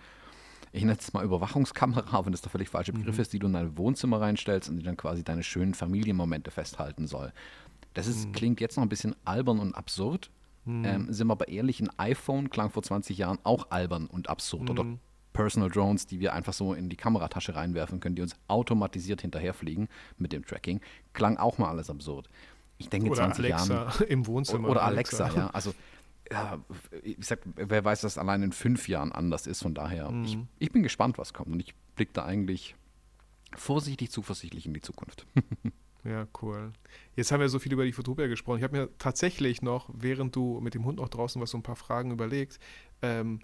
ich 0.72 0.84
nenne 0.84 0.98
es 1.00 1.14
mal 1.14 1.24
Überwachungskamera, 1.24 2.26
wenn 2.26 2.32
das 2.32 2.42
der 2.42 2.52
völlig 2.52 2.70
falsche 2.70 2.94
Begriff 2.94 3.16
mhm. 3.16 3.22
ist, 3.22 3.34
die 3.34 3.40
du 3.40 3.48
in 3.48 3.54
dein 3.54 3.78
Wohnzimmer 3.78 4.22
reinstellst 4.22 4.70
und 4.70 4.78
die 4.78 4.84
dann 4.84 4.98
quasi 4.98 5.24
deine 5.24 5.44
schönen 5.44 5.74
Familienmomente 5.74 6.52
festhalten 6.52 7.08
soll. 7.08 7.34
Das 7.94 8.08
ist, 8.08 8.28
mhm. 8.28 8.32
klingt 8.34 8.62
jetzt 8.62 8.78
noch 8.78 8.84
ein 8.84 8.90
bisschen 8.90 9.16
albern 9.26 9.60
und 9.60 9.76
absurd. 9.76 10.30
Mhm. 10.66 10.86
Ähm, 10.86 11.14
sind 11.14 11.28
wir 11.28 11.34
aber 11.34 11.48
ehrlich, 11.48 11.80
ein 11.80 11.90
iPhone 11.98 12.50
klang 12.50 12.70
vor 12.70 12.84
20 12.84 13.18
Jahren 13.18 13.40
auch 13.44 13.72
albern 13.72 14.06
und 14.08 14.30
absurd. 14.30 14.70
Oder 14.70 14.84
mhm. 14.84 15.00
Personal 15.34 15.70
Drones, 15.70 16.06
die 16.06 16.20
wir 16.20 16.34
einfach 16.34 16.54
so 16.54 16.74
in 16.74 16.90
die 16.90 16.96
Kameratasche 16.96 17.56
reinwerfen 17.56 18.00
können, 18.00 18.16
die 18.16 18.22
uns 18.22 18.36
automatisiert 18.48 19.22
hinterherfliegen 19.22 19.88
mit 20.18 20.34
dem 20.34 20.46
Tracking. 20.46 20.82
Klang 21.14 21.38
auch 21.38 21.58
mal 21.58 21.70
alles 21.70 21.90
absurd. 21.90 22.30
Ich 22.78 22.90
denke, 22.90 23.10
oder 23.10 23.32
20 23.32 23.46
Alexa 23.46 23.74
Jahren. 23.74 24.08
im 24.08 24.28
Wohnzimmer. 24.28 24.70
Oder 24.70 24.84
Alexa, 24.84 25.26
Alexa, 25.26 25.40
ja. 25.40 25.50
Also, 25.52 25.74
ja, 26.32 26.60
ich 27.04 27.18
sag, 27.26 27.40
wer 27.56 27.84
weiß, 27.84 28.02
dass 28.02 28.18
allein 28.18 28.44
in 28.44 28.52
fünf 28.52 28.88
Jahren 28.88 29.12
anders 29.12 29.48
ist. 29.48 29.62
Von 29.62 29.74
daher, 29.74 30.12
mhm. 30.12 30.24
ich, 30.24 30.38
ich 30.60 30.72
bin 30.72 30.84
gespannt, 30.84 31.18
was 31.18 31.34
kommt. 31.34 31.52
Und 31.52 31.60
ich 31.60 31.74
blicke 31.96 32.14
da 32.14 32.26
eigentlich 32.26 32.76
vorsichtig, 33.56 34.12
zuversichtlich 34.12 34.66
in 34.66 34.74
die 34.74 34.82
Zukunft. 34.82 35.26
Ja, 36.04 36.28
cool. 36.42 36.72
Jetzt 37.16 37.32
haben 37.32 37.42
wir 37.42 37.50
so 37.50 37.60
viel 37.60 37.74
über 37.74 37.84
die 37.84 37.92
Fotopia 37.92 38.28
gesprochen. 38.28 38.60
Ich 38.60 38.64
habe 38.64 38.78
mir 38.78 38.90
tatsächlich 38.98 39.62
noch, 39.62 39.90
während 39.94 40.36
du 40.36 40.60
mit 40.62 40.74
dem 40.74 40.86
Hund 40.86 40.98
noch 40.98 41.10
draußen 41.10 41.42
was 41.42 41.52
so 41.52 41.58
ein 41.58 41.64
paar 41.64 41.76
Fragen 41.76 42.12
überlegt, 42.12 42.60
ähm, 43.02 43.42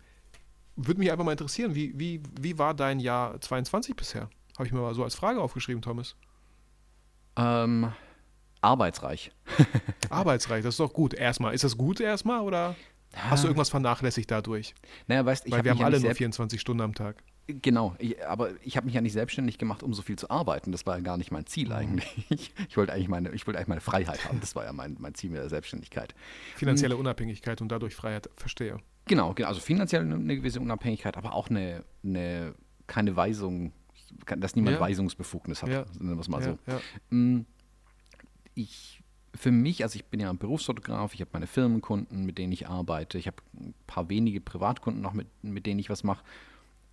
würde 0.75 0.99
mich 0.99 1.11
einfach 1.11 1.25
mal 1.25 1.33
interessieren, 1.33 1.75
wie, 1.75 1.97
wie, 1.99 2.21
wie 2.39 2.57
war 2.57 2.73
dein 2.73 2.99
Jahr 2.99 3.39
22 3.39 3.95
bisher? 3.95 4.29
Habe 4.57 4.67
ich 4.67 4.73
mir 4.73 4.79
mal 4.79 4.93
so 4.93 5.03
als 5.03 5.15
Frage 5.15 5.41
aufgeschrieben, 5.41 5.81
Thomas. 5.81 6.15
Ähm, 7.35 7.91
arbeitsreich. 8.65 9.31
arbeitsreich, 10.09 10.63
das 10.63 10.75
ist 10.75 10.79
doch 10.79 10.93
gut. 10.93 11.13
Erstmal, 11.13 11.53
ist 11.53 11.63
das 11.63 11.77
gut 11.77 11.99
erstmal 11.99 12.41
oder 12.41 12.75
hast 13.15 13.43
du 13.43 13.47
irgendwas 13.47 13.69
vernachlässigt 13.69 14.29
dadurch? 14.29 14.73
Naja, 15.07 15.25
weißt, 15.25 15.45
ich 15.45 15.51
Weil 15.51 15.63
wir 15.63 15.71
haben 15.71 15.79
ja 15.79 15.85
alle 15.85 15.99
nur 15.99 16.13
24 16.13 16.59
Stunden 16.59 16.81
am 16.81 16.93
Tag. 16.93 17.23
Genau, 17.47 17.95
ich, 17.99 18.25
aber 18.25 18.49
ich 18.63 18.75
habe 18.75 18.85
mich 18.85 18.95
ja 18.95 19.01
nicht 19.01 19.13
selbstständig 19.13 19.59
gemacht, 19.59 19.83
um 19.83 19.93
so 19.93 20.01
viel 20.01 20.17
zu 20.17 20.31
arbeiten. 20.31 20.71
Das 20.71 20.87
war 20.87 20.97
ja 20.97 21.03
gar 21.03 21.17
nicht 21.17 21.31
mein 21.31 21.45
Ziel 21.45 21.67
mhm. 21.67 21.73
eigentlich. 21.73 22.51
Ich 22.67 22.77
wollte 22.77 22.93
eigentlich 22.93 23.07
meine, 23.07 23.29
ich 23.31 23.45
wollte 23.45 23.59
eigentlich 23.59 23.67
meine 23.67 23.81
Freiheit 23.81 24.25
haben. 24.25 24.39
Das 24.39 24.55
war 24.55 24.65
ja 24.65 24.73
mein, 24.73 24.97
mein 24.99 25.13
Ziel 25.13 25.29
mit 25.29 25.39
der 25.39 25.49
Selbstständigkeit. 25.49 26.15
Finanzielle 26.55 26.97
Unabhängigkeit 26.97 27.61
und 27.61 27.69
dadurch 27.71 27.95
Freiheit, 27.95 28.29
verstehe. 28.35 28.77
Genau, 29.05 29.33
genau, 29.33 29.49
also 29.49 29.61
finanziell 29.61 30.01
eine 30.01 30.35
gewisse 30.35 30.59
Unabhängigkeit, 30.59 31.15
aber 31.15 31.33
auch 31.33 31.49
eine, 31.49 31.83
eine 32.03 32.55
keine 32.87 33.15
Weisung, 33.15 33.71
dass 34.25 34.55
niemand 34.55 34.77
ja. 34.77 34.81
Weisungsbefugnis 34.81 35.61
hat, 35.61 35.69
ja. 35.69 35.85
nennen 35.99 36.17
wir 36.17 36.21
es 36.21 36.27
mal 36.27 36.41
ja, 36.41 36.57
so. 36.67 37.15
Mm, 37.15 37.45
ich, 38.55 39.03
für 39.33 39.51
mich, 39.51 39.83
also 39.83 39.97
ich 39.97 40.05
bin 40.05 40.19
ja 40.19 40.29
ein 40.29 40.37
Berufsfotograf, 40.37 41.13
ich 41.13 41.21
habe 41.21 41.31
meine 41.33 41.47
Firmenkunden, 41.47 42.25
mit 42.25 42.37
denen 42.37 42.53
ich 42.53 42.67
arbeite, 42.67 43.17
ich 43.17 43.27
habe 43.27 43.37
ein 43.53 43.73
paar 43.85 44.09
wenige 44.09 44.41
Privatkunden 44.41 45.01
noch, 45.01 45.13
mit, 45.13 45.27
mit 45.43 45.65
denen 45.65 45.79
ich 45.79 45.89
was 45.89 46.03
mache. 46.03 46.23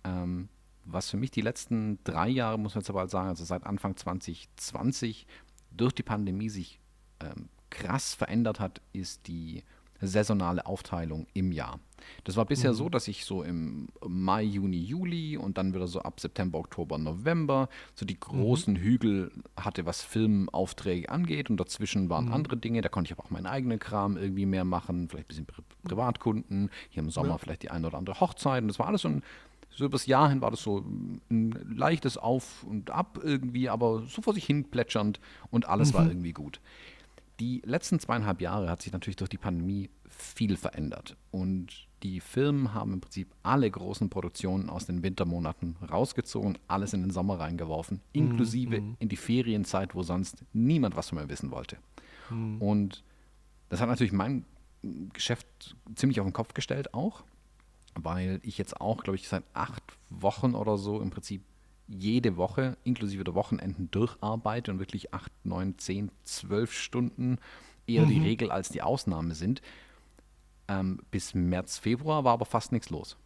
Ähm, 0.03 0.49
was 0.85 1.09
für 1.09 1.17
mich 1.17 1.31
die 1.31 1.41
letzten 1.41 1.99
drei 2.03 2.27
Jahre, 2.27 2.59
muss 2.59 2.75
man 2.75 2.81
jetzt 2.81 2.89
aber 2.89 2.99
halt 2.99 3.09
sagen, 3.09 3.29
also 3.29 3.45
seit 3.45 3.65
Anfang 3.65 3.95
2020 3.95 5.25
durch 5.71 5.93
die 5.93 6.03
Pandemie 6.03 6.49
sich 6.49 6.79
ähm, 7.21 7.47
krass 7.69 8.13
verändert 8.13 8.59
hat, 8.59 8.81
ist 8.91 9.27
die 9.27 9.63
saisonale 10.07 10.65
Aufteilung 10.65 11.27
im 11.33 11.51
Jahr. 11.51 11.79
Das 12.23 12.35
war 12.35 12.45
bisher 12.45 12.71
mhm. 12.71 12.75
so, 12.75 12.89
dass 12.89 13.07
ich 13.07 13.25
so 13.25 13.43
im 13.43 13.87
Mai, 14.05 14.43
Juni, 14.43 14.77
Juli 14.77 15.37
und 15.37 15.57
dann 15.57 15.73
wieder 15.73 15.87
so 15.87 16.01
ab 16.01 16.19
September, 16.19 16.59
Oktober, 16.59 16.97
November 16.97 17.69
so 17.95 18.05
die 18.05 18.19
großen 18.19 18.73
mhm. 18.73 18.79
Hügel 18.79 19.31
hatte, 19.57 19.85
was 19.85 20.01
Filmaufträge 20.01 21.09
angeht 21.09 21.49
und 21.49 21.57
dazwischen 21.57 22.09
waren 22.09 22.25
mhm. 22.25 22.33
andere 22.33 22.57
Dinge. 22.57 22.81
Da 22.81 22.89
konnte 22.89 23.09
ich 23.09 23.17
aber 23.17 23.25
auch 23.25 23.31
meinen 23.31 23.45
eigenen 23.45 23.79
Kram 23.79 24.17
irgendwie 24.17 24.45
mehr 24.45 24.65
machen, 24.65 25.07
vielleicht 25.09 25.25
ein 25.25 25.27
bisschen 25.27 25.45
Pri 25.45 25.63
Privatkunden, 25.83 26.69
hier 26.89 27.03
im 27.03 27.09
Sommer 27.09 27.29
ja. 27.29 27.37
vielleicht 27.37 27.63
die 27.63 27.71
eine 27.71 27.87
oder 27.87 27.97
andere 27.97 28.19
Hochzeit 28.19 28.61
und 28.61 28.69
das 28.69 28.79
war 28.79 28.87
alles 28.87 29.01
so 29.01 29.09
ein 29.09 29.23
so 29.75 29.85
übers 29.85 30.05
Jahr 30.05 30.29
hin 30.29 30.41
war 30.41 30.51
das 30.51 30.61
so 30.61 30.85
ein 31.31 31.51
leichtes 31.75 32.17
Auf 32.17 32.63
und 32.63 32.91
Ab 32.91 33.19
irgendwie, 33.23 33.69
aber 33.69 34.03
so 34.07 34.21
vor 34.21 34.33
sich 34.33 34.45
hin 34.45 34.65
plätschernd 34.65 35.19
und 35.49 35.67
alles 35.67 35.93
war 35.93 36.03
mhm. 36.03 36.11
irgendwie 36.11 36.33
gut. 36.33 36.61
Die 37.43 37.61
letzten 37.65 37.99
zweieinhalb 37.99 38.39
Jahre 38.39 38.69
hat 38.69 38.81
sich 38.81 38.93
natürlich 38.93 39.17
durch 39.17 39.29
die 39.29 39.37
Pandemie 39.37 39.89
viel 40.07 40.55
verändert. 40.55 41.17
Und 41.29 41.89
die 42.01 42.21
Firmen 42.21 42.73
haben 42.73 42.93
im 42.93 43.01
Prinzip 43.01 43.35
alle 43.43 43.69
großen 43.69 44.09
Produktionen 44.09 44.69
aus 44.69 44.85
den 44.85 45.03
Wintermonaten 45.03 45.75
rausgezogen, 45.91 46.57
alles 46.69 46.93
in 46.93 47.01
den 47.01 47.11
Sommer 47.11 47.41
reingeworfen, 47.41 47.97
mhm, 47.97 48.01
inklusive 48.13 48.79
mm. 48.79 48.95
in 48.97 49.09
die 49.09 49.17
Ferienzeit, 49.17 49.93
wo 49.93 50.03
sonst 50.03 50.45
niemand 50.53 50.95
was 50.95 51.09
von 51.09 51.17
mir 51.17 51.27
wissen 51.27 51.51
wollte. 51.51 51.75
Mm. 52.29 52.61
Und 52.61 53.03
das 53.67 53.81
hat 53.81 53.89
natürlich 53.89 54.13
mein 54.13 54.45
Geschäft 55.11 55.75
ziemlich 55.95 56.21
auf 56.21 56.25
den 56.25 56.31
Kopf 56.31 56.53
gestellt 56.53 56.93
auch, 56.93 57.25
weil 57.95 58.39
ich 58.43 58.57
jetzt 58.57 58.79
auch, 58.79 59.03
glaube 59.03 59.17
ich, 59.17 59.27
seit 59.27 59.43
acht 59.53 59.83
Wochen 60.09 60.55
oder 60.55 60.77
so 60.77 61.01
im 61.01 61.09
Prinzip 61.09 61.41
jede 61.87 62.37
Woche 62.37 62.77
inklusive 62.83 63.23
der 63.23 63.35
Wochenenden 63.35 63.91
durcharbeite 63.91 64.71
und 64.71 64.79
wirklich 64.79 65.13
acht, 65.13 65.31
neun, 65.43 65.77
zehn, 65.77 66.11
zwölf 66.23 66.73
Stunden 66.73 67.37
eher 67.87 68.05
mhm. 68.05 68.09
die 68.09 68.19
Regel 68.21 68.51
als 68.51 68.69
die 68.69 68.81
Ausnahme 68.81 69.35
sind. 69.35 69.61
Ähm, 70.67 70.99
bis 71.11 71.33
März, 71.33 71.77
Februar 71.77 72.23
war 72.23 72.33
aber 72.33 72.45
fast 72.45 72.71
nichts 72.71 72.89
los. 72.89 73.17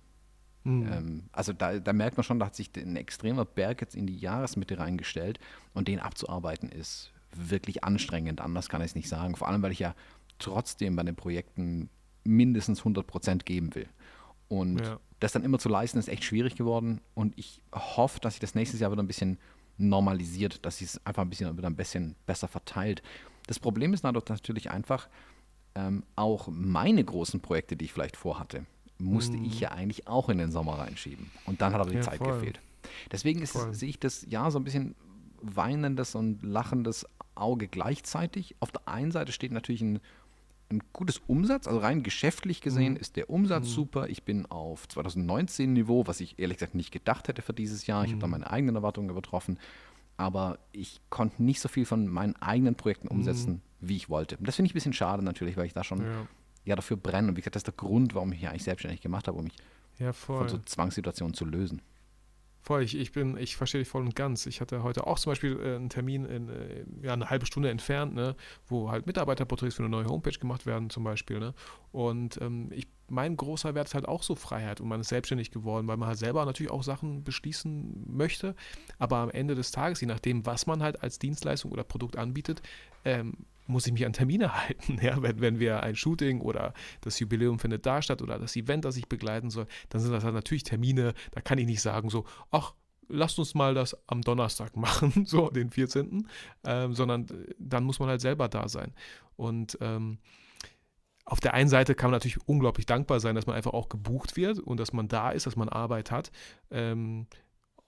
Mhm. 0.64 0.92
Ähm, 0.92 1.24
also 1.32 1.54
da, 1.54 1.80
da, 1.80 1.94
merkt 1.94 2.18
man 2.18 2.24
schon, 2.24 2.40
da 2.40 2.48
hat 2.48 2.56
sich 2.56 2.72
ein 2.76 2.96
extremer 2.96 3.46
Berg 3.46 3.82
jetzt 3.82 3.96
in 3.96 4.08
die 4.08 4.18
Jahresmitte 4.18 4.80
reingestellt 4.80 5.40
und 5.74 5.88
den 5.88 6.00
abzuarbeiten 6.00 6.70
ist 6.70 7.14
wirklich 7.34 7.84
anstrengend. 7.84 8.42
Anders 8.42 8.70
kann 8.70 8.82
ich 8.82 8.88
es 8.88 8.96
nicht 8.96 9.10
sagen. 9.10 9.36
Vor 9.36 9.48
allem, 9.48 9.62
weil 9.62 9.72
ich 9.72 9.80
ja 9.80 9.96
trotzdem 10.40 10.96
bei 10.96 11.04
den 11.04 11.16
Projekten 11.16 11.90
mindestens 12.24 12.80
100 12.80 13.06
Prozent 13.06 13.46
geben 13.46 13.76
will. 13.76 13.88
Und 14.50 14.82
ja. 14.82 15.00
Das 15.20 15.32
dann 15.32 15.44
immer 15.44 15.60
zu 15.60 15.70
leisten, 15.70 15.98
ist 15.98 16.10
echt 16.10 16.24
schwierig 16.24 16.56
geworden. 16.56 17.02
Und 17.14 17.38
ich 17.38 17.62
hoffe, 17.74 18.20
dass 18.20 18.34
sich 18.34 18.42
das 18.42 18.56
nächstes 18.56 18.80
Jahr 18.80 18.92
wieder 18.92 19.04
ein 19.04 19.08
bisschen 19.08 19.38
normalisiert, 19.78 20.66
dass 20.66 20.78
sich 20.78 20.88
es 20.88 21.06
einfach 21.06 21.24
ein 21.24 21.30
bisschen 21.30 21.56
wieder 21.58 21.68
ein 21.68 21.76
bisschen 21.76 22.16
besser 22.26 22.48
verteilt. 22.48 23.02
Das 23.48 23.60
Problem 23.60 23.94
ist 23.94 24.04
natürlich 24.04 24.72
einfach, 24.72 25.08
ähm, 25.76 26.04
auch 26.16 26.48
meine 26.50 27.04
großen 27.04 27.40
Projekte, 27.40 27.76
die 27.76 27.86
ich 27.86 27.94
vielleicht 27.94 28.18
vorhatte, 28.18 28.66
musste 28.98 29.38
mm. 29.38 29.46
ich 29.46 29.60
ja 29.60 29.72
eigentlich 29.72 30.08
auch 30.08 30.30
in 30.30 30.40
den 30.40 30.52
Sommer 30.52 30.80
reinschieben. 30.80 31.30
Und 31.46 31.62
dann 31.62 31.74
hat 31.74 31.82
aber 31.82 31.92
die 31.92 31.98
ja, 31.98 32.02
Zeit 32.02 32.18
voll. 32.18 32.34
gefehlt. 32.34 32.60
Deswegen 33.12 33.42
ist, 33.42 33.56
sehe 33.72 33.90
ich 33.90 34.00
das 34.00 34.26
ja 34.28 34.50
so 34.50 34.60
ein 34.60 34.64
bisschen 34.64 34.96
weinendes 35.42 36.16
und 36.16 36.42
lachendes 36.42 37.06
Auge 37.36 37.68
gleichzeitig. 37.68 38.56
Auf 38.60 38.72
der 38.72 38.88
einen 38.88 39.12
Seite 39.12 39.32
steht 39.32 39.52
natürlich 39.52 39.82
ein 39.82 40.00
ein 40.70 40.82
gutes 40.94 41.22
Umsatz, 41.28 41.68
also 41.68 41.80
rein 41.80 42.04
geschäftlich 42.04 42.62
gesehen 42.62 42.94
mhm. 42.94 43.00
ist 43.00 43.16
der 43.16 43.30
Umsatz 43.30 43.66
mhm. 43.66 43.72
super. 43.72 44.10
Ich 44.10 44.24
bin 44.24 44.46
auf 44.48 44.88
2019 44.88 45.74
Niveau, 45.74 46.08
was 46.08 46.20
ich 46.20 46.40
ehrlich 46.40 46.58
gesagt 46.58 46.76
nicht 46.76 46.92
gedacht 46.92 47.28
hätte 47.28 47.42
für 47.42 47.54
dieses 47.54 47.88
Jahr. 47.88 48.04
Ich 48.04 48.10
mhm. 48.10 48.16
habe 48.16 48.22
da 48.22 48.28
meine 48.28 48.52
eigenen 48.52 48.76
Erwartungen 48.76 49.10
übertroffen, 49.10 49.60
aber 50.18 50.60
ich 50.72 51.00
konnte 51.10 51.44
nicht 51.44 51.62
so 51.62 51.70
viel 51.70 51.86
von 51.86 52.08
meinen 52.08 52.36
eigenen 52.38 52.76
Projekten 52.76 53.08
umsetzen, 53.08 53.54
mhm. 53.54 53.88
wie 53.88 53.96
ich 53.96 54.10
wollte. 54.10 54.38
Und 54.38 54.48
das 54.48 54.56
finde 54.56 54.68
ich 54.68 54.74
ein 54.74 54.76
bisschen 54.76 54.94
schade 54.94 55.24
natürlich, 55.24 55.56
weil 55.58 55.66
ich 55.66 55.74
da 55.74 55.84
schon 55.84 56.02
ja. 56.02 56.28
ja. 56.66 56.76
dafür 56.76 56.98
brenne. 56.98 57.30
Und 57.30 57.38
wie 57.38 57.42
gesagt, 57.42 57.56
das 57.56 57.62
ist 57.62 57.68
der 57.68 57.76
Grund, 57.76 58.14
warum 58.16 58.32
ich 58.34 58.42
mich 58.42 58.50
eigentlich 58.50 58.64
selbstständig 58.64 59.02
gemacht 59.02 59.28
habe, 59.28 59.38
um 59.38 59.46
mich 59.46 59.56
ja, 60.00 60.12
von 60.14 60.50
so 60.50 60.58
Zwangssituationen 60.58 61.34
zu 61.34 61.46
lösen. 61.46 61.82
Voll, 62.68 62.84
ich, 62.84 62.98
ich 62.98 63.14
bin, 63.14 63.38
ich 63.38 63.56
verstehe 63.56 63.80
dich 63.80 63.88
voll 63.88 64.02
und 64.02 64.14
ganz. 64.14 64.46
Ich 64.46 64.60
hatte 64.60 64.84
heute 64.84 65.08
auch 65.08 65.18
zum 65.18 65.32
Beispiel 65.32 65.58
äh, 65.58 65.78
einen 65.78 65.88
Termin 65.88 66.26
in, 66.26 66.50
äh, 66.50 66.84
ja, 67.02 67.14
eine 67.14 67.30
halbe 67.30 67.46
Stunde 67.46 67.70
entfernt, 67.70 68.14
ne, 68.14 68.36
wo 68.68 68.92
halt 68.92 69.06
Mitarbeiterporträts 69.08 69.76
für 69.76 69.84
eine 69.84 69.90
neue 69.90 70.08
Homepage 70.08 70.38
gemacht 70.38 70.66
werden, 70.66 70.90
zum 70.90 71.06
Beispiel. 71.06 71.40
Ne? 71.40 71.54
Und 71.94 72.42
ähm, 72.42 72.70
ich, 72.74 72.90
mein 73.10 73.38
großer 73.38 73.76
Wert 73.76 73.88
ist 73.88 73.96
halt 73.96 74.08
auch 74.08 74.24
so 74.24 74.36
Freiheit 74.36 74.82
und 74.82 74.88
man 74.88 75.02
ist 75.02 75.10
selbstständig 75.10 75.52
geworden, 75.52 75.88
weil 75.88 75.98
man 75.98 76.10
halt 76.10 76.18
selber 76.18 76.46
natürlich 76.46 76.72
auch 76.72 76.84
Sachen 76.84 77.24
beschließen 77.24 78.04
möchte. 78.08 78.56
Aber 79.00 79.18
am 79.18 79.30
Ende 79.30 79.56
des 79.56 79.72
Tages, 79.72 80.02
je 80.02 80.08
nachdem, 80.08 80.46
was 80.46 80.68
man 80.68 80.84
halt 80.84 81.02
als 81.04 81.20
Dienstleistung 81.20 81.72
oder 81.72 81.84
Produkt 81.84 82.18
anbietet, 82.18 82.62
ähm, 83.06 83.34
muss 83.68 83.86
ich 83.86 83.94
mich 83.94 84.06
an 84.06 84.14
Termine 84.14 84.54
halten. 84.68 85.00
Ja, 85.02 85.22
wenn, 85.22 85.40
wenn 85.40 85.60
wir 85.60 85.84
ein 85.84 85.96
Shooting 85.96 86.42
oder 86.42 86.74
das 87.02 87.20
Jubiläum 87.20 87.60
findet 87.60 87.86
da 87.86 88.02
statt 88.02 88.22
oder 88.22 88.40
das 88.40 88.56
Event, 88.56 88.86
das 88.86 88.98
ich 88.98 89.08
begleiten 89.08 89.50
soll, 89.50 89.68
dann 89.90 90.02
sind 90.02 90.12
das 90.12 90.24
halt 90.24 90.34
natürlich 90.34 90.64
Termine, 90.64 91.14
da 91.32 91.42
kann 91.42 91.58
ich 91.58 91.66
nicht 91.66 91.82
sagen 91.82 92.10
so, 92.10 92.26
ach, 92.52 92.74
lasst 93.10 93.40
uns 93.40 93.56
mal 93.56 93.74
das 93.74 93.96
am 94.08 94.22
Donnerstag 94.22 94.76
machen, 94.76 95.26
so 95.26 95.50
den 95.50 95.70
14., 95.70 96.28
ähm, 96.66 96.94
sondern 96.94 97.28
dann 97.58 97.84
muss 97.84 98.00
man 98.00 98.10
halt 98.10 98.22
selber 98.22 98.48
da 98.48 98.68
sein. 98.68 98.94
Und 99.36 99.78
ähm, 99.82 100.18
auf 101.28 101.42
der 101.42 101.54
einen 101.54 101.70
Seite 101.70 101.94
kann 101.94 102.10
man 102.10 102.16
natürlich 102.16 102.40
unglaublich 102.48 102.86
dankbar 102.86 103.20
sein, 103.20 103.36
dass 103.36 103.48
man 103.48 103.56
einfach 103.56 103.74
auch 103.74 103.90
gebucht 103.90 104.38
wird 104.38 104.60
und 104.60 104.80
dass 104.80 104.94
man 104.94 105.10
da 105.10 105.32
ist, 105.32 105.46
dass 105.46 105.58
man 105.58 105.68
Arbeit 105.68 106.10
hat. 106.10 106.32
Ähm, 106.72 107.28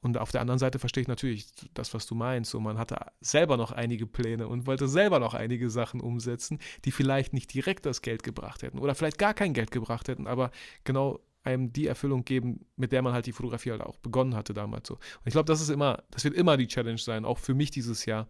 und 0.02 0.18
auf 0.18 0.32
der 0.32 0.42
anderen 0.42 0.60
Seite 0.60 0.78
verstehe 0.78 1.02
ich 1.02 1.08
natürlich 1.08 1.48
das, 1.74 1.94
was 1.94 2.06
du 2.06 2.16
meinst. 2.16 2.52
So, 2.52 2.60
man 2.60 2.78
hatte 2.78 2.98
selber 3.22 3.56
noch 3.56 3.72
einige 3.72 4.08
Pläne 4.08 4.48
und 4.48 4.68
wollte 4.68 4.88
selber 4.90 5.20
noch 5.20 5.34
einige 5.34 5.70
Sachen 5.70 6.02
umsetzen, 6.02 6.60
die 6.84 6.92
vielleicht 6.92 7.34
nicht 7.34 7.54
direkt 7.54 7.86
das 7.86 8.02
Geld 8.02 8.24
gebracht 8.24 8.62
hätten 8.62 8.80
oder 8.80 8.94
vielleicht 8.94 9.18
gar 9.18 9.34
kein 9.34 9.54
Geld 9.54 9.72
gebracht 9.72 10.10
hätten, 10.10 10.28
aber 10.28 10.52
genau 10.84 11.20
einem 11.44 11.72
die 11.72 11.88
Erfüllung 11.88 12.26
geben, 12.26 12.66
mit 12.76 12.92
der 12.92 13.02
man 13.02 13.14
halt 13.14 13.26
die 13.26 13.32
Fotografie 13.32 13.72
halt 13.72 13.82
auch 13.82 13.98
begonnen 13.98 14.36
hatte 14.36 14.54
damals 14.54 14.90
so. 14.90 14.96
Und 14.96 15.28
ich 15.28 15.32
glaube, 15.32 15.48
das 15.48 15.62
ist 15.62 15.70
immer, 15.70 16.04
das 16.12 16.26
wird 16.26 16.34
immer 16.34 16.58
die 16.58 16.68
Challenge 16.68 16.98
sein, 16.98 17.24
auch 17.24 17.38
für 17.38 17.54
mich 17.54 17.72
dieses 17.72 18.06
Jahr, 18.06 18.28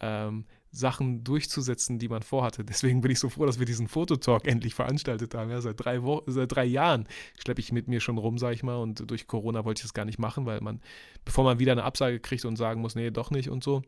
ähm, 0.00 0.44
Sachen 0.72 1.24
durchzusetzen, 1.24 1.98
die 1.98 2.08
man 2.08 2.22
vorhatte. 2.22 2.64
Deswegen 2.64 3.00
bin 3.00 3.10
ich 3.10 3.18
so 3.18 3.28
froh, 3.28 3.44
dass 3.44 3.58
wir 3.58 3.66
diesen 3.66 3.88
Fototalk 3.88 4.46
endlich 4.46 4.74
veranstaltet 4.74 5.34
haben. 5.34 5.50
Ja, 5.50 5.60
seit, 5.60 5.84
drei 5.84 6.02
Wochen, 6.02 6.30
seit 6.30 6.52
drei 6.52 6.64
Jahren 6.64 7.08
schleppe 7.38 7.60
ich 7.60 7.72
mit 7.72 7.88
mir 7.88 8.00
schon 8.00 8.18
rum, 8.18 8.38
sag 8.38 8.54
ich 8.54 8.62
mal. 8.62 8.76
Und 8.76 9.10
durch 9.10 9.26
Corona 9.26 9.64
wollte 9.64 9.80
ich 9.80 9.84
das 9.84 9.94
gar 9.94 10.04
nicht 10.04 10.18
machen, 10.18 10.46
weil 10.46 10.60
man, 10.60 10.80
bevor 11.24 11.44
man 11.44 11.58
wieder 11.58 11.72
eine 11.72 11.84
Absage 11.84 12.20
kriegt 12.20 12.44
und 12.44 12.56
sagen 12.56 12.80
muss, 12.80 12.94
nee, 12.94 13.10
doch 13.10 13.30
nicht 13.30 13.50
und 13.50 13.64
so. 13.64 13.82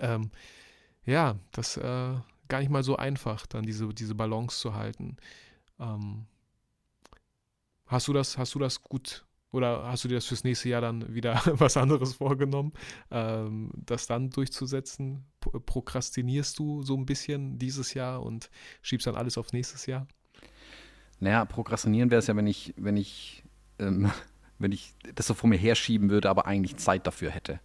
Ähm, 0.00 0.30
ja, 1.04 1.38
das 1.52 1.76
äh, 1.76 2.14
gar 2.48 2.58
nicht 2.58 2.70
mal 2.70 2.82
so 2.82 2.96
einfach, 2.96 3.46
dann 3.46 3.62
diese, 3.62 3.88
diese 3.94 4.14
Balance 4.14 4.58
zu 4.58 4.74
halten. 4.74 5.16
Ähm, 5.78 6.26
hast 7.86 8.08
du 8.08 8.12
das, 8.12 8.38
hast 8.38 8.54
du 8.54 8.58
das 8.58 8.82
gut 8.82 9.24
oder 9.52 9.84
hast 9.84 10.04
du 10.04 10.08
dir 10.08 10.16
das 10.16 10.26
fürs 10.26 10.44
nächste 10.44 10.70
Jahr 10.70 10.80
dann 10.80 11.14
wieder 11.14 11.40
was 11.54 11.76
anderes 11.76 12.14
vorgenommen, 12.14 12.72
ähm, 13.10 13.70
das 13.76 14.06
dann 14.06 14.30
durchzusetzen? 14.30 15.26
Prokrastinierst 15.40 16.58
du 16.58 16.82
so 16.82 16.96
ein 16.96 17.06
bisschen 17.06 17.58
dieses 17.58 17.94
Jahr 17.94 18.22
und 18.22 18.50
schiebst 18.80 19.06
dann 19.06 19.14
alles 19.14 19.38
auf 19.38 19.52
nächstes 19.52 19.86
Jahr? 19.86 20.08
Naja, 21.20 21.44
prokrastinieren 21.44 22.10
wäre 22.10 22.18
es 22.18 22.26
ja, 22.26 22.34
wenn 22.34 22.46
ich, 22.46 22.74
wenn 22.76 22.96
ich, 22.96 23.44
ähm, 23.78 24.10
wenn 24.58 24.72
ich 24.72 24.94
das 25.14 25.26
so 25.26 25.34
vor 25.34 25.48
mir 25.48 25.58
herschieben 25.58 26.10
würde, 26.10 26.30
aber 26.30 26.46
eigentlich 26.46 26.76
Zeit 26.78 27.06
dafür 27.06 27.30
hätte. 27.30 27.60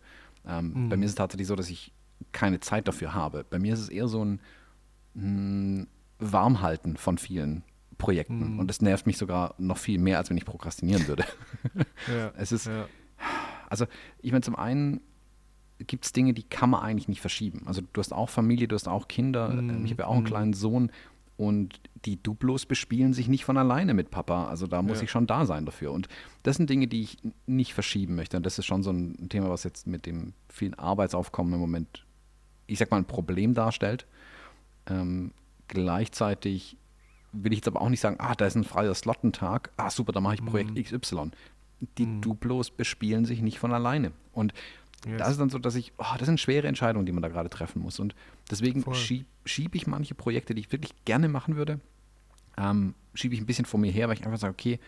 Ähm, 0.45 0.73
mhm. 0.73 0.89
Bei 0.89 0.97
mir 0.97 1.05
ist 1.05 1.11
es 1.11 1.15
tatsächlich 1.15 1.47
so, 1.47 1.55
dass 1.55 1.69
ich 1.69 1.93
keine 2.31 2.59
Zeit 2.59 2.87
dafür 2.87 3.13
habe. 3.13 3.45
Bei 3.49 3.59
mir 3.59 3.73
ist 3.73 3.79
es 3.79 3.89
eher 3.89 4.07
so 4.07 4.23
ein 4.25 4.41
mh, 5.13 5.23
hm, 5.23 5.87
Warmhalten 6.19 6.97
von 6.97 7.17
vielen 7.17 7.63
Projekten. 7.97 8.53
Mhm. 8.53 8.59
Und 8.59 8.67
das 8.67 8.81
nervt 8.81 9.07
mich 9.07 9.17
sogar 9.17 9.55
noch 9.57 9.77
viel 9.77 9.99
mehr, 9.99 10.17
als 10.17 10.29
wenn 10.29 10.37
ich 10.37 10.45
prokrastinieren 10.45 11.07
würde. 11.07 11.25
Ja, 12.07 12.31
es 12.37 12.51
ist, 12.51 12.67
ja. 12.67 12.87
also 13.69 13.85
ich 14.21 14.31
meine, 14.31 14.41
zum 14.41 14.55
einen 14.55 15.01
gibt 15.79 16.05
es 16.05 16.13
Dinge, 16.13 16.33
die 16.33 16.43
kann 16.43 16.69
man 16.69 16.81
eigentlich 16.81 17.07
nicht 17.07 17.21
verschieben. 17.21 17.63
Also 17.65 17.81
du 17.81 17.99
hast 17.99 18.13
auch 18.13 18.29
Familie, 18.29 18.67
du 18.67 18.75
hast 18.75 18.87
auch 18.87 19.07
Kinder. 19.07 19.49
Mhm. 19.49 19.85
Ich 19.85 19.91
habe 19.91 20.03
ja 20.03 20.07
auch 20.07 20.13
einen 20.13 20.23
mhm. 20.23 20.27
kleinen 20.27 20.53
Sohn 20.53 20.91
und 21.37 21.79
die 22.05 22.21
Duplos 22.21 22.65
bespielen 22.65 23.13
sich 23.13 23.27
nicht 23.27 23.45
von 23.45 23.57
alleine 23.57 23.93
mit 23.93 24.09
Papa. 24.09 24.47
Also 24.47 24.65
da 24.65 24.81
muss 24.81 24.97
ja. 24.97 25.03
ich 25.03 25.11
schon 25.11 25.27
da 25.27 25.45
sein 25.45 25.65
dafür. 25.65 25.91
Und 25.91 26.07
das 26.41 26.57
sind 26.57 26.69
Dinge, 26.69 26.87
die 26.87 27.01
ich 27.01 27.17
nicht 27.45 27.73
verschieben 27.73 28.15
möchte. 28.15 28.37
Und 28.37 28.45
das 28.45 28.57
ist 28.57 28.65
schon 28.65 28.81
so 28.81 28.91
ein 28.91 29.29
Thema, 29.29 29.49
was 29.49 29.63
jetzt 29.63 29.85
mit 29.85 30.07
dem 30.07 30.33
vielen 30.49 30.73
Arbeitsaufkommen 30.73 31.53
im 31.53 31.59
Moment, 31.59 32.05
ich 32.65 32.79
sag 32.79 32.89
mal, 32.89 32.97
ein 32.97 33.05
Problem 33.05 33.53
darstellt. 33.53 34.07
Ähm, 34.87 35.31
gleichzeitig 35.67 36.77
will 37.43 37.53
ich 37.53 37.59
jetzt 37.59 37.67
aber 37.67 37.81
auch 37.81 37.89
nicht 37.89 37.99
sagen, 37.99 38.17
ah, 38.19 38.35
da 38.35 38.45
ist 38.45 38.55
ein 38.55 38.63
freier 38.63 38.93
Slottentag, 38.93 39.71
ah, 39.77 39.89
super, 39.89 40.11
da 40.11 40.21
mache 40.21 40.35
ich 40.35 40.45
Projekt 40.45 40.71
mhm. 40.71 40.83
XY. 40.83 41.31
Die 41.97 42.05
mhm. 42.05 42.21
Duplos 42.21 42.71
bespielen 42.71 43.25
sich 43.25 43.41
nicht 43.41 43.59
von 43.59 43.73
alleine. 43.73 44.11
Und 44.33 44.53
yes. 45.05 45.17
das 45.17 45.29
ist 45.31 45.39
dann 45.39 45.49
so, 45.49 45.59
dass 45.59 45.75
ich, 45.75 45.93
oh, 45.97 46.15
das 46.17 46.25
sind 46.25 46.39
schwere 46.39 46.67
Entscheidungen, 46.67 47.05
die 47.05 47.11
man 47.11 47.21
da 47.21 47.29
gerade 47.29 47.49
treffen 47.49 47.81
muss. 47.81 47.99
Und 47.99 48.15
deswegen 48.49 48.83
schiebe 48.93 49.25
schieb 49.45 49.75
ich 49.75 49.87
manche 49.87 50.15
Projekte, 50.15 50.55
die 50.55 50.61
ich 50.61 50.71
wirklich 50.71 50.93
gerne 51.05 51.29
machen 51.29 51.55
würde, 51.55 51.79
ähm, 52.57 52.95
schiebe 53.13 53.35
ich 53.35 53.41
ein 53.41 53.45
bisschen 53.45 53.65
vor 53.65 53.79
mir 53.79 53.91
her, 53.91 54.07
weil 54.07 54.15
ich 54.15 54.25
einfach 54.25 54.39
sage, 54.39 54.53
okay, 54.53 54.79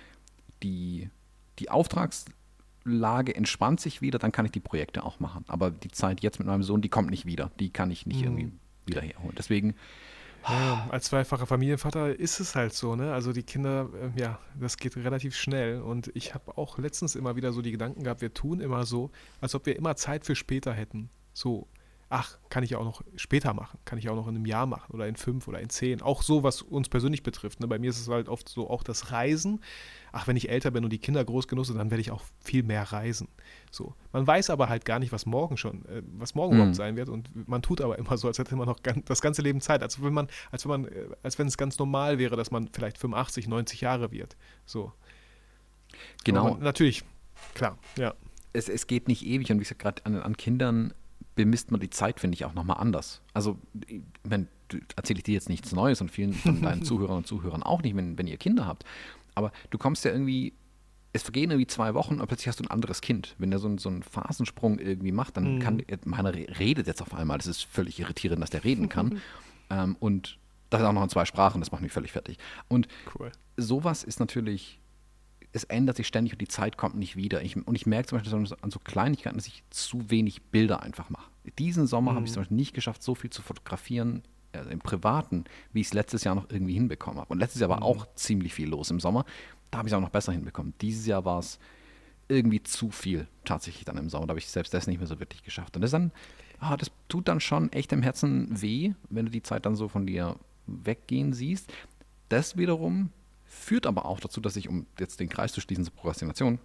die, 0.63 1.09
die 1.59 1.69
Auftragslage 1.69 3.35
entspannt 3.35 3.79
sich 3.79 4.01
wieder, 4.01 4.19
dann 4.19 4.31
kann 4.31 4.45
ich 4.45 4.51
die 4.51 4.59
Projekte 4.59 5.03
auch 5.03 5.19
machen. 5.19 5.45
Aber 5.47 5.71
die 5.71 5.89
Zeit 5.89 6.21
jetzt 6.21 6.39
mit 6.39 6.47
meinem 6.47 6.63
Sohn, 6.63 6.81
die 6.81 6.89
kommt 6.89 7.11
nicht 7.11 7.25
wieder. 7.25 7.51
Die 7.59 7.69
kann 7.69 7.91
ich 7.91 8.05
nicht 8.05 8.21
mhm. 8.21 8.37
irgendwie 8.37 8.51
wieder 8.85 9.01
herholen. 9.01 9.35
Deswegen 9.37 9.75
Ja, 10.47 10.87
als 10.89 11.05
zweifacher 11.05 11.45
Familienvater 11.45 12.17
ist 12.17 12.39
es 12.39 12.55
halt 12.55 12.73
so, 12.73 12.95
ne? 12.95 13.13
Also 13.13 13.33
die 13.33 13.43
Kinder, 13.43 13.89
äh, 14.15 14.19
ja, 14.19 14.39
das 14.59 14.77
geht 14.77 14.95
relativ 14.97 15.35
schnell. 15.35 15.81
Und 15.81 16.11
ich 16.15 16.33
habe 16.33 16.57
auch 16.57 16.77
letztens 16.77 17.15
immer 17.15 17.35
wieder 17.35 17.51
so 17.51 17.61
die 17.61 17.71
Gedanken 17.71 18.03
gehabt, 18.03 18.21
wir 18.21 18.33
tun 18.33 18.59
immer 18.59 18.85
so, 18.85 19.11
als 19.41 19.55
ob 19.55 19.65
wir 19.65 19.75
immer 19.75 19.95
Zeit 19.95 20.25
für 20.25 20.35
später 20.35 20.73
hätten. 20.73 21.09
So, 21.33 21.67
ach, 22.10 22.39
kann 22.49 22.64
ich 22.64 22.72
ja 22.72 22.80
auch 22.80 22.86
noch 22.86 23.03
später 23.16 23.53
machen, 23.53 23.78
kann 23.86 23.99
ich 23.99 24.10
auch 24.10 24.16
noch 24.16 24.28
in 24.28 24.36
einem 24.36 24.47
Jahr 24.47 24.66
machen 24.66 24.91
oder 24.93 25.07
in 25.07 25.16
fünf 25.16 25.47
oder 25.47 25.60
in 25.60 25.70
zehn. 25.70 26.01
Auch 26.01 26.24
so, 26.24 26.41
was 26.41 26.64
uns 26.64 26.89
persönlich 26.89 27.22
betrifft. 27.22 27.60
Ne? 27.60 27.68
Bei 27.68 27.78
mir 27.78 27.91
ist 27.91 27.99
es 27.99 28.07
halt 28.07 28.30
oft 28.30 28.49
so, 28.49 28.68
auch 28.68 28.82
das 28.82 29.12
Reisen. 29.12 29.62
Ach, 30.12 30.28
wenn 30.28 30.36
ich 30.36 30.49
älter 30.49 30.72
bin 30.72 30.84
und 30.84 30.89
die 30.91 30.97
Kinder 30.97 31.24
groß 31.24 31.47
genug 31.47 31.68
sind, 31.68 31.78
dann 31.78 31.91
werde 31.91 32.01
ich 32.01 32.10
auch 32.10 32.24
viel 32.39 32.64
mehr 32.64 32.82
reisen. 32.82 33.28
So. 33.70 33.93
Man 34.12 34.26
weiß 34.26 34.49
aber 34.49 34.70
halt 34.70 34.86
gar 34.86 34.97
nicht, 34.97 35.12
was 35.12 35.28
morgen 35.28 35.55
schon, 35.55 35.86
äh, 35.86 36.01
was 36.18 36.34
morgen 36.34 36.55
mhm. 36.55 36.62
überhaupt 36.62 36.76
sein 36.76 36.97
wird. 36.97 37.10
Und 37.10 37.47
man 37.47 37.62
tut 37.62 37.80
aber 37.80 37.99
immer 37.99 38.18
so, 38.18 38.28
als 38.28 38.39
hätte 38.39 38.55
man 38.55 38.68
noch 38.68 38.82
ganz, 38.82 39.05
das 39.05 39.22
ganze 39.22 39.43
Leben 39.43 39.62
Zeit. 39.62 39.84
Als 39.84 40.01
wenn 40.01 40.14
man, 40.14 40.28
als 40.51 40.66
wenn 40.66 40.82
man, 40.82 40.91
äh, 40.91 41.10
als 41.22 41.38
wenn 41.38 41.47
es 41.47 41.57
ganz 41.57 41.78
normal 41.78 42.18
wäre, 42.18 42.36
dass 42.36 42.49
man 42.49 42.70
vielleicht 42.74 42.97
85, 42.97 43.47
90 43.47 43.82
Jahre 43.82 44.12
wird. 44.12 44.36
So. 44.66 44.91
Genau. 46.24 46.55
Man, 46.55 46.64
natürlich, 46.64 47.03
klar, 47.53 47.78
ja. 47.97 48.16
Es, 48.51 48.68
es 48.68 48.88
geht 48.88 49.07
nicht 49.07 49.24
ewig 49.24 49.51
und 49.51 49.60
wie 49.60 49.64
gesagt, 49.64 49.80
gerade 49.80 50.03
an, 50.07 50.16
an 50.16 50.36
Kindern 50.36 50.95
bemisst 51.45 51.71
man 51.71 51.79
die 51.79 51.89
Zeit, 51.89 52.19
finde 52.19 52.35
ich, 52.35 52.45
auch 52.45 52.53
nochmal 52.53 52.77
anders. 52.77 53.21
Also, 53.33 53.57
wenn 54.23 54.47
erzähle 54.95 55.19
ich 55.19 55.23
dir 55.23 55.33
jetzt 55.33 55.49
nichts 55.49 55.71
Neues 55.71 56.01
und 56.01 56.11
vielen 56.11 56.33
von 56.33 56.61
deinen 56.61 56.83
Zuhörern 56.85 57.17
und 57.17 57.27
Zuhörern 57.27 57.63
auch 57.63 57.81
nicht, 57.81 57.95
wenn, 57.95 58.17
wenn 58.17 58.27
ihr 58.27 58.37
Kinder 58.37 58.65
habt. 58.65 58.83
Aber 59.35 59.51
du 59.69 59.77
kommst 59.77 60.05
ja 60.05 60.11
irgendwie, 60.11 60.53
es 61.13 61.23
vergehen 61.23 61.49
irgendwie 61.49 61.67
zwei 61.67 61.93
Wochen 61.93 62.19
und 62.19 62.27
plötzlich 62.27 62.47
hast 62.47 62.59
du 62.59 62.65
ein 62.65 62.71
anderes 62.71 63.01
Kind. 63.01 63.35
Wenn 63.37 63.49
der 63.49 63.59
so, 63.59 63.75
so 63.77 63.89
einen 63.89 64.03
Phasensprung 64.03 64.79
irgendwie 64.79 65.11
macht, 65.11 65.37
dann 65.37 65.55
mhm. 65.55 65.59
kann, 65.59 65.83
meiner 66.05 66.33
redet 66.33 66.87
jetzt 66.87 67.01
auf 67.01 67.13
einmal. 67.13 67.37
Das 67.37 67.47
ist 67.47 67.63
völlig 67.63 67.99
irritierend, 67.99 68.41
dass 68.41 68.49
der 68.49 68.63
reden 68.63 68.89
kann. 68.89 69.21
ähm, 69.69 69.95
und 69.99 70.37
das 70.69 70.81
ist 70.81 70.87
auch 70.87 70.93
noch 70.93 71.03
in 71.03 71.09
zwei 71.09 71.25
Sprachen, 71.25 71.61
das 71.61 71.71
macht 71.71 71.81
mich 71.81 71.91
völlig 71.91 72.11
fertig. 72.11 72.37
Und 72.67 72.87
cool. 73.17 73.31
sowas 73.57 74.03
ist 74.03 74.19
natürlich 74.19 74.78
es 75.51 75.63
ändert 75.63 75.97
sich 75.97 76.07
ständig 76.07 76.33
und 76.33 76.41
die 76.41 76.47
Zeit 76.47 76.77
kommt 76.77 76.95
nicht 76.95 77.15
wieder. 77.15 77.41
Ich, 77.41 77.55
und 77.55 77.75
ich 77.75 77.85
merke 77.85 78.07
zum 78.07 78.19
Beispiel 78.19 78.55
an 78.61 78.71
so 78.71 78.79
Kleinigkeiten, 78.79 79.37
dass 79.37 79.47
ich 79.47 79.63
zu 79.69 80.09
wenig 80.09 80.43
Bilder 80.43 80.83
einfach 80.83 81.09
mache. 81.09 81.31
Diesen 81.57 81.87
Sommer 81.87 82.11
mhm. 82.11 82.15
habe 82.17 82.25
ich 82.27 82.33
zum 82.33 82.41
Beispiel 82.41 82.57
nicht 82.57 82.73
geschafft, 82.73 83.01
so 83.01 83.15
viel 83.15 83.29
zu 83.29 83.41
fotografieren 83.41 84.23
also 84.53 84.69
im 84.69 84.79
Privaten, 84.79 85.45
wie 85.73 85.81
ich 85.81 85.87
es 85.87 85.93
letztes 85.93 86.23
Jahr 86.23 86.35
noch 86.35 86.49
irgendwie 86.49 86.73
hinbekommen 86.73 87.19
habe. 87.19 87.31
Und 87.31 87.39
letztes 87.39 87.61
Jahr 87.61 87.69
war 87.69 87.77
mhm. 87.77 87.83
auch 87.83 88.07
ziemlich 88.15 88.53
viel 88.53 88.69
los 88.69 88.91
im 88.91 88.99
Sommer. 88.99 89.25
Da 89.71 89.79
habe 89.79 89.87
ich 89.87 89.93
es 89.93 89.97
auch 89.97 90.01
noch 90.01 90.09
besser 90.09 90.31
hinbekommen. 90.31 90.73
Dieses 90.81 91.05
Jahr 91.05 91.25
war 91.25 91.39
es 91.39 91.59
irgendwie 92.27 92.61
zu 92.61 92.91
viel 92.91 93.27
tatsächlich 93.45 93.85
dann 93.85 93.97
im 93.97 94.09
Sommer. 94.09 94.27
Da 94.27 94.31
habe 94.31 94.39
ich 94.39 94.47
selbst 94.47 94.73
das 94.73 94.87
nicht 94.87 94.99
mehr 94.99 95.07
so 95.07 95.19
wirklich 95.19 95.43
geschafft. 95.43 95.75
Und 95.75 95.81
das 95.81 95.91
dann, 95.91 96.11
ah, 96.59 96.77
das 96.77 96.91
tut 97.07 97.27
dann 97.27 97.39
schon 97.39 97.71
echt 97.71 97.91
im 97.91 98.03
Herzen 98.03 98.61
weh, 98.61 98.93
wenn 99.09 99.25
du 99.25 99.31
die 99.31 99.43
Zeit 99.43 99.65
dann 99.65 99.75
so 99.75 99.87
von 99.87 100.05
dir 100.05 100.35
weggehen 100.67 101.33
siehst. 101.33 101.71
Das 102.29 102.57
wiederum 102.57 103.09
Führt 103.51 103.87
aber 103.87 104.05
auch 104.05 104.19
dazu, 104.19 104.41
dass 104.41 104.55
ich, 104.55 104.69
um 104.69 104.85
jetzt 104.99 105.19
den 105.19 105.27
Kreis 105.27 105.51
zu 105.51 105.59
schließen 105.59 105.83
zur 105.83 105.93
Prokrastination, 105.95 106.59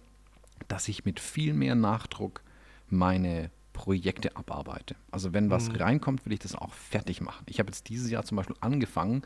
dass 0.67 0.87
ich 0.87 1.03
mit 1.03 1.19
viel 1.19 1.53
mehr 1.53 1.73
Nachdruck 1.73 2.43
meine 2.87 3.49
Projekte 3.73 4.37
abarbeite. 4.37 4.95
Also 5.09 5.33
wenn 5.33 5.49
was 5.49 5.69
mhm. 5.69 5.77
reinkommt, 5.77 6.25
will 6.25 6.33
ich 6.33 6.39
das 6.39 6.53
auch 6.53 6.73
fertig 6.73 7.21
machen. 7.21 7.43
Ich 7.49 7.59
habe 7.59 7.69
jetzt 7.69 7.89
dieses 7.89 8.11
Jahr 8.11 8.23
zum 8.23 8.37
Beispiel 8.37 8.55
angefangen, 8.61 9.23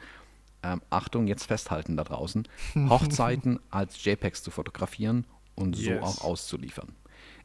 ähm, 0.64 0.82
Achtung, 0.90 1.28
jetzt 1.28 1.46
festhalten 1.46 1.98
da 1.98 2.06
draußen, 2.06 2.48
Hochzeiten 2.90 3.60
als 3.70 4.04
JPEGs 4.04 4.42
zu 4.42 4.52
fotografieren 4.52 5.26
und 5.56 5.78
yes. 5.78 6.00
so 6.00 6.06
auch 6.06 6.24
auszuliefern. 6.24 6.96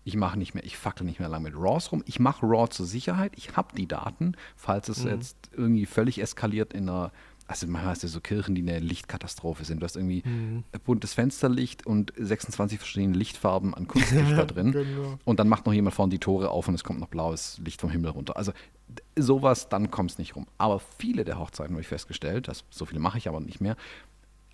Ich 0.05 0.17
mache 0.17 0.39
nicht 0.39 0.55
mehr, 0.55 0.65
ich 0.65 0.77
fackel 0.77 1.05
nicht 1.05 1.19
mehr 1.19 1.29
lange 1.29 1.51
mit 1.51 1.59
RAWs 1.59 1.91
rum. 1.91 2.05
Ich 2.07 2.21
mache 2.21 2.47
RAW 2.47 2.69
zur 2.69 2.87
Sicherheit. 2.87 3.33
Ich 3.37 3.57
habe 3.57 3.75
die 3.75 3.89
Daten, 3.89 4.37
falls 4.55 4.89
es 4.89 5.03
mhm. 5.03 5.11
jetzt 5.11 5.51
irgendwie 5.53 5.87
völlig 5.87 6.21
eskaliert 6.21 6.73
in 6.73 6.89
einer 6.89 7.11
also 7.47 7.67
manchmal 7.67 7.91
hast 7.91 8.03
du 8.03 8.09
so 8.09 8.21
Kirchen, 8.21 8.55
die 8.55 8.63
eine 8.63 8.79
Lichtkatastrophe 8.79 9.65
sind. 9.65 9.81
Du 9.81 9.85
hast 9.85 9.97
irgendwie 9.97 10.23
mhm. 10.25 10.65
buntes 10.85 11.13
Fensterlicht 11.13 11.87
und 11.87 12.13
26 12.17 12.79
verschiedene 12.79 13.17
Lichtfarben 13.17 13.75
an 13.75 13.87
Kunstlicht 13.89 14.33
da 14.33 14.45
drin. 14.45 14.73
genau. 14.73 15.19
Und 15.25 15.41
dann 15.41 15.49
macht 15.49 15.67
noch 15.67 15.73
jemand 15.73 15.95
vorne 15.95 16.11
die 16.11 16.19
Tore 16.19 16.51
auf 16.51 16.69
und 16.69 16.75
es 16.75 16.85
kommt 16.85 17.01
noch 17.01 17.09
blaues 17.09 17.61
Licht 17.65 17.81
vom 17.81 17.91
Himmel 17.91 18.11
runter. 18.11 18.37
Also 18.37 18.53
sowas, 19.17 19.69
dann 19.69 19.91
kommt 19.91 20.13
es 20.13 20.19
nicht 20.19 20.37
rum. 20.37 20.47
Aber 20.57 20.81
viele 20.81 21.25
der 21.25 21.39
Hochzeiten 21.39 21.75
habe 21.75 21.83
ich 21.83 21.89
festgestellt, 21.89 22.49
dass, 22.49 22.65
so 22.71 22.87
viele 22.87 23.01
mache 23.01 23.19
ich 23.19 23.29
aber 23.29 23.41
nicht 23.41 23.61
mehr. 23.61 23.77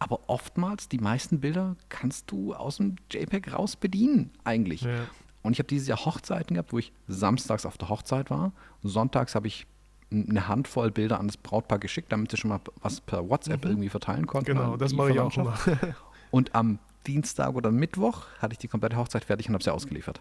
Aber 0.00 0.20
oftmals, 0.28 0.88
die 0.88 0.98
meisten 0.98 1.40
Bilder 1.40 1.76
kannst 1.90 2.30
du 2.30 2.54
aus 2.54 2.78
dem 2.78 2.96
JPEG 3.10 3.52
raus 3.52 3.76
bedienen, 3.76 4.30
eigentlich. 4.44 4.80
Ja. 4.80 5.06
Und 5.42 5.52
ich 5.52 5.58
habe 5.58 5.68
dieses 5.68 5.88
Jahr 5.88 6.04
Hochzeiten 6.04 6.54
gehabt, 6.54 6.72
wo 6.72 6.78
ich 6.78 6.92
samstags 7.06 7.66
auf 7.66 7.78
der 7.78 7.88
Hochzeit 7.88 8.30
war. 8.30 8.52
Sonntags 8.82 9.34
habe 9.34 9.46
ich 9.46 9.66
eine 10.10 10.48
Handvoll 10.48 10.90
Bilder 10.90 11.20
an 11.20 11.28
das 11.28 11.36
Brautpaar 11.36 11.78
geschickt, 11.78 12.10
damit 12.12 12.30
sie 12.30 12.36
schon 12.36 12.50
mal 12.50 12.60
was 12.82 13.00
per 13.00 13.28
WhatsApp 13.28 13.64
mhm. 13.64 13.70
irgendwie 13.70 13.88
verteilen 13.88 14.26
konnten. 14.26 14.52
Genau, 14.52 14.76
das 14.76 14.92
mache 14.92 15.12
ich 15.12 15.20
auch 15.20 15.30
schon 15.30 15.44
mal. 15.44 15.56
und 16.30 16.54
am 16.54 16.78
Dienstag 17.06 17.54
oder 17.54 17.70
Mittwoch 17.70 18.26
hatte 18.38 18.52
ich 18.52 18.58
die 18.58 18.68
komplette 18.68 18.96
Hochzeit 18.96 19.24
fertig 19.24 19.48
und 19.48 19.54
habe 19.54 19.64
sie 19.64 19.72
ausgeliefert. 19.72 20.20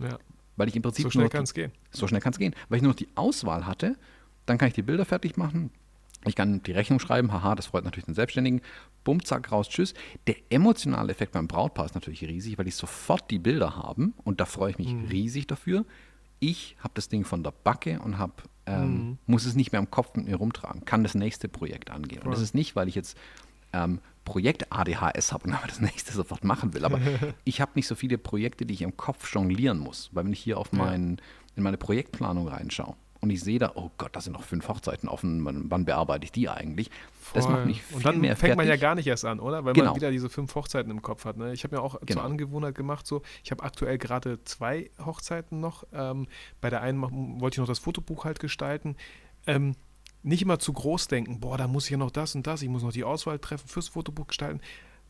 Ja. 0.00 0.18
Weil 0.56 0.68
ich 0.68 0.76
im 0.76 0.82
Prinzip 0.82 1.04
so 1.04 1.10
schnell 1.10 1.28
kann 1.28 1.44
es 1.44 1.54
gehen. 1.54 1.72
So 1.90 2.06
schnell 2.06 2.20
kann 2.20 2.32
es 2.32 2.38
gehen. 2.38 2.54
Weil 2.68 2.76
ich 2.76 2.82
nur 2.82 2.90
noch 2.90 2.96
die 2.96 3.08
Auswahl 3.14 3.66
hatte, 3.66 3.96
dann 4.46 4.58
kann 4.58 4.68
ich 4.68 4.74
die 4.74 4.82
Bilder 4.82 5.04
fertig 5.04 5.36
machen. 5.36 5.70
Ich 6.26 6.36
kann 6.36 6.62
die 6.62 6.72
Rechnung 6.72 7.00
schreiben, 7.00 7.32
haha, 7.32 7.54
das 7.54 7.66
freut 7.66 7.84
natürlich 7.84 8.06
den 8.06 8.14
Selbstständigen. 8.14 8.62
Bumm, 9.02 9.22
zack, 9.24 9.52
raus, 9.52 9.68
tschüss. 9.68 9.94
Der 10.26 10.36
emotionale 10.50 11.12
Effekt 11.12 11.32
beim 11.32 11.48
Brautpaar 11.48 11.86
ist 11.86 11.94
natürlich 11.94 12.22
riesig, 12.24 12.56
weil 12.56 12.64
die 12.64 12.70
sofort 12.70 13.30
die 13.30 13.38
Bilder 13.38 13.76
haben 13.76 14.14
und 14.24 14.40
da 14.40 14.46
freue 14.46 14.70
ich 14.70 14.78
mich 14.78 14.88
mhm. 14.88 15.06
riesig 15.06 15.46
dafür. 15.46 15.84
Ich 16.40 16.76
habe 16.80 16.94
das 16.94 17.08
Ding 17.08 17.24
von 17.24 17.42
der 17.42 17.52
Backe 17.52 18.00
und 18.00 18.18
habe 18.18 18.34
ähm, 18.66 18.92
mhm. 18.92 19.18
muss 19.26 19.44
es 19.44 19.54
nicht 19.54 19.72
mehr 19.72 19.78
am 19.78 19.90
Kopf 19.90 20.16
mit 20.16 20.26
mir 20.26 20.36
rumtragen, 20.36 20.84
kann 20.84 21.02
das 21.02 21.14
nächste 21.14 21.48
Projekt 21.48 21.90
angehen. 21.90 22.22
Und 22.22 22.30
das 22.30 22.40
ist 22.40 22.54
nicht, 22.54 22.76
weil 22.76 22.88
ich 22.88 22.94
jetzt 22.94 23.16
ähm, 23.72 24.00
Projekt-ADHS 24.24 25.32
habe 25.32 25.44
und 25.44 25.54
aber 25.54 25.66
das 25.68 25.80
nächste 25.80 26.12
sofort 26.12 26.44
machen 26.44 26.74
will. 26.74 26.84
Aber 26.84 27.00
ich 27.44 27.60
habe 27.60 27.72
nicht 27.74 27.86
so 27.86 27.94
viele 27.94 28.18
Projekte, 28.18 28.66
die 28.66 28.74
ich 28.74 28.82
im 28.82 28.96
Kopf 28.96 29.32
jonglieren 29.32 29.78
muss. 29.78 30.10
Weil 30.12 30.24
wenn 30.24 30.32
ich 30.32 30.40
hier 30.40 30.58
auf 30.58 30.72
mein, 30.72 31.20
in 31.56 31.62
meine 31.62 31.76
Projektplanung 31.76 32.48
reinschaue, 32.48 32.96
und 33.24 33.30
ich 33.30 33.42
sehe 33.42 33.58
da, 33.58 33.72
oh 33.74 33.90
Gott, 33.96 34.14
da 34.14 34.20
sind 34.20 34.34
noch 34.34 34.42
fünf 34.42 34.68
Hochzeiten 34.68 35.08
offen, 35.08 35.44
wann, 35.44 35.84
bearbeite 35.84 36.24
ich 36.24 36.32
die 36.32 36.48
eigentlich? 36.48 36.90
Voll. 37.20 37.40
Das 37.40 37.50
macht 37.50 37.64
mich 37.66 37.82
viel 37.82 37.96
Und 37.96 38.04
dann 38.04 38.20
mehr 38.20 38.36
fängt 38.36 38.40
fertig. 38.40 38.56
man 38.58 38.68
ja 38.68 38.76
gar 38.76 38.94
nicht 38.94 39.06
erst 39.06 39.24
an, 39.24 39.40
oder? 39.40 39.64
Weil 39.64 39.72
genau. 39.72 39.86
man 39.86 39.96
wieder 39.96 40.10
diese 40.10 40.28
fünf 40.28 40.54
Hochzeiten 40.54 40.90
im 40.90 41.00
Kopf 41.00 41.24
hat. 41.24 41.38
Ne? 41.38 41.52
Ich 41.54 41.64
habe 41.64 41.74
mir 41.76 41.82
auch 41.82 41.98
genau. 42.00 42.20
zur 42.20 42.30
Angewohnheit 42.30 42.74
gemacht, 42.74 43.06
so, 43.06 43.22
ich 43.42 43.50
habe 43.50 43.64
aktuell 43.64 43.96
gerade 43.96 44.44
zwei 44.44 44.90
Hochzeiten 45.04 45.58
noch. 45.58 45.84
Ähm, 45.92 46.28
bei 46.60 46.68
der 46.68 46.82
einen 46.82 47.00
wollte 47.40 47.54
ich 47.54 47.58
noch 47.58 47.66
das 47.66 47.78
Fotobuch 47.78 48.24
halt 48.26 48.40
gestalten. 48.40 48.96
Ähm, 49.46 49.74
nicht 50.22 50.42
immer 50.42 50.58
zu 50.58 50.72
groß 50.72 51.08
denken, 51.08 51.40
boah, 51.40 51.56
da 51.56 51.66
muss 51.66 51.86
ich 51.86 51.90
ja 51.90 51.96
noch 51.96 52.10
das 52.10 52.34
und 52.34 52.46
das, 52.46 52.60
ich 52.60 52.68
muss 52.68 52.82
noch 52.82 52.92
die 52.92 53.04
Auswahl 53.04 53.38
treffen 53.38 53.68
fürs 53.68 53.88
Fotobuch 53.88 54.26
gestalten 54.26 54.60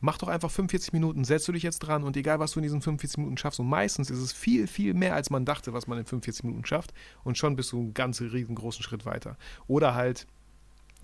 mach 0.05 0.19
doch 0.19 0.29
einfach 0.29 0.51
45 0.51 0.93
Minuten, 0.93 1.25
setzt 1.25 1.49
du 1.49 1.53
dich 1.53 1.63
jetzt 1.63 1.79
dran 1.79 2.05
und 2.05 2.15
egal, 2.17 2.39
was 2.39 2.53
du 2.53 2.59
in 2.59 2.65
diesen 2.65 2.83
45 2.83 3.17
Minuten 3.17 3.39
schaffst, 3.39 3.59
und 3.59 3.69
meistens 3.69 4.11
ist 4.11 4.19
es 4.19 4.33
viel, 4.33 4.67
viel 4.67 4.93
mehr, 4.93 5.15
als 5.15 5.31
man 5.31 5.47
dachte, 5.47 5.73
was 5.73 5.87
man 5.87 5.99
in 5.99 6.05
45 6.05 6.45
Minuten 6.45 6.67
schafft 6.67 6.93
und 7.25 7.39
schon 7.39 7.57
bist 7.57 7.73
du 7.73 7.79
einen 7.81 7.95
ganz 7.95 8.21
riesengroßen 8.21 8.83
Schritt 8.83 9.07
weiter. 9.07 9.39
Oder 9.67 9.95
halt 9.95 10.27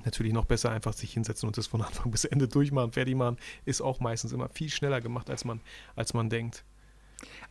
natürlich 0.05 0.35
noch 0.35 0.45
besser 0.45 0.71
einfach 0.71 0.93
sich 0.93 1.15
hinsetzen 1.15 1.47
und 1.47 1.57
das 1.57 1.67
von 1.67 1.81
Anfang 1.87 2.11
bis 2.11 2.27
Ende 2.27 2.47
durchmachen, 2.47 2.93
fertig 2.93 3.17
machen, 3.17 3.39
ist 3.65 3.81
auch 3.81 4.01
meistens 4.01 4.33
immer 4.33 4.51
viel 4.51 4.69
schneller 4.69 5.01
gemacht, 5.01 5.31
als 5.31 5.47
man, 5.47 5.63
als 5.97 6.13
man 6.13 6.29
denkt. 6.29 6.65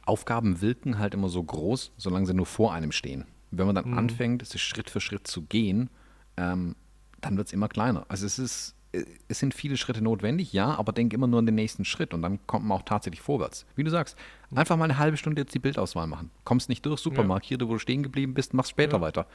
Aufgaben 0.06 0.62
wirken 0.62 1.00
halt 1.00 1.16
immer 1.16 1.30
so 1.30 1.44
groß, 1.44 1.94
solange 1.98 2.28
sie 2.28 2.34
nur 2.36 2.46
vor 2.46 2.74
einem 2.74 2.92
stehen. 2.92 3.26
Wenn 3.50 3.66
man 3.66 3.76
dann 3.76 3.90
mhm. 3.90 3.98
anfängt, 3.98 4.44
es 4.44 4.60
Schritt 4.62 4.92
für 4.92 5.02
Schritt 5.02 5.26
zu 5.26 5.42
gehen, 5.42 5.90
ähm, 6.38 6.76
dann 7.22 7.38
wird 7.38 7.48
es 7.48 7.54
immer 7.54 7.70
kleiner. 7.70 8.06
Also 8.08 8.28
es 8.28 8.38
ist 8.38 8.76
es 9.28 9.40
sind 9.40 9.54
viele 9.54 9.78
Schritte 9.78 10.02
notwendig, 10.02 10.52
ja, 10.52 10.76
aber 10.76 10.92
denk 10.92 11.14
immer 11.14 11.28
nur 11.28 11.40
an 11.40 11.46
den 11.46 11.56
nächsten 11.56 11.86
Schritt 11.86 12.14
und 12.14 12.22
dann 12.22 12.40
kommt 12.48 12.66
man 12.66 12.80
auch 12.80 12.84
tatsächlich 12.84 13.22
vorwärts. 13.22 13.66
Wie 13.76 13.84
du 13.84 13.92
sagst, 13.92 14.18
einfach 14.54 14.78
mal 14.78 14.86
eine 14.86 14.98
halbe 14.98 15.18
Stunde 15.18 15.42
jetzt 15.42 15.54
die 15.54 15.60
Bildauswahl 15.60 16.08
machen. 16.08 16.32
Kommst 16.44 16.70
nicht 16.70 16.86
durch, 16.86 17.00
super, 17.00 17.22
ja. 17.22 17.28
markiere, 17.28 17.68
wo 17.68 17.74
du 17.74 17.80
stehen 17.80 18.02
geblieben 18.02 18.34
bist, 18.34 18.54
machst 18.54 18.72
später 18.72 18.98
ja. 18.98 19.02
weiter. 19.02 19.28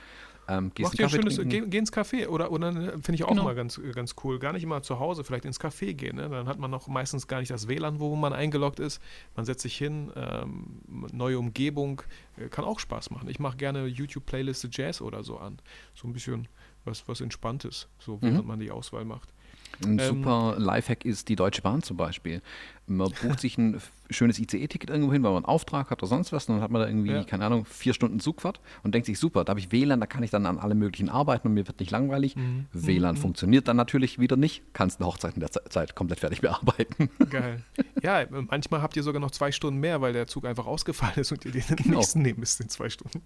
Ähm, 0.47 0.73
Mach 0.79 0.91
dir 0.91 1.05
ein 1.05 1.11
schönes, 1.11 1.41
geh, 1.45 1.61
geh, 1.61 1.79
ins 1.79 1.93
Café 1.93 2.27
oder, 2.27 2.51
oder 2.53 2.71
ne, 2.71 2.91
finde 2.93 3.15
ich 3.15 3.25
auch 3.25 3.31
genau. 3.31 3.45
mal 3.45 3.55
ganz, 3.55 3.81
ganz 3.95 4.15
cool. 4.25 4.39
Gar 4.39 4.53
nicht 4.53 4.63
immer 4.63 4.83
zu 4.83 4.99
Hause, 4.99 5.25
vielleicht 5.25 5.47
ins 5.47 5.59
Café 5.59 5.95
gehen. 5.95 6.17
Ne? 6.17 6.29
Dann 6.29 6.49
hat 6.49 6.59
man 6.59 6.71
noch 6.71 6.87
meistens 6.87 7.27
gar 7.29 7.39
nicht 7.39 7.51
das 7.51 7.67
WLAN, 7.67 7.99
wo 7.99 8.15
man 8.15 8.33
eingeloggt 8.33 8.79
ist. 8.79 9.01
Man 9.37 9.47
setzt 9.47 9.63
sich 9.63 9.77
hin, 9.77 10.13
ähm, 10.17 10.83
neue 11.13 11.39
Umgebung, 11.39 12.03
äh, 12.37 12.49
kann 12.49 12.65
auch 12.65 12.79
Spaß 12.79 13.11
machen. 13.11 13.29
Ich 13.31 13.39
mache 13.39 13.57
gerne 13.57 13.87
YouTube-Playliste 13.87 14.69
Jazz 14.71 15.01
oder 15.01 15.23
so 15.25 15.39
an. 15.39 15.61
So 15.95 16.09
ein 16.09 16.13
bisschen 16.13 16.49
was, 16.85 17.09
was 17.09 17.23
Entspanntes, 17.23 17.89
so 17.99 18.21
während 18.21 18.43
mhm. 18.43 18.47
man 18.47 18.61
die 18.61 18.71
Auswahl 18.71 19.07
macht. 19.07 19.34
Ein 19.83 19.99
ähm, 19.99 20.07
super 20.07 20.57
Lifehack 20.59 21.05
ist 21.05 21.29
die 21.29 21.37
Deutsche 21.37 21.63
Bahn 21.63 21.83
zum 21.83 21.97
Beispiel. 21.97 22.43
Man 22.87 23.11
bucht 23.23 23.41
sich 23.41 23.57
ein 23.57 23.81
schönes 24.11 24.39
ICE-Ticket 24.39 24.91
irgendwo 24.91 25.13
hin, 25.13 25.23
weil 25.23 25.31
man 25.31 25.45
einen 25.45 25.47
Auftrag 25.47 25.91
hat 25.91 26.03
oder 26.03 26.09
sonst 26.09 26.33
was. 26.33 26.49
Und 26.49 26.57
dann 26.57 26.63
hat 26.63 26.71
man 26.71 26.83
da 26.83 26.89
irgendwie, 26.89 27.13
ja. 27.13 27.25
keine 27.25 27.47
Ahnung, 27.47 27.65
vier 27.65 27.95
Stunden 27.95 28.21
Zugfahrt 28.21 28.61
und 28.83 28.95
denkt 28.95 29.07
sich, 29.07 29.19
super, 29.19 29.45
da 29.45 29.51
habe 29.51 29.61
ich 29.61 29.73
WLAN, 29.73 30.01
da 30.01 30.07
kann 30.07 30.23
ich 30.23 30.31
dann 30.31 30.45
an 30.45 30.59
alle 30.59 30.75
möglichen 30.75 31.09
arbeiten 31.09 31.49
und 31.49 31.55
mir 31.55 31.67
wird 31.67 31.81
nicht 31.81 31.91
langweilig. 31.91 32.37
Mhm. 32.37 32.67
WLAN 32.73 33.15
mhm. 33.15 33.21
funktioniert 33.21 33.69
dann 33.69 33.77
natürlich 33.77 34.19
wieder 34.19 34.37
nicht. 34.37 34.63
Kannst 34.75 35.01
eine 35.01 35.07
Hochzeit 35.07 35.35
in 35.35 35.41
der 35.41 35.51
Zeit 35.51 35.95
komplett 35.95 36.21
fertig 36.21 36.43
bearbeiten. 36.43 37.09
Geil. 37.31 37.63
Ja, 38.03 38.27
manchmal 38.31 38.83
habt 38.83 38.97
ihr 38.97 39.03
sogar 39.03 39.21
noch 39.21 39.31
zwei 39.31 39.51
Stunden 39.51 39.81
mehr, 39.81 40.03
weil 40.03 40.13
der 40.13 40.27
Zug 40.27 40.45
einfach 40.45 40.67
ausgefallen 40.67 41.15
ist 41.17 41.33
und 41.33 41.45
ihr 41.47 41.53
den 41.53 41.63
genau. 41.77 41.99
nächsten 41.99 42.21
nehmen 42.21 42.41
müsst 42.41 42.61
in 42.61 42.69
zwei 42.69 42.91
Stunden. 42.91 43.23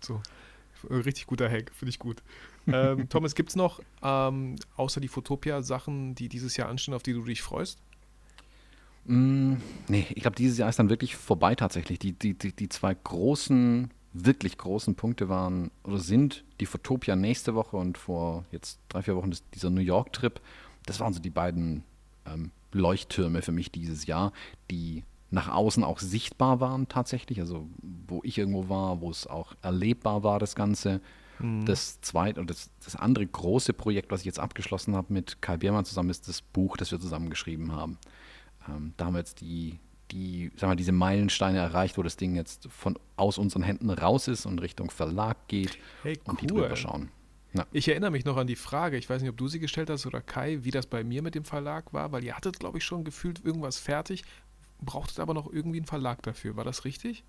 So. 0.00 0.20
Richtig 0.90 1.26
guter 1.26 1.50
Hack, 1.50 1.72
finde 1.74 1.90
ich 1.90 1.98
gut. 1.98 2.22
Ähm, 2.66 3.08
Thomas, 3.08 3.34
gibt 3.34 3.50
es 3.50 3.56
noch 3.56 3.80
ähm, 4.02 4.56
außer 4.76 5.00
die 5.00 5.08
Fotopia 5.08 5.62
Sachen, 5.62 6.14
die 6.14 6.28
dieses 6.28 6.56
Jahr 6.56 6.68
anstehen, 6.68 6.94
auf 6.94 7.02
die 7.02 7.12
du 7.12 7.22
dich 7.22 7.42
freust? 7.42 7.78
Mm, 9.06 9.54
nee, 9.88 10.06
ich 10.10 10.22
glaube, 10.22 10.36
dieses 10.36 10.58
Jahr 10.58 10.68
ist 10.68 10.78
dann 10.78 10.90
wirklich 10.90 11.16
vorbei 11.16 11.54
tatsächlich. 11.54 11.98
Die, 11.98 12.12
die, 12.12 12.34
die, 12.34 12.52
die 12.52 12.68
zwei 12.68 12.94
großen, 12.94 13.90
wirklich 14.12 14.58
großen 14.58 14.94
Punkte 14.94 15.28
waren 15.28 15.70
oder 15.84 15.98
sind 15.98 16.44
die 16.60 16.66
Fotopia 16.66 17.16
nächste 17.16 17.54
Woche 17.54 17.76
und 17.76 17.98
vor 17.98 18.44
jetzt 18.50 18.78
drei, 18.88 19.02
vier 19.02 19.16
Wochen 19.16 19.32
dieser 19.54 19.70
New 19.70 19.80
York-Trip. 19.80 20.40
Das 20.86 21.00
waren 21.00 21.12
so 21.12 21.20
die 21.20 21.30
beiden 21.30 21.84
ähm, 22.26 22.50
Leuchttürme 22.72 23.42
für 23.42 23.52
mich 23.52 23.70
dieses 23.70 24.06
Jahr, 24.06 24.32
die 24.70 25.04
nach 25.30 25.48
außen 25.48 25.82
auch 25.84 25.98
sichtbar 25.98 26.60
waren 26.60 26.88
tatsächlich, 26.88 27.40
also 27.40 27.68
wo 28.06 28.20
ich 28.22 28.38
irgendwo 28.38 28.68
war, 28.68 29.00
wo 29.00 29.10
es 29.10 29.26
auch 29.26 29.54
erlebbar 29.62 30.22
war, 30.22 30.38
das 30.38 30.54
Ganze. 30.54 31.00
Mhm. 31.38 31.66
Das 31.66 32.00
zweite 32.00 32.40
und 32.40 32.48
das, 32.48 32.70
das, 32.82 32.96
andere 32.96 33.26
große 33.26 33.72
Projekt, 33.74 34.10
was 34.10 34.20
ich 34.20 34.26
jetzt 34.26 34.38
abgeschlossen 34.38 34.94
habe 34.96 35.12
mit 35.12 35.42
Kai 35.42 35.58
Biermann 35.58 35.84
zusammen, 35.84 36.10
ist 36.10 36.28
das 36.28 36.40
Buch, 36.40 36.76
das 36.76 36.92
wir 36.92 37.00
zusammen 37.00 37.28
geschrieben 37.28 37.72
haben. 37.72 37.98
Ähm, 38.68 38.94
da 38.96 39.06
haben 39.06 39.14
wir 39.14 39.18
jetzt 39.18 39.40
die, 39.42 39.78
die, 40.12 40.50
sagen 40.56 40.72
wir, 40.72 40.76
diese 40.76 40.92
Meilensteine 40.92 41.58
erreicht, 41.58 41.98
wo 41.98 42.02
das 42.02 42.16
Ding 42.16 42.36
jetzt 42.36 42.68
von 42.70 42.98
aus 43.16 43.36
unseren 43.36 43.62
Händen 43.62 43.90
raus 43.90 44.28
ist 44.28 44.46
und 44.46 44.60
Richtung 44.60 44.90
Verlag 44.90 45.36
geht 45.48 45.78
hey, 46.02 46.18
cool. 46.18 46.30
und 46.30 46.40
die 46.40 46.46
drüber 46.46 46.74
schauen. 46.76 47.10
Ja. 47.52 47.66
Ich 47.72 47.88
erinnere 47.88 48.10
mich 48.10 48.24
noch 48.24 48.36
an 48.36 48.46
die 48.46 48.56
Frage, 48.56 48.98
ich 48.98 49.08
weiß 49.08 49.22
nicht, 49.22 49.30
ob 49.30 49.36
du 49.36 49.48
sie 49.48 49.60
gestellt 49.60 49.88
hast 49.88 50.04
oder 50.06 50.20
Kai, 50.20 50.58
wie 50.62 50.70
das 50.70 50.86
bei 50.86 51.04
mir 51.04 51.22
mit 51.22 51.34
dem 51.34 51.44
Verlag 51.44 51.92
war, 51.92 52.12
weil 52.12 52.22
ihr 52.22 52.36
hattet, 52.36 52.58
glaube 52.58 52.78
ich, 52.78 52.84
schon 52.84 53.04
gefühlt 53.04 53.44
irgendwas 53.44 53.78
fertig, 53.78 54.24
brauchtet 54.80 55.20
aber 55.20 55.34
noch 55.34 55.52
irgendwie 55.52 55.78
einen 55.78 55.86
Verlag 55.86 56.22
dafür. 56.22 56.56
War 56.56 56.64
das 56.64 56.84
richtig? 56.84 57.24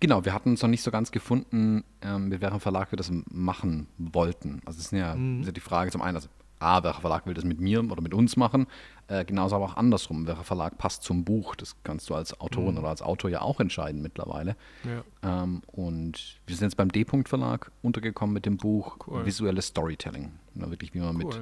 Genau, 0.00 0.24
wir 0.24 0.32
hatten 0.32 0.50
uns 0.50 0.62
noch 0.62 0.68
nicht 0.68 0.82
so 0.82 0.90
ganz 0.90 1.10
gefunden, 1.10 1.84
ähm, 2.02 2.28
mit 2.28 2.40
welchem 2.40 2.60
Verlag 2.60 2.92
wir 2.92 2.96
das 2.96 3.10
machen 3.30 3.88
wollten. 3.98 4.60
Also 4.64 4.78
es 4.78 4.86
ist 4.86 4.92
ja, 4.92 5.14
mhm. 5.14 5.40
ist 5.40 5.46
ja 5.46 5.52
die 5.52 5.60
Frage 5.60 5.90
zum 5.90 6.02
einen, 6.02 6.16
also 6.16 6.28
A, 6.58 6.82
welcher 6.82 7.00
Verlag 7.00 7.26
will 7.26 7.34
das 7.34 7.44
mit 7.44 7.60
mir 7.60 7.80
oder 7.90 8.00
mit 8.00 8.14
uns 8.14 8.36
machen? 8.36 8.66
Äh, 9.08 9.24
genauso 9.24 9.56
aber 9.56 9.66
auch 9.66 9.76
andersrum. 9.76 10.26
Welcher 10.26 10.44
Verlag 10.44 10.78
passt 10.78 11.02
zum 11.02 11.24
Buch? 11.24 11.54
Das 11.54 11.76
kannst 11.84 12.08
du 12.08 12.14
als 12.14 12.40
Autorin 12.40 12.72
mhm. 12.72 12.78
oder 12.78 12.88
als 12.88 13.02
Autor 13.02 13.30
ja 13.30 13.42
auch 13.42 13.60
entscheiden 13.60 14.00
mittlerweile. 14.00 14.56
Ja. 14.84 15.42
Ähm, 15.42 15.62
und 15.66 16.40
wir 16.46 16.56
sind 16.56 16.66
jetzt 16.66 16.76
beim 16.76 16.90
D-Punkt-Verlag 16.90 17.70
untergekommen 17.82 18.32
mit 18.32 18.46
dem 18.46 18.56
Buch 18.56 18.96
cool. 19.06 19.26
Visuelles 19.26 19.66
Storytelling. 19.66 20.32
Ja, 20.54 20.70
wirklich, 20.70 20.94
wie 20.94 21.00
man 21.00 21.16
cool. 21.16 21.24
mit, 21.24 21.40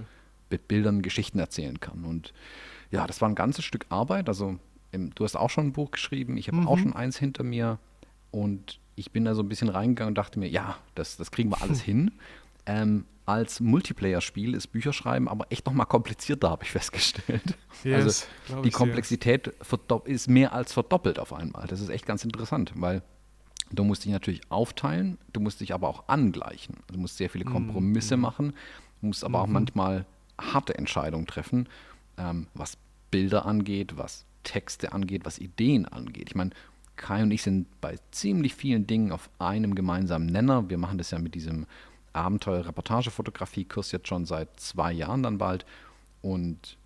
mit 0.51 0.68
Bildern 0.68 1.03
Geschichten 1.03 1.39
erzählen 1.39 1.78
kann. 1.78 2.05
Und 2.05 2.35
ja, 2.91 3.07
das 3.07 3.20
war 3.20 3.28
ein 3.28 3.37
ganzes 3.37 3.64
Stück 3.64 3.87
Arbeit. 3.91 4.28
Also 4.28 4.59
du 4.99 5.24
hast 5.24 5.36
auch 5.36 5.51
schon 5.51 5.68
ein 5.68 5.72
Buch 5.72 5.90
geschrieben, 5.90 6.36
ich 6.36 6.49
habe 6.49 6.59
mhm. 6.59 6.68
auch 6.68 6.78
schon 6.78 6.92
eins 6.92 7.18
hinter 7.18 7.45
mir. 7.45 7.78
Und 8.30 8.80
ich 8.97 9.12
bin 9.12 9.24
da 9.24 9.34
so 9.34 9.42
ein 9.42 9.49
bisschen 9.49 9.68
reingegangen 9.68 10.11
und 10.11 10.18
dachte 10.18 10.38
mir, 10.38 10.49
ja, 10.49 10.76
das, 10.95 11.16
das 11.16 11.30
kriegen 11.30 11.51
wir 11.51 11.62
alles 11.62 11.80
hin. 11.82 12.12
Ähm, 12.66 13.05
als 13.26 13.61
Multiplayer-Spiel 13.61 14.55
ist 14.55 14.68
Bücherschreiben 14.68 15.28
aber 15.28 15.47
echt 15.51 15.66
nochmal 15.66 15.86
komplizierter, 15.86 16.51
habe 16.51 16.64
ich 16.64 16.70
festgestellt. 16.70 17.57
Yes, 17.82 18.28
also 18.49 18.62
die 18.62 18.70
Komplexität 18.70 19.51
ist 20.05 20.28
mehr 20.28 20.53
als 20.53 20.72
verdoppelt 20.72 21.18
auf 21.18 21.32
einmal. 21.32 21.66
Das 21.66 21.80
ist 21.80 21.88
echt 21.88 22.07
ganz 22.07 22.24
interessant, 22.24 22.72
weil 22.76 23.03
du 23.72 23.84
musst 23.84 24.05
dich 24.05 24.12
natürlich 24.12 24.40
aufteilen, 24.51 25.16
du 25.32 25.40
musst 25.40 25.61
dich 25.61 25.72
aber 25.72 25.88
auch 25.88 26.09
angleichen. 26.09 26.76
Du 26.92 26.99
musst 26.99 27.16
sehr 27.16 27.30
viele 27.30 27.45
Kompromisse 27.47 28.16
mhm. 28.16 28.22
machen, 28.22 28.53
du 29.01 29.07
musst 29.07 29.24
aber 29.24 29.38
mhm. 29.38 29.45
auch 29.45 29.49
manchmal 29.49 30.07
harte 30.38 30.76
Entscheidungen 30.76 31.26
treffen, 31.26 31.68
ähm, 32.18 32.47
was 32.53 32.76
Bilder 33.11 33.47
angeht, 33.47 33.97
was 33.97 34.26
Texte 34.45 34.92
angeht, 34.92 35.24
was 35.24 35.38
Ideen 35.38 35.86
angeht. 35.86 36.28
Ich 36.28 36.34
meine, 36.34 36.51
Kai 36.97 37.22
und 37.22 37.30
ich 37.30 37.42
sind 37.42 37.66
bei 37.80 37.97
ziemlich 38.12 38.55
vielen 38.55 38.86
Dingen 38.86 39.11
auf 39.11 39.28
einem 39.38 39.74
gemeinsamen 39.74 40.26
Nenner. 40.26 40.70
Wir 40.70 40.78
machen 40.78 40.99
das 40.99 41.11
ja 41.11 41.18
mit 41.18 41.34
diesem 41.34 41.66
Abenteuer-Reportage-Fotografie-Kurs 42.12 43.90
jetzt 43.92 44.09
schon 44.09 44.24
seit 44.24 44.61
zwei 44.61 44.92
Jahren 44.92 45.22
dann 45.22 45.38
bald. 45.38 45.66
Und 46.22 46.76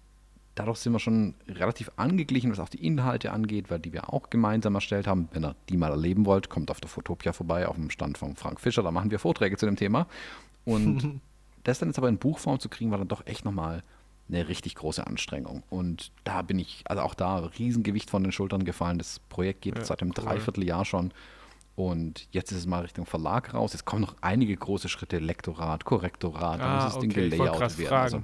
dadurch 0.55 0.79
sind 0.79 0.93
wir 0.93 0.99
schon 0.99 1.35
relativ 1.47 1.91
angeglichen, 1.97 2.51
was 2.51 2.59
auch 2.59 2.69
die 2.69 2.85
Inhalte 2.85 3.33
angeht, 3.33 3.71
weil 3.71 3.79
die 3.79 3.93
wir 3.93 4.13
auch 4.13 4.31
gemeinsam 4.31 4.75
erstellt 4.75 5.07
haben. 5.07 5.29
Wenn 5.33 5.45
ihr 5.45 5.55
die 5.69 5.77
mal 5.77 5.91
erleben 5.91 6.27
wollt, 6.27 6.49
kommt 6.49 6.71
auf 6.71 6.81
der 6.81 6.89
Fotopia 6.89 7.33
vorbei, 7.33 7.69
auf 7.69 7.77
dem 7.77 7.91
Stand 7.91 8.19
von 8.19 8.35
Frank 8.37 8.61
Fischer, 8.61 8.83
da 8.83 8.91
machen 8.91 9.11
wir 9.11 9.19
Vorträge 9.19 9.57
zu 9.57 9.67
dem 9.67 9.77
Thema. 9.77 10.07
Und 10.65 11.21
das 11.65 11.79
dann 11.79 11.91
jetzt 11.91 11.99
aber 11.99 12.09
in 12.09 12.19
Buchform 12.19 12.59
zu 12.59 12.69
kriegen, 12.69 12.91
war 12.91 12.99
dann 12.99 13.09
doch 13.09 13.27
echt 13.27 13.45
nochmal 13.45 13.83
eine 14.29 14.49
richtig 14.49 14.75
große 14.75 15.07
Anstrengung. 15.07 15.63
Und 15.71 16.13
da 16.25 16.43
bin 16.43 16.59
ich, 16.59 16.85
also 16.87 17.03
auch 17.03 17.15
da, 17.15 17.39
Riesengewicht 17.59 18.11
von 18.11 18.23
den 18.23 18.33
Schultern 18.33 18.65
gefallen. 18.65 18.99
Das 18.99 19.21
Projekt 19.29 19.63
geht 19.63 19.79
ja, 19.79 19.85
seit 19.85 20.03
einem 20.03 20.13
cool. 20.17 20.25
Dreivierteljahr 20.25 20.85
schon. 20.85 21.13
Und 21.77 22.27
jetzt 22.33 22.51
ist 22.51 22.59
es 22.59 22.67
mal 22.67 22.83
Richtung 22.83 23.07
Verlag 23.07 23.55
raus. 23.55 23.73
Es 23.73 23.85
kommen 23.85 24.03
noch 24.03 24.17
einige 24.21 24.57
große 24.57 24.89
Schritte, 24.89 25.19
Lektorat, 25.19 25.85
Korrektorat, 25.85 26.61
ah, 26.61 26.65
dann 26.67 26.79
ist 26.79 26.85
das 26.85 26.97
okay. 26.97 27.09
Ding 27.09 27.31
gelayoutet 27.31 27.79
werden. 27.79 27.95
Also, 27.95 28.23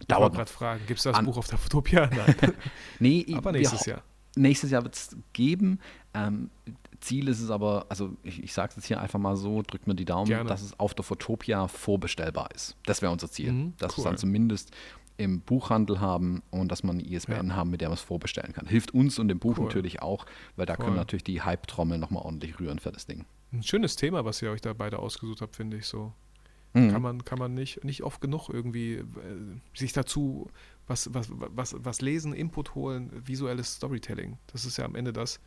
ich 0.00 0.16
wollte 0.16 0.36
gerade 0.36 0.50
fragen, 0.50 0.80
gibt 0.86 0.98
es 0.98 1.04
das 1.04 1.20
Buch 1.20 1.36
auf 1.36 1.48
der 1.48 1.58
Fotopia? 1.58 2.06
Nein. 2.40 2.54
nee, 2.98 3.26
aber 3.34 3.52
nächstes 3.52 3.84
Jahr. 3.84 4.02
Nächstes 4.36 4.70
Jahr 4.70 4.84
wird 4.84 4.94
es 4.94 5.16
geben. 5.32 5.80
Ähm, 6.14 6.50
Ziel 7.00 7.28
ist 7.28 7.40
es 7.40 7.50
aber, 7.50 7.86
also 7.88 8.16
ich, 8.22 8.42
ich 8.42 8.52
sage 8.52 8.70
es 8.70 8.76
jetzt 8.76 8.86
hier 8.86 9.00
einfach 9.00 9.18
mal 9.18 9.36
so, 9.36 9.62
drückt 9.62 9.86
mir 9.86 9.94
die 9.94 10.04
Daumen, 10.04 10.26
Gerne. 10.26 10.48
dass 10.48 10.62
es 10.62 10.78
auf 10.78 10.94
der 10.94 11.04
Fotopia 11.04 11.68
vorbestellbar 11.68 12.48
ist. 12.54 12.76
Das 12.86 13.02
wäre 13.02 13.12
unser 13.12 13.30
Ziel. 13.30 13.52
Mhm, 13.52 13.74
dass 13.78 13.92
cool. 13.92 13.98
es 13.98 14.04
dann 14.04 14.16
zumindest 14.16 14.72
im 15.18 15.40
Buchhandel 15.40 16.00
haben 16.00 16.42
und 16.50 16.72
dass 16.72 16.82
man 16.82 16.98
eine 16.98 17.06
ISBN 17.06 17.48
ja. 17.48 17.56
haben, 17.56 17.70
mit 17.70 17.80
der 17.80 17.88
man 17.88 17.94
es 17.94 18.02
vorbestellen 18.02 18.52
kann. 18.52 18.66
Hilft 18.66 18.94
uns 18.94 19.18
und 19.18 19.28
dem 19.28 19.40
Buch 19.40 19.58
cool. 19.58 19.64
natürlich 19.64 20.00
auch, 20.00 20.24
weil 20.56 20.64
da 20.64 20.74
cool. 20.74 20.86
können 20.86 20.96
natürlich 20.96 21.24
die 21.24 21.42
Hype-Trommel 21.42 21.98
nochmal 21.98 22.22
ordentlich 22.22 22.58
rühren 22.60 22.78
für 22.78 22.92
das 22.92 23.06
Ding. 23.06 23.26
Ein 23.52 23.62
schönes 23.62 23.96
Thema, 23.96 24.24
was 24.24 24.40
ihr 24.40 24.50
euch 24.50 24.60
da 24.60 24.72
beide 24.72 25.00
ausgesucht 25.00 25.40
habt, 25.40 25.56
finde 25.56 25.76
ich 25.76 25.86
so. 25.86 26.12
Mhm. 26.72 26.92
Kann 26.92 27.02
man, 27.02 27.24
kann 27.24 27.38
man 27.38 27.52
nicht, 27.52 27.82
nicht 27.82 28.02
oft 28.04 28.20
genug 28.20 28.48
irgendwie 28.48 28.94
äh, 28.94 29.04
sich 29.74 29.92
dazu 29.92 30.48
was, 30.86 31.12
was, 31.12 31.28
was, 31.30 31.74
was 31.76 32.00
lesen, 32.00 32.32
Input 32.32 32.74
holen, 32.74 33.10
visuelles 33.12 33.74
Storytelling. 33.74 34.38
Das 34.46 34.64
ist 34.64 34.76
ja 34.76 34.84
am 34.84 34.94
Ende 34.94 35.12
das, 35.12 35.40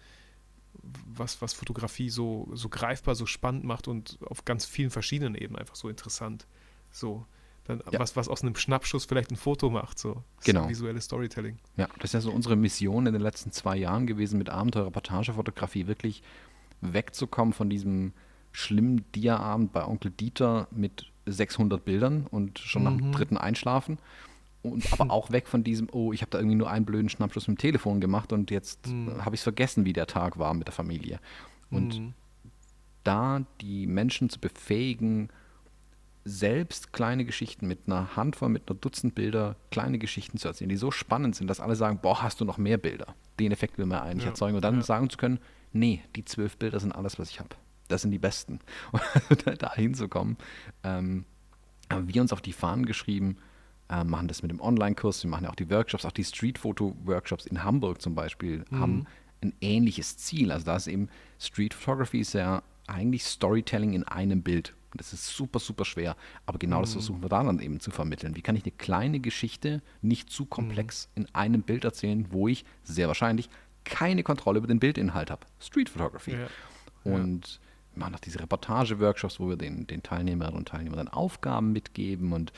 was, 0.73 1.41
was 1.41 1.53
Fotografie 1.53 2.09
so, 2.09 2.49
so 2.53 2.69
greifbar, 2.69 3.15
so 3.15 3.25
spannend 3.25 3.63
macht 3.63 3.87
und 3.87 4.19
auf 4.25 4.45
ganz 4.45 4.65
vielen 4.65 4.89
verschiedenen 4.89 5.35
Ebenen 5.35 5.59
einfach 5.59 5.75
so 5.75 5.89
interessant. 5.89 6.45
So, 6.91 7.25
dann 7.65 7.81
ja. 7.91 7.99
was, 7.99 8.15
was 8.15 8.27
aus 8.27 8.41
einem 8.41 8.55
Schnappschuss 8.55 9.05
vielleicht 9.05 9.31
ein 9.31 9.35
Foto 9.35 9.69
macht. 9.69 9.99
So. 9.99 10.23
genau. 10.43 10.67
visuelles 10.67 11.05
Storytelling. 11.05 11.57
Ja, 11.77 11.87
das 11.97 12.05
ist 12.05 12.13
ja 12.13 12.21
so 12.21 12.31
unsere 12.31 12.55
Mission 12.55 13.07
in 13.07 13.13
den 13.13 13.21
letzten 13.21 13.51
zwei 13.51 13.77
Jahren 13.77 14.07
gewesen, 14.07 14.37
mit 14.37 14.49
Abenteuer-Reportagefotografie 14.49 15.87
wirklich 15.87 16.23
wegzukommen 16.81 17.53
von 17.53 17.69
diesem 17.69 18.13
schlimmen 18.51 19.05
Dia-Abend 19.13 19.71
bei 19.71 19.85
Onkel 19.85 20.11
Dieter 20.11 20.67
mit 20.71 21.11
600 21.25 21.83
Bildern 21.83 22.27
und 22.29 22.59
schon 22.59 22.83
mhm. 22.83 22.89
nach 22.89 22.97
dem 22.97 23.11
dritten 23.11 23.37
einschlafen. 23.37 23.99
Und 24.63 24.91
aber 24.99 25.11
auch 25.11 25.31
weg 25.31 25.47
von 25.47 25.63
diesem, 25.63 25.87
oh, 25.91 26.13
ich 26.13 26.21
habe 26.21 26.31
da 26.31 26.39
irgendwie 26.39 26.55
nur 26.55 26.69
einen 26.69 26.85
blöden 26.85 27.09
Schnappschuss 27.09 27.47
mit 27.47 27.57
dem 27.57 27.61
Telefon 27.61 28.01
gemacht 28.01 28.33
und 28.33 28.51
jetzt 28.51 28.87
mhm. 28.87 29.23
habe 29.23 29.35
ich 29.35 29.41
es 29.41 29.43
vergessen, 29.43 29.85
wie 29.85 29.93
der 29.93 30.07
Tag 30.07 30.37
war 30.37 30.53
mit 30.53 30.67
der 30.67 30.73
Familie. 30.73 31.19
Und 31.69 31.99
mhm. 31.99 32.13
da 33.03 33.45
die 33.61 33.87
Menschen 33.87 34.29
zu 34.29 34.39
befähigen, 34.39 35.29
selbst 36.23 36.93
kleine 36.93 37.25
Geschichten 37.25 37.67
mit 37.67 37.87
einer 37.87 38.15
Handvoll, 38.15 38.49
mit 38.49 38.69
einer 38.69 38.79
Dutzend 38.79 39.15
Bilder, 39.15 39.55
kleine 39.71 39.97
Geschichten 39.97 40.37
zu 40.37 40.47
erzählen, 40.47 40.69
die 40.69 40.77
so 40.77 40.91
spannend 40.91 41.35
sind, 41.35 41.47
dass 41.47 41.59
alle 41.59 41.75
sagen, 41.75 41.99
boah, 42.01 42.21
hast 42.21 42.39
du 42.41 42.45
noch 42.45 42.57
mehr 42.57 42.77
Bilder? 42.77 43.15
Den 43.39 43.51
Effekt 43.51 43.77
will 43.77 43.87
man 43.87 43.99
eigentlich 44.01 44.23
ja, 44.23 44.29
erzeugen. 44.29 44.55
Und 44.55 44.63
dann 44.63 44.75
ja. 44.75 44.81
sagen 44.81 45.09
zu 45.09 45.17
können, 45.17 45.39
nee, 45.73 46.03
die 46.15 46.25
zwölf 46.25 46.57
Bilder 46.57 46.79
sind 46.79 46.91
alles, 46.91 47.17
was 47.17 47.29
ich 47.29 47.39
habe. 47.39 47.55
Das 47.87 48.03
sind 48.03 48.11
die 48.11 48.19
besten. 48.19 48.59
Und 49.29 49.61
da 49.61 49.73
hinzukommen, 49.73 50.37
ähm, 50.83 51.25
haben 51.91 52.13
wir 52.13 52.21
uns 52.21 52.31
auf 52.31 52.41
die 52.41 52.53
Fahnen 52.53 52.85
geschrieben, 52.85 53.37
äh, 53.89 54.03
machen 54.03 54.27
das 54.27 54.41
mit 54.41 54.51
dem 54.51 54.61
Online-Kurs, 54.61 55.23
wir 55.23 55.29
machen 55.29 55.45
ja 55.45 55.49
auch 55.49 55.55
die 55.55 55.69
Workshops, 55.69 56.05
auch 56.05 56.11
die 56.11 56.23
Street-Foto-Workshops 56.23 57.45
in 57.45 57.63
Hamburg 57.63 58.01
zum 58.01 58.15
Beispiel, 58.15 58.63
mhm. 58.69 58.79
haben 58.79 59.05
ein 59.41 59.53
ähnliches 59.59 60.17
Ziel. 60.17 60.51
Also 60.51 60.65
da 60.65 60.75
ist 60.75 60.87
eben 60.87 61.09
Street 61.39 61.73
Photography 61.73 62.19
ist 62.19 62.33
ja 62.33 62.63
eigentlich 62.87 63.25
Storytelling 63.25 63.93
in 63.93 64.03
einem 64.03 64.43
Bild. 64.43 64.73
Das 64.95 65.13
ist 65.13 65.27
super, 65.27 65.59
super 65.59 65.85
schwer. 65.85 66.15
Aber 66.45 66.59
genau 66.59 66.77
mhm. 66.77 66.81
das 66.81 66.93
versuchen 66.93 67.21
wir 67.21 67.29
da 67.29 67.43
dann 67.43 67.59
eben 67.59 67.79
zu 67.79 67.91
vermitteln. 67.91 68.35
Wie 68.35 68.41
kann 68.41 68.55
ich 68.55 68.63
eine 68.63 68.71
kleine 68.71 69.19
Geschichte 69.19 69.81
nicht 70.01 70.29
zu 70.29 70.45
komplex 70.45 71.09
mhm. 71.15 71.23
in 71.23 71.35
einem 71.35 71.61
Bild 71.61 71.83
erzählen, 71.85 72.27
wo 72.29 72.47
ich 72.47 72.65
sehr 72.83 73.07
wahrscheinlich 73.07 73.49
keine 73.83 74.23
Kontrolle 74.23 74.59
über 74.59 74.67
den 74.67 74.79
Bildinhalt 74.79 75.31
habe? 75.31 75.45
Street 75.59 75.89
Photography. 75.89 76.33
Ja. 76.33 76.47
Und 77.03 77.59
wir 77.93 77.99
machen 77.99 78.15
auch 78.15 78.19
diese 78.19 78.39
Reportage-Workshops, 78.39 79.39
wo 79.39 79.49
wir 79.49 79.57
den, 79.57 79.87
den 79.87 80.03
Teilnehmerinnen 80.03 80.57
und 80.57 80.67
Teilnehmern 80.67 80.97
dann 80.97 81.07
Aufgaben 81.07 81.71
mitgeben. 81.71 82.31
Und 82.31 82.53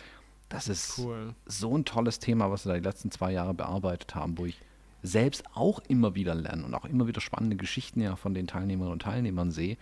das 0.50 0.68
ist 0.68 1.00
cool. 1.00 1.34
so 1.46 1.78
ein 1.78 1.86
tolles 1.86 2.20
Thema, 2.20 2.52
was 2.52 2.66
wir 2.66 2.74
da 2.74 2.80
die 2.80 2.84
letzten 2.84 3.12
zwei 3.12 3.32
Jahre 3.32 3.54
bearbeitet 3.54 4.16
haben, 4.16 4.38
wo 4.38 4.46
ich 4.46 4.60
selbst 5.02 5.44
auch 5.54 5.80
immer 5.88 6.16
wieder 6.16 6.34
lerne 6.34 6.64
und 6.64 6.74
auch 6.74 6.86
immer 6.86 7.08
wieder 7.08 7.20
spannende 7.20 7.58
Geschichten 7.58 8.00
ja 8.00 8.16
von 8.16 8.34
den 8.34 8.48
Teilnehmerinnen 8.48 8.94
und 8.94 9.02
Teilnehmern 9.02 9.52
sehe 9.52 9.78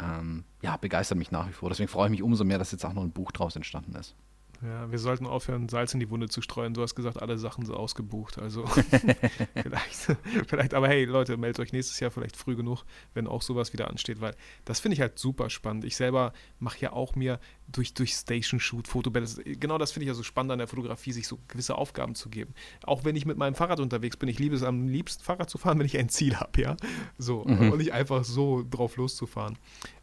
ähm, 0.00 0.44
ja, 0.62 0.76
begeistert 0.76 1.18
mich 1.18 1.30
nach 1.30 1.48
wie 1.48 1.52
vor. 1.52 1.68
Deswegen 1.68 1.88
freue 1.88 2.06
ich 2.06 2.10
mich 2.10 2.22
umso 2.22 2.44
mehr, 2.44 2.58
dass 2.58 2.72
jetzt 2.72 2.84
auch 2.84 2.92
noch 2.92 3.02
ein 3.02 3.12
Buch 3.12 3.32
draus 3.32 3.56
entstanden 3.56 3.94
ist. 3.94 4.14
Ja, 4.62 4.90
wir 4.90 4.98
sollten 4.98 5.26
aufhören, 5.26 5.70
Salz 5.70 5.94
in 5.94 6.00
die 6.00 6.10
Wunde 6.10 6.28
zu 6.28 6.42
streuen. 6.42 6.74
Du 6.74 6.82
hast 6.82 6.94
gesagt, 6.94 7.22
alle 7.22 7.38
Sachen 7.38 7.64
sind 7.64 7.74
ausgebucht. 7.74 8.38
Also 8.38 8.66
vielleicht, 9.54 10.16
vielleicht, 10.48 10.74
aber 10.74 10.88
hey, 10.88 11.06
Leute, 11.06 11.38
meldet 11.38 11.60
euch 11.60 11.72
nächstes 11.72 11.98
Jahr 11.98 12.10
vielleicht 12.10 12.36
früh 12.36 12.56
genug, 12.56 12.84
wenn 13.14 13.26
auch 13.26 13.40
sowas 13.40 13.72
wieder 13.72 13.88
ansteht, 13.88 14.20
weil 14.20 14.36
das 14.66 14.78
finde 14.78 14.94
ich 14.96 15.00
halt 15.00 15.18
super 15.18 15.48
spannend. 15.48 15.84
Ich 15.84 15.96
selber 15.96 16.34
mache 16.58 16.78
ja 16.80 16.92
auch 16.92 17.14
mir 17.14 17.40
durch, 17.68 17.94
durch 17.94 18.12
Station 18.12 18.60
Shoot, 18.60 18.86
Fotobälle, 18.86 19.26
genau 19.44 19.78
das 19.78 19.92
finde 19.92 20.04
ich 20.04 20.08
ja 20.08 20.14
so 20.14 20.22
spannend 20.22 20.52
an 20.52 20.58
der 20.58 20.68
Fotografie, 20.68 21.12
sich 21.12 21.26
so 21.26 21.38
gewisse 21.48 21.76
Aufgaben 21.78 22.14
zu 22.14 22.28
geben. 22.28 22.52
Auch 22.84 23.04
wenn 23.04 23.16
ich 23.16 23.24
mit 23.24 23.38
meinem 23.38 23.54
Fahrrad 23.54 23.80
unterwegs 23.80 24.18
bin, 24.18 24.28
ich 24.28 24.38
liebe 24.38 24.54
es 24.54 24.62
am 24.62 24.88
liebsten 24.88 25.24
Fahrrad 25.24 25.48
zu 25.48 25.56
fahren, 25.56 25.78
wenn 25.78 25.86
ich 25.86 25.96
ein 25.96 26.10
Ziel 26.10 26.36
habe, 26.36 26.60
ja. 26.60 26.76
So, 27.16 27.44
mhm. 27.44 27.72
und 27.72 27.78
nicht 27.78 27.94
einfach 27.94 28.24
so 28.24 28.62
drauf 28.68 28.96
loszufahren. 28.96 29.56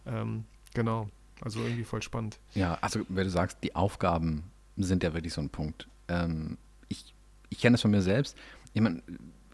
Ähm, 0.08 0.45
genau. 0.74 1.10
Also 1.42 1.62
irgendwie 1.62 1.84
voll 1.84 2.02
spannend. 2.02 2.40
Ja, 2.54 2.78
also 2.82 3.02
wenn 3.10 3.26
du 3.26 3.30
sagst, 3.30 3.60
die 3.64 3.76
Aufgaben 3.76 4.52
sind 4.76 5.04
ja 5.04 5.14
wirklich 5.14 5.34
so 5.34 5.42
ein 5.42 5.50
Punkt. 5.50 5.88
Ähm, 6.08 6.58
ich 6.88 7.14
ich 7.50 7.60
kenne 7.60 7.76
das 7.76 7.82
von 7.82 7.92
mir 7.92 8.02
selbst. 8.02 8.38
Ich 8.74 8.82
meine, 8.82 9.02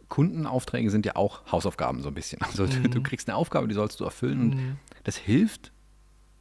Kundenaufträge 0.09 0.89
sind 0.89 1.05
ja 1.05 1.15
auch 1.15 1.51
Hausaufgaben 1.51 2.01
so 2.01 2.09
ein 2.09 2.13
bisschen. 2.13 2.41
Also 2.41 2.65
mhm. 2.65 2.83
du, 2.83 2.89
du, 2.89 3.03
kriegst 3.03 3.29
eine 3.29 3.35
Aufgabe, 3.35 3.67
die 3.67 3.73
sollst 3.73 3.99
du 3.99 4.03
erfüllen 4.03 4.41
und 4.41 4.55
mhm. 4.55 4.77
das 5.03 5.17
hilft 5.17 5.71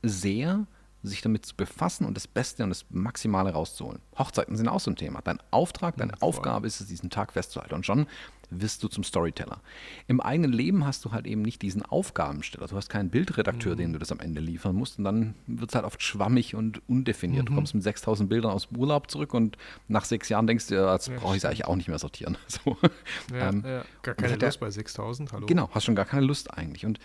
sehr, 0.03 0.66
sich 1.03 1.22
damit 1.22 1.47
zu 1.47 1.57
befassen 1.57 2.05
und 2.05 2.14
das 2.14 2.26
Beste 2.26 2.64
und 2.64 2.70
das 2.70 2.84
Maximale 2.90 3.51
rauszuholen. 3.51 4.01
Hochzeiten 4.18 4.57
sind 4.57 4.68
auch 4.68 4.80
so 4.80 4.90
ein 4.90 4.97
Thema. 4.97 5.20
Dein 5.22 5.38
Auftrag, 5.51 5.97
deine 5.97 6.20
Aufgabe 6.20 6.66
ist 6.66 6.80
es, 6.80 6.86
diesen 6.86 7.11
Tag 7.11 7.32
festzuhalten. 7.32 7.74
Und 7.74 7.86
schon 7.86 8.07
wirst 8.61 8.82
du 8.82 8.88
zum 8.88 9.05
Storyteller. 9.05 9.61
Im 10.07 10.20
eigenen 10.20 10.53
Leben 10.53 10.84
hast 10.84 11.05
du 11.05 11.12
halt 11.12 11.26
eben 11.26 11.42
nicht 11.42 11.62
diesen 11.62 11.82
Aufgabensteller. 11.82 12.66
Du 12.66 12.76
hast 12.76 12.88
keinen 12.88 13.11
Bildredakteur, 13.11 13.74
mhm. 13.74 13.78
dem 13.78 13.92
du 13.94 13.98
das 13.98 14.12
am 14.12 14.20
Ende 14.20 14.40
liefern 14.40 14.74
musst. 14.74 14.98
Und 14.98 15.05
dann 15.05 15.34
wird 15.46 15.70
es 15.70 15.74
halt 15.74 15.84
oft 15.84 16.03
schwammig 16.03 16.55
und 16.55 16.82
undefiniert. 16.88 17.44
Mhm. 17.44 17.46
Du 17.46 17.55
kommst 17.55 17.74
mit 17.74 17.82
6000 17.82 18.28
Bildern 18.28 18.53
aus 18.53 18.68
dem 18.68 18.78
Urlaub 18.78 19.11
zurück 19.11 19.34
und 19.34 19.57
nach 19.88 20.05
sechs 20.05 20.28
Jahren 20.28 20.46
denkst 20.46 20.66
du, 20.68 20.74
jetzt 20.74 21.09
ja, 21.09 21.16
brauche 21.16 21.36
ich 21.36 21.42
es 21.42 21.44
eigentlich 21.44 21.66
auch 21.66 21.76
nicht 21.76 21.88
mehr 21.88 21.98
sortieren. 21.98 22.36
So. 22.53 22.76
Ja, 23.32 23.48
ähm, 23.48 23.64
ja. 23.64 23.82
Gar 24.03 24.14
keine 24.14 24.36
Lust 24.36 24.61
bei 24.61 24.70
6000, 24.70 25.32
hallo. 25.32 25.46
Genau, 25.46 25.70
hast 25.72 25.84
schon 25.84 25.94
gar 25.94 26.05
keine 26.05 26.26
Lust 26.26 26.53
eigentlich. 26.53 26.84
Und 26.84 26.98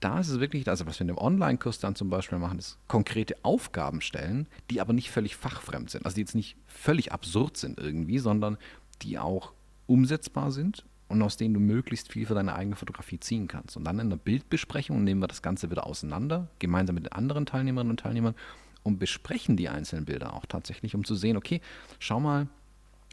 da 0.00 0.18
ist 0.18 0.28
es 0.28 0.40
wirklich, 0.40 0.68
also 0.68 0.86
was 0.86 0.98
wir 0.98 1.02
in 1.02 1.08
dem 1.08 1.18
Online-Kurs 1.18 1.78
dann 1.78 1.94
zum 1.94 2.10
Beispiel 2.10 2.38
machen, 2.38 2.58
ist 2.58 2.78
konkrete 2.88 3.36
Aufgaben 3.42 4.00
stellen, 4.00 4.48
die 4.70 4.80
aber 4.80 4.92
nicht 4.92 5.10
völlig 5.10 5.36
fachfremd 5.36 5.90
sind. 5.90 6.04
Also 6.04 6.16
die 6.16 6.22
jetzt 6.22 6.34
nicht 6.34 6.56
völlig 6.66 7.12
absurd 7.12 7.56
sind 7.56 7.78
irgendwie, 7.78 8.18
sondern 8.18 8.56
die 9.02 9.18
auch 9.18 9.52
umsetzbar 9.90 10.52
sind 10.52 10.86
und 11.08 11.20
aus 11.20 11.36
denen 11.36 11.54
du 11.54 11.60
möglichst 11.60 12.12
viel 12.12 12.24
für 12.24 12.34
deine 12.34 12.54
eigene 12.54 12.76
Fotografie 12.76 13.18
ziehen 13.18 13.48
kannst. 13.48 13.76
Und 13.76 13.84
dann 13.84 13.98
in 13.98 14.08
der 14.08 14.16
Bildbesprechung 14.16 15.02
nehmen 15.02 15.20
wir 15.20 15.26
das 15.26 15.42
Ganze 15.42 15.68
wieder 15.70 15.84
auseinander, 15.86 16.48
gemeinsam 16.60 16.94
mit 16.94 17.06
den 17.06 17.12
anderen 17.12 17.46
Teilnehmerinnen 17.46 17.90
und 17.90 18.00
Teilnehmern 18.00 18.36
und 18.84 19.00
besprechen 19.00 19.56
die 19.56 19.68
einzelnen 19.68 20.04
Bilder 20.04 20.34
auch 20.34 20.46
tatsächlich, 20.46 20.94
um 20.94 21.04
zu 21.04 21.16
sehen, 21.16 21.36
okay, 21.36 21.60
schau 21.98 22.20
mal, 22.20 22.46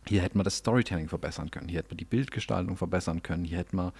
hier 0.07 0.21
hätten 0.21 0.37
wir 0.37 0.43
das 0.43 0.57
Storytelling 0.57 1.09
verbessern 1.09 1.49
können, 1.49 1.67
hier 1.67 1.79
hätten 1.79 1.91
wir 1.91 1.97
die 1.97 2.05
Bildgestaltung 2.05 2.77
verbessern 2.77 3.23
können, 3.23 3.43
hier 3.43 3.57
hätten 3.57 3.77
wir 3.77 3.91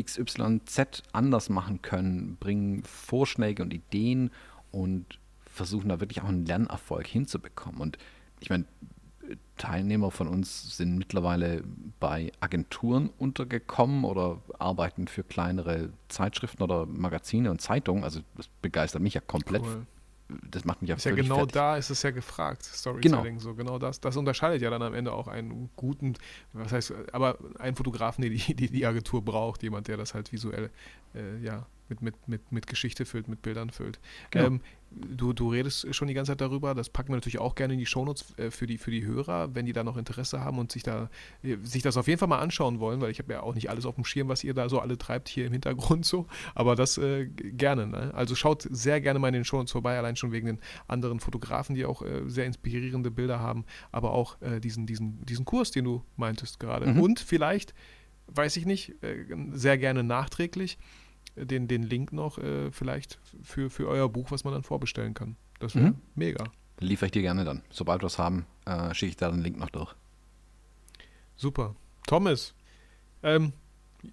XYZ 0.00 1.02
anders 1.12 1.48
machen 1.50 1.82
können, 1.82 2.36
bringen 2.36 2.84
Vorschläge 2.84 3.64
und 3.64 3.74
Ideen 3.74 4.30
und 4.70 5.18
versuchen 5.44 5.88
da 5.88 5.98
wirklich 5.98 6.22
auch 6.22 6.28
einen 6.28 6.46
Lernerfolg 6.46 7.08
hinzubekommen. 7.08 7.80
Und 7.80 7.98
ich 8.38 8.48
meine, 8.48 8.64
Teilnehmer 9.56 10.10
von 10.10 10.28
uns 10.28 10.76
sind 10.76 10.98
mittlerweile 10.98 11.64
bei 12.00 12.32
Agenturen 12.40 13.10
untergekommen 13.18 14.04
oder 14.04 14.38
arbeiten 14.58 15.08
für 15.08 15.24
kleinere 15.24 15.90
Zeitschriften 16.08 16.62
oder 16.62 16.86
Magazine 16.86 17.50
und 17.50 17.60
Zeitungen. 17.60 18.04
Also 18.04 18.20
das 18.36 18.48
begeistert 18.62 19.02
mich 19.02 19.14
ja 19.14 19.20
komplett. 19.20 19.62
Cool 19.62 19.86
das 20.28 20.64
macht 20.64 20.82
mich 20.82 20.88
ja 20.88 20.96
ist 20.96 21.04
ja 21.04 21.14
genau 21.14 21.36
fertig. 21.36 21.52
da 21.52 21.76
ist 21.76 21.90
es 21.90 22.02
ja 22.02 22.10
gefragt, 22.10 22.64
Storytelling. 22.64 23.22
Genau. 23.22 23.38
So 23.38 23.54
genau 23.54 23.78
das. 23.78 24.00
Das 24.00 24.16
unterscheidet 24.16 24.60
ja 24.60 24.70
dann 24.70 24.82
am 24.82 24.94
Ende 24.94 25.12
auch 25.12 25.28
einen 25.28 25.70
guten, 25.76 26.14
was 26.52 26.72
heißt, 26.72 26.92
aber 27.12 27.38
einen 27.58 27.76
Fotografen, 27.76 28.22
den 28.22 28.32
die, 28.32 28.54
die, 28.54 28.70
die 28.70 28.86
Agentur 28.86 29.24
braucht, 29.24 29.62
jemand, 29.62 29.88
der 29.88 29.96
das 29.96 30.14
halt 30.14 30.32
visuell 30.32 30.70
äh, 31.14 31.38
ja, 31.38 31.66
mit, 31.88 32.02
mit, 32.02 32.28
mit, 32.28 32.52
mit 32.52 32.66
Geschichte 32.66 33.04
füllt, 33.04 33.28
mit 33.28 33.42
Bildern 33.42 33.70
füllt. 33.70 34.00
Genau. 34.30 34.46
Ähm, 34.46 34.60
du, 34.90 35.32
du 35.32 35.50
redest 35.50 35.94
schon 35.94 36.08
die 36.08 36.14
ganze 36.14 36.32
Zeit 36.32 36.40
darüber, 36.40 36.74
das 36.74 36.88
packen 36.88 37.10
wir 37.10 37.16
natürlich 37.16 37.38
auch 37.38 37.54
gerne 37.54 37.74
in 37.74 37.78
die 37.78 37.86
Shownotes 37.86 38.38
äh, 38.38 38.50
für, 38.50 38.66
die, 38.66 38.78
für 38.78 38.90
die 38.90 39.04
Hörer, 39.04 39.54
wenn 39.54 39.66
die 39.66 39.72
da 39.72 39.84
noch 39.84 39.96
Interesse 39.96 40.40
haben 40.40 40.58
und 40.58 40.72
sich 40.72 40.82
da 40.82 41.10
äh, 41.42 41.56
sich 41.62 41.82
das 41.82 41.96
auf 41.96 42.08
jeden 42.08 42.18
Fall 42.18 42.28
mal 42.28 42.38
anschauen 42.38 42.80
wollen, 42.80 43.00
weil 43.00 43.10
ich 43.10 43.18
habe 43.18 43.32
ja 43.32 43.42
auch 43.42 43.54
nicht 43.54 43.70
alles 43.70 43.86
auf 43.86 43.94
dem 43.94 44.04
Schirm, 44.04 44.28
was 44.28 44.44
ihr 44.44 44.54
da 44.54 44.68
so 44.68 44.80
alle 44.80 44.98
treibt 44.98 45.28
hier 45.28 45.46
im 45.46 45.52
Hintergrund 45.52 46.04
so, 46.04 46.26
aber 46.54 46.76
das 46.76 46.98
äh, 46.98 47.26
gerne. 47.26 47.86
Ne? 47.86 48.12
Also 48.14 48.34
schaut 48.34 48.66
sehr 48.70 49.00
gerne 49.00 49.18
mal 49.18 49.28
in 49.28 49.34
den 49.34 49.44
Shownotes 49.44 49.72
vorbei, 49.72 49.98
allein 49.98 50.16
schon 50.16 50.32
wegen 50.32 50.46
den 50.46 50.58
anderen 50.88 51.20
Fotografen, 51.20 51.74
die 51.74 51.84
auch 51.84 52.02
äh, 52.02 52.22
sehr 52.26 52.46
inspirierende 52.46 53.10
Bilder 53.10 53.40
haben, 53.40 53.64
aber 53.92 54.12
auch 54.12 54.40
äh, 54.40 54.60
diesen, 54.60 54.86
diesen, 54.86 55.24
diesen 55.24 55.44
Kurs, 55.44 55.70
den 55.70 55.84
du 55.84 56.02
meintest 56.16 56.60
gerade. 56.60 56.86
Mhm. 56.86 57.00
Und 57.00 57.20
vielleicht, 57.20 57.74
weiß 58.28 58.56
ich 58.56 58.66
nicht, 58.66 58.94
sehr 59.52 59.78
gerne 59.78 60.02
nachträglich 60.02 60.78
den, 61.36 61.68
den 61.68 61.82
Link 61.82 62.12
noch 62.12 62.38
äh, 62.38 62.70
vielleicht 62.70 63.18
für, 63.42 63.70
für 63.70 63.88
euer 63.88 64.08
Buch, 64.08 64.30
was 64.30 64.44
man 64.44 64.52
dann 64.52 64.62
vorbestellen 64.62 65.14
kann. 65.14 65.36
Das 65.58 65.74
wäre 65.74 65.88
mhm. 65.88 65.96
mega. 66.14 66.44
Liefere 66.78 67.06
ich 67.06 67.12
dir 67.12 67.22
gerne 67.22 67.44
dann. 67.44 67.62
Sobald 67.70 68.02
wir 68.02 68.06
es 68.06 68.18
haben, 68.18 68.46
äh, 68.66 68.92
schicke 68.94 69.10
ich 69.10 69.16
da 69.16 69.30
den 69.30 69.40
Link 69.40 69.58
noch 69.58 69.70
durch. 69.70 69.94
Super. 71.36 71.74
Thomas, 72.06 72.54
ähm, 73.22 73.52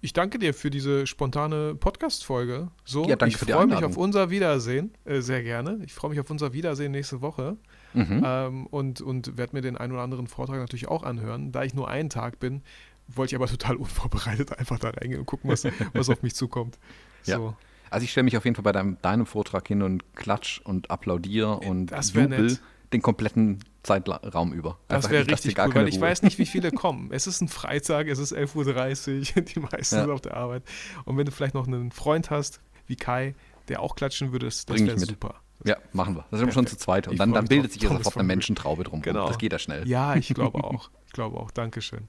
ich 0.00 0.12
danke 0.12 0.38
dir 0.38 0.54
für 0.54 0.70
diese 0.70 1.06
spontane 1.06 1.74
Podcast-Folge. 1.74 2.68
So, 2.84 3.06
ja, 3.06 3.16
ich 3.26 3.36
freue 3.36 3.66
mich 3.66 3.84
auf 3.84 3.96
unser 3.96 4.30
Wiedersehen. 4.30 4.92
Äh, 5.04 5.20
sehr 5.20 5.42
gerne. 5.42 5.80
Ich 5.84 5.92
freue 5.92 6.10
mich 6.10 6.20
auf 6.20 6.30
unser 6.30 6.52
Wiedersehen 6.52 6.92
nächste 6.92 7.20
Woche. 7.20 7.56
Mhm. 7.92 8.22
Ähm, 8.24 8.66
und 8.66 9.00
und 9.00 9.36
werde 9.36 9.54
mir 9.54 9.62
den 9.62 9.76
einen 9.76 9.92
oder 9.92 10.02
anderen 10.02 10.26
Vortrag 10.26 10.58
natürlich 10.58 10.88
auch 10.88 11.02
anhören. 11.02 11.52
Da 11.52 11.62
ich 11.62 11.74
nur 11.74 11.88
einen 11.88 12.10
Tag 12.10 12.40
bin, 12.40 12.62
wollte 13.08 13.34
ich 13.34 13.40
aber 13.40 13.46
total 13.50 13.76
unvorbereitet 13.76 14.58
einfach 14.58 14.78
da 14.78 14.90
reingehen 14.90 15.20
und 15.20 15.26
gucken, 15.26 15.50
was, 15.50 15.64
was 15.92 16.08
auf 16.08 16.22
mich 16.22 16.34
zukommt. 16.34 16.78
Ja. 17.26 17.36
So. 17.36 17.56
Also 17.90 18.04
ich 18.04 18.10
stelle 18.10 18.24
mich 18.24 18.36
auf 18.36 18.44
jeden 18.44 18.56
Fall 18.56 18.64
bei 18.64 18.72
deinem, 18.72 18.98
deinem, 19.02 19.26
Vortrag 19.26 19.68
hin 19.68 19.82
und 19.82 20.16
klatsch 20.16 20.60
und 20.64 20.90
applaudiere 20.90 21.58
und 21.58 21.92
jubel 21.92 22.28
nett. 22.28 22.60
den 22.92 23.02
kompletten 23.02 23.60
Zeitraum 23.84 24.52
über. 24.52 24.78
Das 24.88 25.10
wäre 25.10 25.26
richtig 25.28 25.56
cool, 25.58 25.74
weil 25.74 25.88
ich 25.88 26.00
weiß 26.00 26.22
nicht, 26.22 26.38
wie 26.38 26.46
viele 26.46 26.72
kommen. 26.72 27.10
Es 27.12 27.26
ist 27.26 27.40
ein 27.40 27.48
Freitag, 27.48 28.08
es 28.08 28.18
ist 28.18 28.34
11.30 28.34 29.36
Uhr, 29.36 29.42
die 29.54 29.60
meisten 29.60 29.94
ja. 29.94 30.02
sind 30.02 30.10
auf 30.10 30.22
der 30.22 30.36
Arbeit. 30.36 30.64
Und 31.04 31.16
wenn 31.16 31.26
du 31.26 31.32
vielleicht 31.32 31.54
noch 31.54 31.66
einen 31.66 31.92
Freund 31.92 32.30
hast, 32.30 32.60
wie 32.86 32.96
Kai, 32.96 33.34
der 33.68 33.80
auch 33.80 33.94
klatschen 33.94 34.32
würde, 34.32 34.46
das 34.46 34.66
wäre 34.68 34.98
super. 34.98 35.36
Ja, 35.64 35.76
machen 35.92 36.16
wir. 36.16 36.24
Das 36.30 36.40
sind 36.40 36.48
wir 36.48 36.52
schon 36.52 36.66
zu 36.66 36.76
zweit. 36.76 37.08
Und 37.08 37.18
dann, 37.18 37.32
dann 37.32 37.46
bildet 37.46 37.72
sich 37.72 37.82
sofort 37.82 38.16
eine 38.16 38.24
Menschentraube 38.24 38.84
drum. 38.84 39.02
Genau. 39.02 39.28
Das 39.28 39.38
geht 39.38 39.52
ja 39.52 39.58
schnell. 39.58 39.86
Ja, 39.86 40.16
ich 40.16 40.28
glaube 40.28 40.62
auch. 40.64 40.90
Ich 41.06 41.12
glaube 41.12 41.38
auch. 41.38 41.50
Dankeschön. 41.50 42.08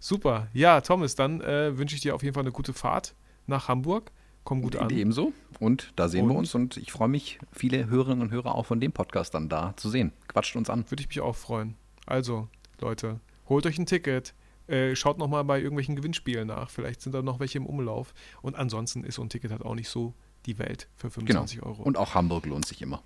Super. 0.00 0.48
Ja, 0.52 0.80
Thomas, 0.80 1.14
dann 1.14 1.40
äh, 1.40 1.76
wünsche 1.76 1.96
ich 1.96 2.02
dir 2.02 2.14
auf 2.14 2.22
jeden 2.22 2.34
Fall 2.34 2.44
eine 2.44 2.52
gute 2.52 2.72
Fahrt 2.72 3.14
nach 3.46 3.68
Hamburg. 3.68 4.10
Komm 4.44 4.62
gut 4.62 4.76
an. 4.76 4.90
Ebenso. 4.90 5.32
Und 5.58 5.92
da 5.96 6.08
sehen 6.08 6.24
und 6.24 6.30
wir 6.30 6.38
uns. 6.38 6.54
Und 6.54 6.76
ich 6.76 6.92
freue 6.92 7.08
mich, 7.08 7.38
viele 7.52 7.86
Hörerinnen 7.86 8.22
und 8.22 8.30
Hörer 8.30 8.54
auch 8.54 8.66
von 8.66 8.80
dem 8.80 8.92
Podcast 8.92 9.34
dann 9.34 9.48
da 9.48 9.74
zu 9.76 9.88
sehen. 9.88 10.12
Quatscht 10.28 10.54
uns 10.56 10.68
an. 10.68 10.84
Würde 10.90 11.02
ich 11.02 11.08
mich 11.08 11.20
auch 11.20 11.34
freuen. 11.34 11.74
Also, 12.06 12.48
Leute, 12.80 13.20
holt 13.48 13.66
euch 13.66 13.78
ein 13.78 13.86
Ticket. 13.86 14.34
Äh, 14.66 14.94
schaut 14.96 15.18
nochmal 15.18 15.44
bei 15.44 15.58
irgendwelchen 15.58 15.96
Gewinnspielen 15.96 16.48
nach. 16.48 16.70
Vielleicht 16.70 17.00
sind 17.00 17.12
da 17.12 17.22
noch 17.22 17.40
welche 17.40 17.58
im 17.58 17.66
Umlauf. 17.66 18.14
Und 18.42 18.56
ansonsten 18.56 19.04
ist 19.04 19.16
so 19.16 19.22
ein 19.22 19.28
Ticket 19.28 19.50
halt 19.50 19.62
auch 19.62 19.74
nicht 19.74 19.88
so 19.88 20.14
die 20.46 20.58
Welt 20.58 20.88
für 20.96 21.10
25 21.10 21.58
genau. 21.58 21.70
Euro. 21.70 21.82
Und 21.82 21.96
auch 21.96 22.14
Hamburg 22.14 22.46
lohnt 22.46 22.66
sich 22.66 22.82
immer. 22.82 23.02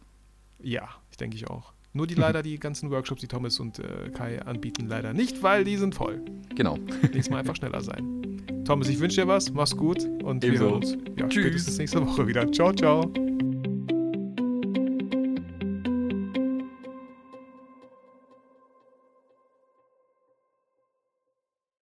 Ja, 0.61 0.89
ich 1.11 1.17
denke 1.17 1.37
ich 1.37 1.49
auch. 1.49 1.73
Nur 1.93 2.07
die 2.07 2.15
leider 2.15 2.43
die 2.43 2.59
ganzen 2.59 2.91
Workshops, 2.91 3.21
die 3.21 3.29
Thomas 3.29 3.59
und 3.61 3.79
äh, 3.79 4.11
Kai 4.11 4.41
anbieten, 4.43 4.87
leider 4.89 5.13
nicht, 5.13 5.43
weil 5.43 5.65
die 5.65 5.77
sind 5.77 5.95
voll. 5.95 6.23
Genau. 6.55 6.77
Nächstes 7.03 7.31
Mal 7.31 7.39
einfach 7.39 7.57
schneller 7.57 7.81
sein. 7.81 8.65
Thomas, 8.65 8.89
ich 8.89 9.01
wünsche 9.01 9.23
dir 9.23 9.29
was, 9.29 9.51
mach's 9.53 9.77
gut 9.77 10.05
und 10.23 10.45
Ebenso. 10.45 10.51
wir 10.65 10.71
hören 10.71 10.75
uns 10.75 10.97
ja, 11.17 11.29
Tschüss. 11.29 11.45
spätestens 11.45 11.79
nächste 11.79 12.07
Woche 12.07 12.27
wieder. 12.27 12.51
Ciao, 12.53 12.73
ciao. 12.73 13.11